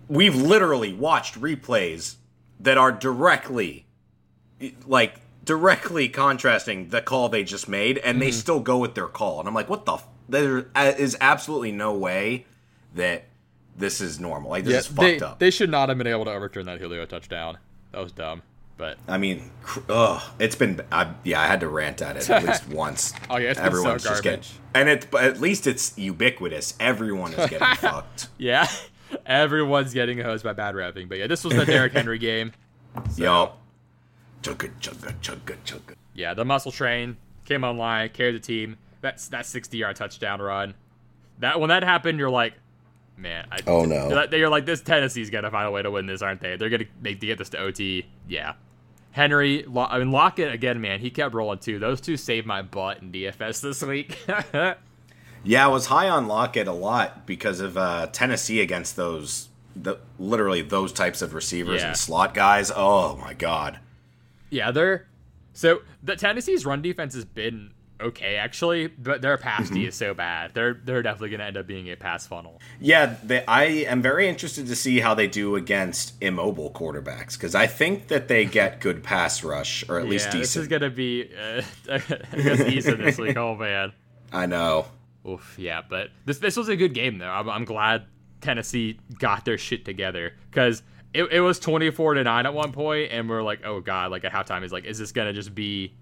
we've 0.07 0.35
literally 0.37 0.93
watched 0.93 1.37
replays 1.41 2.15
that 2.61 2.77
are 2.77 2.93
directly, 2.93 3.87
like, 4.87 5.19
directly 5.43 6.07
contrasting 6.07 6.89
the 6.89 7.01
call 7.01 7.27
they 7.27 7.43
just 7.43 7.67
made, 7.67 7.97
and 7.97 8.21
they 8.21 8.29
mm-hmm. 8.29 8.39
still 8.39 8.61
go 8.61 8.77
with 8.77 8.95
their 8.95 9.07
call. 9.07 9.39
And 9.39 9.49
I'm 9.49 9.53
like, 9.53 9.69
what 9.69 9.85
the? 9.85 9.97
There 10.27 10.67
uh, 10.75 10.93
is 10.97 11.17
absolutely 11.21 11.71
no 11.71 11.93
way 11.93 12.45
that 12.95 13.25
this 13.77 14.01
is 14.01 14.19
normal. 14.19 14.49
Like 14.49 14.63
this 14.63 14.85
is 14.85 14.87
fucked 14.87 14.99
they, 14.99 15.19
up. 15.19 15.39
they 15.39 15.51
should 15.51 15.69
not 15.69 15.89
have 15.89 15.97
been 15.97 16.07
able 16.07 16.25
to 16.25 16.31
overturn 16.31 16.65
that 16.65 16.79
Julio 16.79 17.05
touchdown. 17.05 17.57
That 17.91 18.01
was 18.01 18.11
dumb. 18.11 18.41
But 18.77 18.97
I 19.07 19.17
mean, 19.17 19.51
cr- 19.63 19.79
ugh, 19.87 20.21
it's 20.37 20.55
been. 20.55 20.81
I, 20.91 21.13
yeah, 21.23 21.39
I 21.39 21.47
had 21.47 21.61
to 21.61 21.69
rant 21.69 22.01
at 22.01 22.17
it 22.17 22.29
at 22.29 22.43
least 22.43 22.67
once. 22.69 23.13
Oh, 23.29 23.37
yeah, 23.37 23.51
it's 23.51 23.59
been 23.59 23.71
so 23.71 23.77
everyone's 23.77 24.03
just 24.03 24.23
getting, 24.23 24.43
and 24.73 24.89
it. 24.89 25.13
At 25.13 25.39
least 25.39 25.65
it's 25.65 25.97
ubiquitous. 25.97 26.73
Everyone 26.79 27.33
is 27.33 27.49
getting 27.49 27.67
fucked. 27.77 28.27
yeah, 28.37 28.67
everyone's 29.25 29.93
getting 29.93 30.17
hosed 30.19 30.43
by 30.43 30.51
bad 30.51 30.75
rapping. 30.75 31.07
But 31.07 31.19
yeah, 31.19 31.27
this 31.27 31.45
was 31.45 31.55
the 31.55 31.65
Derrick 31.65 31.93
Henry 31.93 32.17
game. 32.17 32.51
Yo, 33.15 33.53
chugga 34.43 34.69
chugga 34.81 35.13
chugga 35.21 35.55
chugga. 35.65 35.95
Yeah, 36.13 36.33
the 36.33 36.43
muscle 36.43 36.71
train 36.71 37.15
came 37.45 37.63
online, 37.63 38.09
carried 38.09 38.35
the 38.35 38.39
team. 38.39 38.77
That's 39.01 39.27
that 39.29 39.45
60 39.45 39.77
yard 39.77 39.95
touchdown 39.95 40.41
run. 40.41 40.73
That 41.39 41.59
when 41.59 41.69
that 41.69 41.83
happened, 41.83 42.17
you're 42.19 42.29
like, 42.29 42.53
man. 43.17 43.47
I, 43.51 43.59
Oh, 43.67 43.85
no. 43.85 44.07
You're 44.07 44.15
like, 44.15 44.31
you're 44.31 44.49
like, 44.49 44.65
this 44.65 44.81
Tennessee's 44.81 45.29
gonna 45.29 45.51
find 45.51 45.67
a 45.67 45.71
way 45.71 45.81
to 45.81 45.91
win 45.91 46.05
this, 46.05 46.21
aren't 46.21 46.41
they? 46.41 46.55
They're 46.57 46.69
gonna 46.69 46.85
make 47.01 47.19
to 47.19 47.25
get 47.27 47.37
this 47.37 47.49
to 47.49 47.59
OT. 47.59 48.05
Yeah. 48.27 48.53
Henry, 49.11 49.63
Lo- 49.67 49.87
I 49.89 49.99
mean 49.99 50.11
Lockett 50.11 50.53
again, 50.53 50.81
man. 50.81 50.99
He 50.99 51.09
kept 51.09 51.33
rolling 51.33 51.59
too. 51.59 51.79
Those 51.79 52.01
two 52.01 52.17
saved 52.17 52.45
my 52.45 52.61
butt 52.61 53.01
in 53.01 53.11
DFS 53.11 53.61
this 53.61 53.81
week. 53.81 54.17
Yeah, 55.47 55.65
I 55.65 55.67
was 55.67 55.85
high 55.85 56.09
on 56.09 56.27
Lockett 56.27 56.67
a 56.67 56.71
lot 56.73 57.27
because 57.27 57.59
of 57.59 57.77
uh, 57.77 58.07
Tennessee 58.11 58.61
against 58.61 58.95
those, 58.95 59.49
the 59.75 59.97
literally 60.17 60.63
those 60.63 60.91
types 60.91 61.21
of 61.21 61.35
receivers 61.35 61.81
Yeah. 61.81 61.89
and 61.89 61.97
slot 61.97 62.33
guys. 62.33 62.71
Oh 62.75 63.15
my 63.17 63.35
god. 63.35 63.79
yeah, 64.49 64.71
they're 64.71 65.05
so 65.53 65.81
the 66.01 66.15
Tennessee's 66.15 66.65
run 66.65 66.81
defense 66.81 67.13
has 67.13 67.25
been 67.25 67.71
okay 67.99 68.35
actually, 68.37 68.87
but 68.87 69.21
their 69.21 69.37
pass 69.37 69.69
Mm-hmm. 69.69 69.87
Is 69.87 69.95
so 69.95 70.13
bad. 70.13 70.53
They're 70.53 70.73
they're 70.73 71.01
definitely 71.01 71.29
gonna 71.29 71.45
end 71.45 71.57
up 71.57 71.67
being 71.67 71.89
a 71.89 71.95
pass 71.95 72.27
funnel. 72.27 72.61
Yeah, 72.79 73.15
they, 73.23 73.45
I 73.45 73.63
am 73.63 74.01
very 74.01 74.27
interested 74.27 74.67
to 74.67 74.75
see 74.75 74.99
how 74.99 75.13
they 75.13 75.27
do 75.27 75.55
against 75.55 76.13
immobile 76.21 76.71
quarterbacks 76.71 77.33
because 77.33 77.55
I 77.55 77.67
think 77.67 78.07
that 78.07 78.27
they 78.27 78.45
get 78.45 78.79
good 78.81 79.03
pass 79.03 79.43
rush 79.43 79.87
or 79.89 79.99
at 79.99 80.07
least 80.07 80.33
yeah, 80.33 80.39
this 80.39 80.55
is 80.55 80.67
gonna 80.67 80.89
be 80.89 81.29
uh, 81.35 81.61
against 82.31 82.67
Easton 82.67 83.01
this 83.01 83.17
week. 83.17 83.37
Oh 83.37 83.55
man. 83.55 83.93
I 84.31 84.45
know. 84.45 84.87
Oof, 85.27 85.55
yeah, 85.57 85.81
but 85.87 86.09
this 86.25 86.37
this 86.39 86.55
was 86.55 86.69
a 86.69 86.75
good 86.75 86.93
game 86.93 87.17
though. 87.17 87.29
I'm, 87.29 87.49
I'm 87.49 87.65
glad 87.65 88.05
Tennessee 88.41 88.99
got 89.17 89.45
their 89.45 89.57
shit 89.57 89.85
together 89.85 90.33
because 90.51 90.83
it, 91.13 91.23
it 91.31 91.39
was 91.41 91.59
24 91.59 92.15
to 92.15 92.23
nine 92.23 92.45
at 92.45 92.53
one 92.53 92.71
point, 92.71 93.11
and 93.11 93.29
we're 93.29 93.41
like, 93.41 93.61
oh 93.65 93.79
god, 93.81 94.11
like 94.11 94.23
at 94.25 94.31
halftime, 94.31 94.63
is 94.63 94.71
like, 94.71 94.85
is 94.85 94.99
this 94.99 95.11
gonna 95.11 95.33
just 95.33 95.55
be 95.55 95.95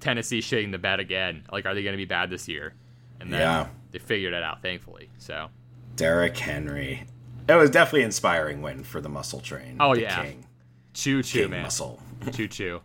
Tennessee 0.00 0.40
shitting 0.40 0.72
the 0.72 0.78
bed 0.78 1.00
again? 1.00 1.44
Like, 1.52 1.66
are 1.66 1.74
they 1.74 1.82
gonna 1.82 1.96
be 1.96 2.04
bad 2.04 2.30
this 2.30 2.48
year? 2.48 2.74
And 3.20 3.32
then 3.32 3.40
Yeah. 3.40 3.66
they 3.92 3.98
figured 3.98 4.34
it 4.34 4.42
out, 4.42 4.62
thankfully. 4.62 5.08
So, 5.18 5.48
Derrick 5.96 6.36
Henry. 6.36 7.04
It 7.48 7.54
was 7.54 7.70
definitely 7.70 8.00
an 8.02 8.06
inspiring 8.06 8.60
win 8.60 8.82
for 8.84 9.00
the 9.00 9.08
muscle 9.08 9.40
train. 9.40 9.76
Oh, 9.80 9.94
yeah. 9.94 10.22
King, 10.22 10.46
choo 10.94 11.22
choo, 11.22 11.42
King 11.42 11.50
man, 11.50 11.62
muscle. 11.62 12.00
choo 12.32 12.48
choo. 12.48 12.80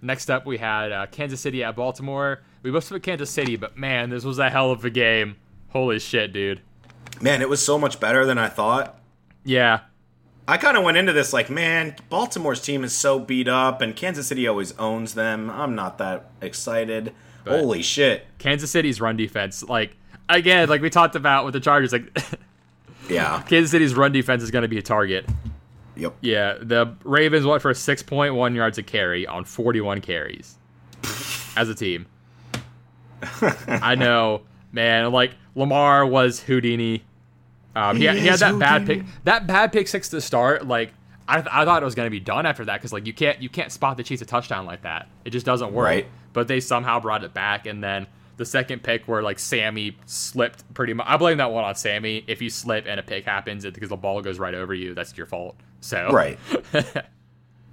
Next 0.00 0.28
up, 0.30 0.44
we 0.44 0.58
had 0.58 0.90
uh, 0.92 1.06
Kansas 1.06 1.40
City 1.40 1.62
at 1.62 1.76
Baltimore. 1.76 2.40
We 2.62 2.70
both 2.72 2.88
put 2.88 3.02
Kansas 3.04 3.30
City, 3.30 3.56
but 3.56 3.76
man, 3.78 4.10
this 4.10 4.24
was 4.24 4.38
a 4.40 4.50
hell 4.50 4.70
of 4.72 4.84
a 4.84 4.90
game. 4.90 5.36
Holy 5.68 5.98
shit, 6.00 6.32
dude. 6.32 6.60
Man, 7.20 7.40
it 7.40 7.48
was 7.48 7.64
so 7.64 7.78
much 7.78 8.00
better 8.00 8.26
than 8.26 8.36
I 8.38 8.48
thought. 8.48 8.98
Yeah, 9.44 9.80
I 10.52 10.58
kind 10.58 10.76
of 10.76 10.84
went 10.84 10.98
into 10.98 11.14
this 11.14 11.32
like, 11.32 11.48
man, 11.48 11.96
Baltimore's 12.10 12.60
team 12.60 12.84
is 12.84 12.94
so 12.94 13.18
beat 13.18 13.48
up, 13.48 13.80
and 13.80 13.96
Kansas 13.96 14.26
City 14.26 14.46
always 14.46 14.76
owns 14.78 15.14
them. 15.14 15.48
I'm 15.48 15.74
not 15.74 15.96
that 15.96 16.30
excited. 16.42 17.14
But- 17.42 17.58
Holy 17.58 17.80
shit! 17.80 18.26
Kansas 18.36 18.70
City's 18.70 19.00
run 19.00 19.16
defense, 19.16 19.62
like 19.62 19.96
again, 20.28 20.68
like 20.68 20.82
we 20.82 20.90
talked 20.90 21.16
about 21.16 21.46
with 21.46 21.54
the 21.54 21.60
Chargers, 21.60 21.92
like 21.92 22.14
Yeah. 23.08 23.40
Kansas 23.48 23.70
City's 23.70 23.94
run 23.94 24.12
defense 24.12 24.42
is 24.42 24.50
going 24.50 24.60
to 24.62 24.68
be 24.68 24.76
a 24.76 24.82
target. 24.82 25.26
Yep. 25.96 26.16
Yeah, 26.20 26.58
the 26.60 26.94
Ravens 27.02 27.46
went 27.46 27.62
for 27.62 27.72
6.1 27.72 28.54
yards 28.54 28.76
a 28.76 28.82
carry 28.82 29.26
on 29.26 29.44
41 29.46 30.02
carries 30.02 30.56
as 31.56 31.70
a 31.70 31.74
team. 31.74 32.04
I 33.66 33.94
know, 33.94 34.42
man. 34.70 35.12
Like 35.12 35.32
Lamar 35.54 36.04
was 36.06 36.40
Houdini. 36.40 37.04
Um, 37.74 37.96
he, 37.96 38.08
He 38.08 38.20
he 38.20 38.26
had 38.26 38.40
that 38.40 38.58
bad 38.58 38.86
pick. 38.86 39.02
That 39.24 39.46
bad 39.46 39.72
pick 39.72 39.88
six 39.88 40.08
to 40.10 40.20
start. 40.20 40.66
Like 40.66 40.92
I, 41.28 41.38
I 41.38 41.64
thought 41.64 41.82
it 41.82 41.84
was 41.84 41.94
going 41.94 42.06
to 42.06 42.10
be 42.10 42.20
done 42.20 42.46
after 42.46 42.64
that 42.66 42.78
because 42.78 42.92
like 42.92 43.06
you 43.06 43.12
can't 43.12 43.40
you 43.40 43.48
can't 43.48 43.72
spot 43.72 43.96
the 43.96 44.02
Chiefs 44.02 44.22
a 44.22 44.26
touchdown 44.26 44.66
like 44.66 44.82
that. 44.82 45.08
It 45.24 45.30
just 45.30 45.46
doesn't 45.46 45.72
work. 45.72 45.86
Right. 45.86 46.06
But 46.32 46.48
they 46.48 46.60
somehow 46.60 47.00
brought 47.00 47.24
it 47.24 47.34
back, 47.34 47.66
and 47.66 47.82
then 47.82 48.06
the 48.36 48.44
second 48.44 48.82
pick 48.82 49.06
where 49.06 49.22
like 49.22 49.38
Sammy 49.38 49.96
slipped 50.06 50.72
pretty 50.74 50.94
much. 50.94 51.06
I 51.08 51.16
blame 51.16 51.38
that 51.38 51.52
one 51.52 51.64
on 51.64 51.74
Sammy. 51.74 52.24
If 52.26 52.42
you 52.42 52.50
slip 52.50 52.86
and 52.86 52.98
a 52.98 53.02
pick 53.02 53.24
happens, 53.24 53.64
because 53.64 53.90
the 53.90 53.96
ball 53.96 54.20
goes 54.22 54.38
right 54.38 54.54
over 54.54 54.74
you. 54.74 54.94
That's 54.94 55.16
your 55.16 55.26
fault. 55.26 55.56
So 55.80 56.08
Right. 56.12 56.38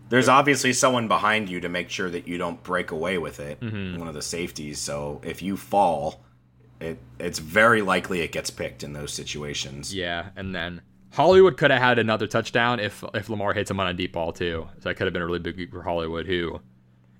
There's 0.09 0.27
obviously 0.27 0.73
someone 0.73 1.07
behind 1.07 1.49
you 1.49 1.59
to 1.59 1.69
make 1.69 1.89
sure 1.91 2.09
that 2.09 2.27
you 2.27 2.39
don't 2.39 2.61
break 2.63 2.89
away 2.89 3.19
with 3.19 3.39
it. 3.39 3.59
Mm-hmm. 3.59 3.99
One 3.99 4.07
of 4.07 4.15
the 4.15 4.23
safeties. 4.23 4.79
So 4.79 5.21
if 5.23 5.43
you 5.43 5.55
fall, 5.55 6.19
it 6.79 6.97
it's 7.19 7.39
very 7.39 7.81
likely 7.81 8.21
it 8.21 8.31
gets 8.31 8.49
picked 8.49 8.83
in 8.83 8.93
those 8.93 9.13
situations. 9.13 9.93
Yeah, 9.93 10.29
and 10.35 10.53
then 10.55 10.81
Hollywood 11.11 11.57
could 11.57 11.71
have 11.71 11.81
had 11.81 11.99
another 11.99 12.27
touchdown 12.27 12.79
if 12.79 13.03
if 13.13 13.29
Lamar 13.29 13.53
hits 13.53 13.69
him 13.71 13.79
on 13.79 13.87
a 13.87 13.93
deep 13.93 14.13
ball 14.13 14.31
too. 14.31 14.67
So 14.79 14.89
that 14.89 14.95
could 14.95 15.05
have 15.07 15.13
been 15.13 15.21
a 15.21 15.25
really 15.25 15.39
big 15.39 15.57
week 15.57 15.71
for 15.71 15.81
Hollywood, 15.83 16.25
who 16.25 16.61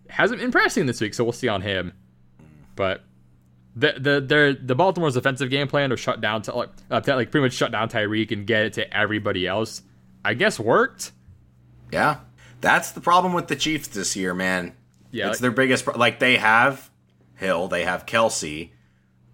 hasn't 0.09 0.39
been 0.39 0.51
pressing 0.51 0.85
this 0.85 1.01
week. 1.01 1.13
So 1.13 1.23
we'll 1.23 1.33
see 1.33 1.47
on 1.47 1.61
him. 1.61 1.93
But 2.75 3.03
the 3.75 3.93
the 3.93 4.21
the 4.21 4.57
the 4.61 4.75
Baltimore's 4.75 5.15
offensive 5.15 5.49
game 5.49 5.67
plan 5.67 5.89
to 5.89 5.97
shut 5.97 6.21
down 6.21 6.41
to 6.43 6.55
like, 6.55 6.69
uh, 6.89 7.01
to, 7.01 7.15
like 7.15 7.31
pretty 7.31 7.45
much 7.45 7.53
shut 7.53 7.71
down 7.71 7.89
Tyreek 7.89 8.31
and 8.31 8.47
get 8.47 8.65
it 8.65 8.73
to 8.73 8.95
everybody 8.95 9.45
else. 9.45 9.81
I 10.23 10.33
guess 10.33 10.59
worked. 10.59 11.11
Yeah, 11.91 12.17
that's 12.61 12.91
the 12.91 13.01
problem 13.01 13.33
with 13.33 13.47
the 13.47 13.55
Chiefs 13.55 13.87
this 13.89 14.15
year, 14.15 14.33
man. 14.33 14.73
Yeah, 15.11 15.27
it's 15.27 15.37
like- 15.37 15.41
their 15.41 15.51
biggest. 15.51 15.85
Pro- 15.85 15.97
like 15.97 16.19
they 16.19 16.37
have 16.37 16.89
Hill, 17.35 17.67
they 17.67 17.83
have 17.83 18.05
Kelce, 18.05 18.71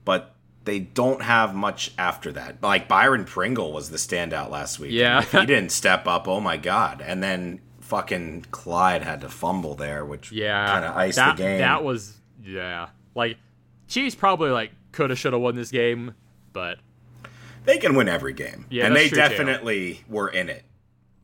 but 0.05 0.33
they 0.63 0.79
don't 0.79 1.21
have 1.21 1.53
much 1.53 1.91
after 1.97 2.31
that. 2.31 2.63
Like 2.63 2.87
Byron 2.87 3.25
Pringle 3.25 3.73
was 3.73 3.89
the 3.89 3.97
standout 3.97 4.49
last 4.49 4.79
week. 4.79 4.91
Yeah. 4.91 5.19
if 5.19 5.31
he 5.31 5.45
didn't 5.45 5.71
step 5.71 6.07
up. 6.07 6.27
Oh 6.27 6.39
my 6.39 6.57
god! 6.57 7.01
And 7.05 7.21
then 7.21 7.59
fucking 7.81 8.45
Clyde 8.51 9.03
had 9.03 9.21
to 9.21 9.29
fumble 9.29 9.75
there, 9.75 10.03
which 10.05 10.31
Yeah, 10.31 10.65
kind 10.65 10.85
of 10.85 10.95
iced 10.95 11.17
that, 11.17 11.37
the 11.37 11.43
game. 11.43 11.57
That 11.59 11.83
was 11.83 12.17
yeah. 12.43 12.89
Like 13.13 13.37
Chiefs 13.87 14.15
probably 14.15 14.49
like 14.49 14.71
could 14.91 15.09
have 15.11 15.19
should 15.19 15.33
have 15.33 15.41
won 15.41 15.55
this 15.55 15.69
game, 15.71 16.15
but 16.53 16.79
they 17.65 17.77
can 17.77 17.95
win 17.95 18.07
every 18.07 18.33
game, 18.33 18.65
Yeah, 18.69 18.85
and 18.87 18.95
they 18.95 19.09
true, 19.09 19.17
too. 19.17 19.27
definitely 19.29 20.01
were 20.07 20.29
in 20.29 20.49
it. 20.49 20.63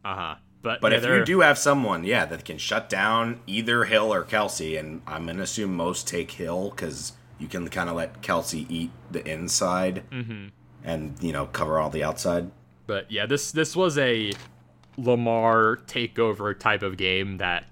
uh 0.05 0.15
huh. 0.15 0.35
But 0.63 0.79
But 0.81 0.91
yeah, 0.91 0.97
if 0.97 1.03
they're- 1.03 1.19
you 1.19 1.25
do 1.25 1.39
have 1.39 1.57
someone, 1.57 2.03
yeah, 2.03 2.25
that 2.25 2.45
can 2.45 2.59
shut 2.59 2.87
down 2.89 3.39
either 3.47 3.85
Hill 3.85 4.13
or 4.13 4.23
Kelce, 4.23 4.77
and 4.79 5.01
I'm 5.07 5.25
gonna 5.25 5.41
assume 5.41 5.75
most 5.75 6.07
take 6.07 6.29
Hill 6.31 6.69
because 6.69 7.13
you 7.41 7.47
can 7.49 7.67
kind 7.67 7.89
of 7.89 7.95
let 7.97 8.21
Kelce 8.21 8.65
eat 8.69 8.91
the 9.11 9.27
inside 9.29 10.03
Mm-hmm. 10.11 10.47
and 10.85 11.15
you 11.21 11.33
know 11.33 11.47
cover 11.47 11.79
all 11.79 11.89
the 11.89 12.03
outside. 12.05 12.49
But 12.87 13.11
yeah, 13.11 13.25
this 13.25 13.51
this 13.51 13.75
was 13.75 13.97
a 13.97 14.31
Lamar 14.97 15.77
takeover 15.87 16.57
type 16.57 16.83
of 16.83 16.97
game 16.97 17.37
that 17.37 17.65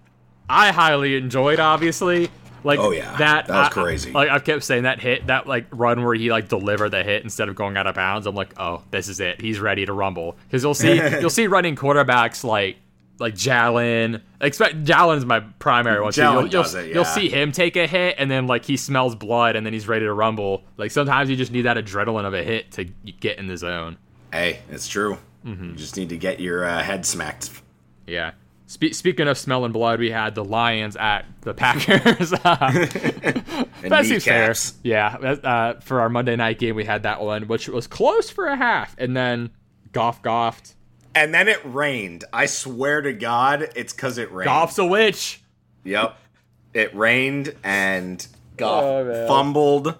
I 0.50 0.72
highly 0.72 1.16
enjoyed. 1.16 1.60
Obviously, 1.60 2.30
like 2.64 2.80
Oh, 2.80 2.92
yeah. 2.92 3.16
that 3.18 3.48
That 3.48 3.58
was 3.58 3.68
I- 3.68 3.70
crazy. 3.70 4.12
Like 4.12 4.30
I've 4.30 4.44
kept 4.44 4.64
saying 4.64 4.84
that 4.84 5.00
hit, 5.00 5.28
that 5.28 5.48
like 5.48 5.66
run 5.72 6.04
where 6.04 6.16
he 6.16 6.32
like 6.32 6.48
delivered 6.50 6.90
the 6.90 7.04
hit 7.04 7.24
instead 7.24 7.50
of 7.50 7.56
going 7.56 7.78
out 7.78 7.88
of 7.88 7.96
bounds. 7.96 8.26
I'm 8.28 8.36
like, 8.36 8.54
oh, 8.60 8.84
this 8.92 9.08
is 9.10 9.20
it. 9.20 9.42
He's 9.42 9.60
ready 9.60 9.86
to 9.86 9.94
rumble 9.94 10.38
because 10.48 10.64
you'll 10.64 10.74
see 10.74 10.96
you'll 11.20 11.30
see 11.30 11.48
running 11.48 11.76
quarterbacks 11.76 12.44
like 12.44 12.78
like 13.20 13.36
Jalen. 13.36 14.22
Expect 14.42 14.84
Jalen's 14.84 15.26
my 15.26 15.40
primary 15.40 16.02
one. 16.02 16.12
too. 16.14 16.22
Jalen 16.22 16.34
You'll, 16.34 16.42
you'll, 16.42 16.64
does 16.64 16.76
it, 16.76 16.94
you'll 16.94 17.06
see 17.06 17.30
him 17.30 17.52
take 17.52 17.76
a 17.76 17.88
hit 17.88 18.16
and 18.18 18.30
then 18.30 18.48
like 18.48 18.66
he 18.66 18.78
smells 18.78 19.16
blood 19.16 19.56
and 19.56 19.66
then 19.66 19.74
he's 19.74 19.88
ready 19.88 20.06
to 20.06 20.14
rumble. 20.14 20.64
Like 20.78 20.92
sometimes 20.92 21.30
you 21.30 21.36
just 21.36 21.52
need 21.52 21.64
that 21.64 21.78
adrenaline 21.78 22.26
of 22.26 22.34
a 22.34 22.44
hit 22.44 22.72
to 22.74 22.84
get 22.86 23.38
in 23.38 23.48
the 23.48 23.58
zone. 23.58 23.98
Hey, 24.32 24.60
it's 24.70 24.88
true. 24.88 25.18
Mm-hmm. 25.46 25.72
You 25.72 25.76
just 25.76 25.98
need 25.98 26.10
to 26.10 26.18
get 26.18 26.40
your 26.40 26.66
uh, 26.66 26.82
head 26.84 27.06
smacked. 27.06 27.50
Yeah. 28.08 28.32
Spe- 28.68 28.94
speaking 28.94 29.28
of 29.28 29.38
smelling 29.38 29.72
blood, 29.72 30.00
we 30.00 30.12
had 30.12 30.36
the 30.36 30.46
Lions 30.46 30.96
at 30.96 31.26
the 31.42 31.54
Packers. 31.54 32.34
That 33.82 34.06
seems 34.06 34.26
fair. 34.26 34.54
Yeah. 34.84 35.16
Uh, 35.16 35.80
for 35.80 36.02
our 36.02 36.10
Monday 36.10 36.36
night 36.36 36.60
game, 36.60 36.76
we 36.76 36.84
had 36.84 37.04
that 37.04 37.22
one, 37.22 37.48
which 37.48 37.70
was 37.70 37.88
close 37.88 38.30
for 38.30 38.48
a 38.48 38.58
half, 38.58 38.94
and 38.98 39.16
then 39.16 39.52
Goff 39.92 40.22
goffed. 40.22 40.76
And 41.20 41.34
then 41.34 41.50
it 41.50 41.60
rained. 41.66 42.24
I 42.32 42.46
swear 42.46 43.02
to 43.02 43.12
God, 43.12 43.68
it's 43.76 43.92
because 43.92 44.18
it 44.18 44.32
rained. 44.32 44.46
Goff's 44.46 44.78
a 44.78 44.86
witch. 44.86 45.42
Yep. 45.84 46.18
It 46.74 46.96
rained 46.96 47.56
and 47.62 48.26
Goff 48.56 48.84
Oh, 48.84 49.28
fumbled. 49.28 49.96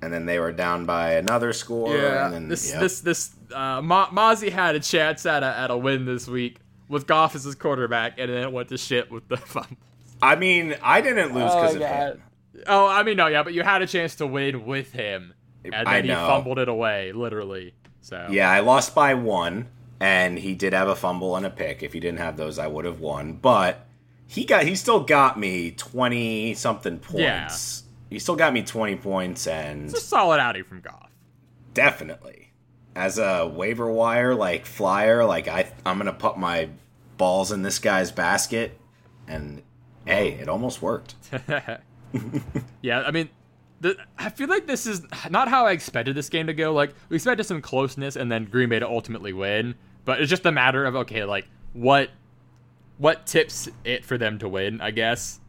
And 0.00 0.10
then 0.10 0.24
they 0.24 0.38
were 0.38 0.50
down 0.50 0.86
by 0.86 1.12
another 1.12 1.52
score. 1.52 1.94
And 1.94 2.32
then, 2.32 2.48
this 2.48 2.70
yep. 2.70 2.80
this 2.80 3.00
this 3.00 3.30
uh, 3.54 3.82
Ma- 3.82 4.08
Mozzie 4.08 4.50
had 4.50 4.74
a 4.74 4.80
chance 4.80 5.26
at 5.26 5.42
a 5.42 5.46
at 5.46 5.70
a 5.70 5.76
win 5.76 6.06
this 6.06 6.26
week 6.26 6.56
with 6.88 7.06
Goff 7.06 7.34
as 7.34 7.44
his 7.44 7.54
quarterback, 7.54 8.14
and 8.16 8.30
then 8.30 8.42
it 8.42 8.52
went 8.52 8.70
to 8.70 8.78
shit 8.78 9.10
with 9.10 9.28
the 9.28 9.36
fumble. 9.36 9.76
I 10.22 10.36
mean, 10.36 10.76
I 10.82 11.02
didn't 11.02 11.34
lose 11.34 11.52
because 11.52 11.74
of 11.74 11.82
him. 11.82 12.22
Oh, 12.66 12.88
I 12.88 13.02
mean, 13.02 13.18
no, 13.18 13.26
yeah, 13.26 13.42
but 13.42 13.52
you 13.52 13.62
had 13.62 13.82
a 13.82 13.86
chance 13.86 14.14
to 14.16 14.26
win 14.26 14.64
with 14.64 14.92
him, 14.92 15.34
and 15.62 15.74
then 15.74 15.86
I 15.86 16.00
he 16.00 16.08
fumbled 16.08 16.58
it 16.58 16.68
away, 16.68 17.12
literally. 17.12 17.74
So 18.00 18.28
Yeah, 18.30 18.50
I 18.50 18.60
lost 18.60 18.94
by 18.94 19.14
one, 19.14 19.68
and 20.02 20.38
he 20.38 20.54
did 20.54 20.72
have 20.72 20.88
a 20.88 20.96
fumble 20.96 21.36
and 21.36 21.46
a 21.46 21.50
pick. 21.50 21.82
If 21.82 21.92
he 21.92 22.00
didn't 22.00 22.18
have 22.18 22.36
those, 22.36 22.58
I 22.58 22.66
would 22.66 22.84
have 22.84 23.00
won. 23.00 23.34
But 23.34 23.86
he 24.26 24.44
got 24.44 24.64
he 24.64 24.74
still 24.74 25.00
got 25.04 25.38
me 25.38 25.70
twenty 25.70 26.54
something 26.54 26.98
points. 26.98 27.84
He 28.10 28.18
still 28.18 28.36
got 28.36 28.52
me 28.52 28.62
twenty 28.62 28.96
points, 28.96 29.46
and 29.46 29.84
it's 29.84 29.98
a 29.98 30.00
solid 30.00 30.40
outing 30.40 30.64
from 30.64 30.80
Goff. 30.80 31.10
definitely 31.74 32.50
as 32.94 33.18
a 33.18 33.46
waiver 33.46 33.90
wire 33.90 34.34
like 34.34 34.66
flyer, 34.66 35.24
like 35.24 35.48
I 35.48 35.70
I'm 35.86 35.98
gonna 35.98 36.12
put 36.12 36.36
my 36.36 36.68
balls 37.16 37.52
in 37.52 37.62
this 37.62 37.78
guy's 37.78 38.10
basket, 38.10 38.78
and 39.28 39.62
hey, 40.04 40.32
it 40.32 40.48
almost 40.48 40.82
worked. 40.82 41.14
Yeah, 42.82 43.00
I 43.02 43.10
mean, 43.10 43.30
the, 43.80 43.96
I 44.18 44.28
feel 44.28 44.48
like 44.48 44.66
this 44.66 44.86
is 44.86 45.02
not 45.30 45.48
how 45.48 45.66
I 45.66 45.72
expected 45.72 46.14
this 46.14 46.28
game 46.28 46.46
to 46.48 46.52
go. 46.54 46.74
Like, 46.74 46.92
we 47.08 47.16
expected 47.16 47.44
some 47.44 47.62
closeness, 47.62 48.16
and 48.16 48.30
then 48.30 48.44
Green 48.44 48.68
Bay 48.68 48.78
to 48.80 48.86
ultimately 48.86 49.32
win. 49.32 49.74
But 50.04 50.20
it's 50.20 50.30
just 50.30 50.44
a 50.46 50.52
matter 50.52 50.84
of 50.84 50.96
okay, 50.96 51.24
like 51.24 51.46
what 51.72 52.10
what 52.98 53.26
tips 53.26 53.68
it 53.84 54.04
for 54.04 54.18
them 54.18 54.38
to 54.38 54.48
win, 54.48 54.80
I 54.80 54.90
guess. 54.90 55.40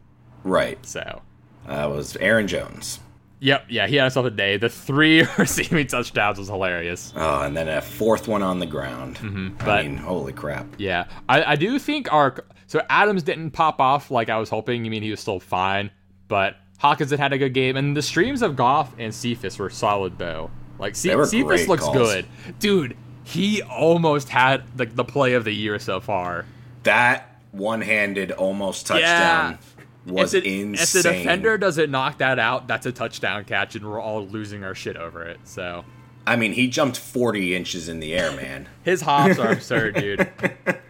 Right, 0.42 0.84
So, 0.84 1.22
uh, 1.66 1.88
was 1.94 2.16
Aaron 2.16 2.46
Jones. 2.48 3.00
yep, 3.40 3.64
yeah, 3.68 3.86
he 3.86 3.96
had 3.96 4.04
himself 4.04 4.26
a 4.26 4.30
day. 4.30 4.56
The 4.58 4.68
three 4.68 5.24
receiving 5.38 5.86
touchdowns 5.86 6.38
was 6.38 6.48
hilarious. 6.48 7.12
Oh, 7.16 7.42
and 7.42 7.56
then 7.56 7.68
a 7.68 7.80
fourth 7.80 8.28
one 8.28 8.42
on 8.42 8.58
the 8.58 8.66
ground. 8.66 9.18
I 9.20 9.24
Mm-hmm, 9.24 9.48
but- 9.64 9.84
mean, 9.86 9.96
holy 9.96 10.32
crap. 10.32 10.66
Yeah, 10.78 11.06
I, 11.28 11.52
I 11.52 11.56
do 11.56 11.78
think 11.78 12.12
our 12.12 12.44
so 12.66 12.82
Adams 12.90 13.22
didn't 13.22 13.52
pop 13.52 13.80
off 13.80 14.10
like 14.10 14.28
I 14.28 14.38
was 14.38 14.48
hoping. 14.50 14.84
I 14.84 14.88
mean, 14.88 15.02
he 15.02 15.10
was 15.10 15.20
still 15.20 15.40
fine, 15.40 15.90
but 16.28 16.56
Hawkins 16.78 17.10
had 17.10 17.20
had 17.20 17.32
a 17.32 17.38
good 17.38 17.54
game, 17.54 17.76
and 17.76 17.96
the 17.96 18.02
streams 18.02 18.42
of 18.42 18.56
Goff 18.56 18.94
and 18.98 19.14
Cephus 19.14 19.58
were 19.58 19.70
solid 19.70 20.18
though. 20.18 20.50
Like 20.78 20.96
C- 20.96 21.08
Cephus 21.10 21.68
looks 21.68 21.84
calls. 21.84 21.96
good, 21.96 22.26
dude. 22.58 22.96
He 23.24 23.62
almost 23.62 24.28
had 24.28 24.62
like 24.78 24.94
the 24.94 25.04
play 25.04 25.34
of 25.34 25.44
the 25.44 25.52
year 25.52 25.78
so 25.78 26.00
far. 26.00 26.44
That 26.82 27.38
one-handed 27.52 28.32
almost 28.32 28.86
touchdown 28.86 29.58
was 30.06 30.34
if, 30.34 30.44
the, 30.44 30.60
insane. 30.62 30.74
if 30.74 30.92
the 30.92 31.02
defender 31.02 31.56
doesn't 31.56 31.90
knock 31.90 32.18
that 32.18 32.38
out, 32.38 32.68
that's 32.68 32.84
a 32.86 32.92
touchdown 32.92 33.44
catch, 33.44 33.74
and 33.74 33.86
we're 33.86 34.00
all 34.00 34.26
losing 34.26 34.64
our 34.64 34.74
shit 34.74 34.96
over 34.96 35.22
it. 35.24 35.40
So 35.44 35.84
I 36.26 36.36
mean, 36.36 36.52
he 36.52 36.68
jumped 36.68 36.98
40 36.98 37.54
inches 37.54 37.88
in 37.88 38.00
the 38.00 38.14
air, 38.14 38.32
man. 38.32 38.68
his 38.82 39.00
hops 39.02 39.38
are 39.38 39.52
absurd, 39.52 39.94
dude. 39.96 40.28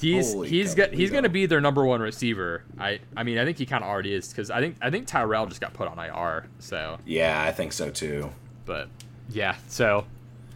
He's 0.00 0.32
Holy 0.32 0.48
he's 0.48 0.74
got 0.74 0.94
he's 0.94 1.10
gonna 1.10 1.28
be 1.28 1.44
their 1.44 1.60
number 1.60 1.84
one 1.84 2.00
receiver. 2.00 2.64
I 2.78 3.00
I 3.14 3.22
mean 3.22 3.36
I 3.36 3.44
think 3.44 3.58
he 3.58 3.66
kind 3.66 3.84
of 3.84 3.90
already 3.90 4.14
is 4.14 4.28
because 4.28 4.50
I 4.50 4.58
think 4.58 4.76
I 4.80 4.88
think 4.88 5.06
Tyrell 5.06 5.44
just 5.44 5.60
got 5.60 5.74
put 5.74 5.88
on 5.88 5.98
IR. 5.98 6.46
So 6.58 6.96
Yeah, 7.04 7.42
I 7.42 7.52
think 7.52 7.74
so 7.74 7.90
too. 7.90 8.30
but 8.64 8.88
yeah 9.28 9.56
so 9.68 10.06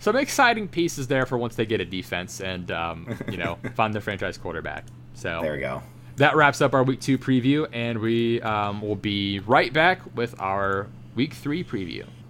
some 0.05 0.17
exciting 0.17 0.69
pieces 0.69 1.07
there 1.07 1.25
for 1.25 1.39
once 1.39 1.57
they 1.57 1.65
get 1.65 1.81
a 1.81 1.85
defense 1.87 2.43
and 2.43 2.71
um, 2.71 3.17
you 3.31 3.39
know 3.39 3.57
find 3.75 3.95
their 3.95 4.03
franchise 4.03 4.37
quarterback. 4.37 4.85
So 5.15 5.41
There 5.41 5.55
we 5.55 5.61
go. 5.61 5.83
that 6.17 6.37
wraps 6.37 6.61
up 6.61 6.75
our 6.75 6.83
week 6.83 7.01
two 7.01 7.17
preview 7.17 7.67
and 7.73 7.99
we 7.99 8.43
um, 8.43 8.83
will 8.83 8.97
be 8.97 9.39
right 9.41 9.73
back 9.73 10.01
with 10.15 10.39
our 10.39 10.89
week 11.15 11.33
three 11.33 11.65
preview. 11.65 12.05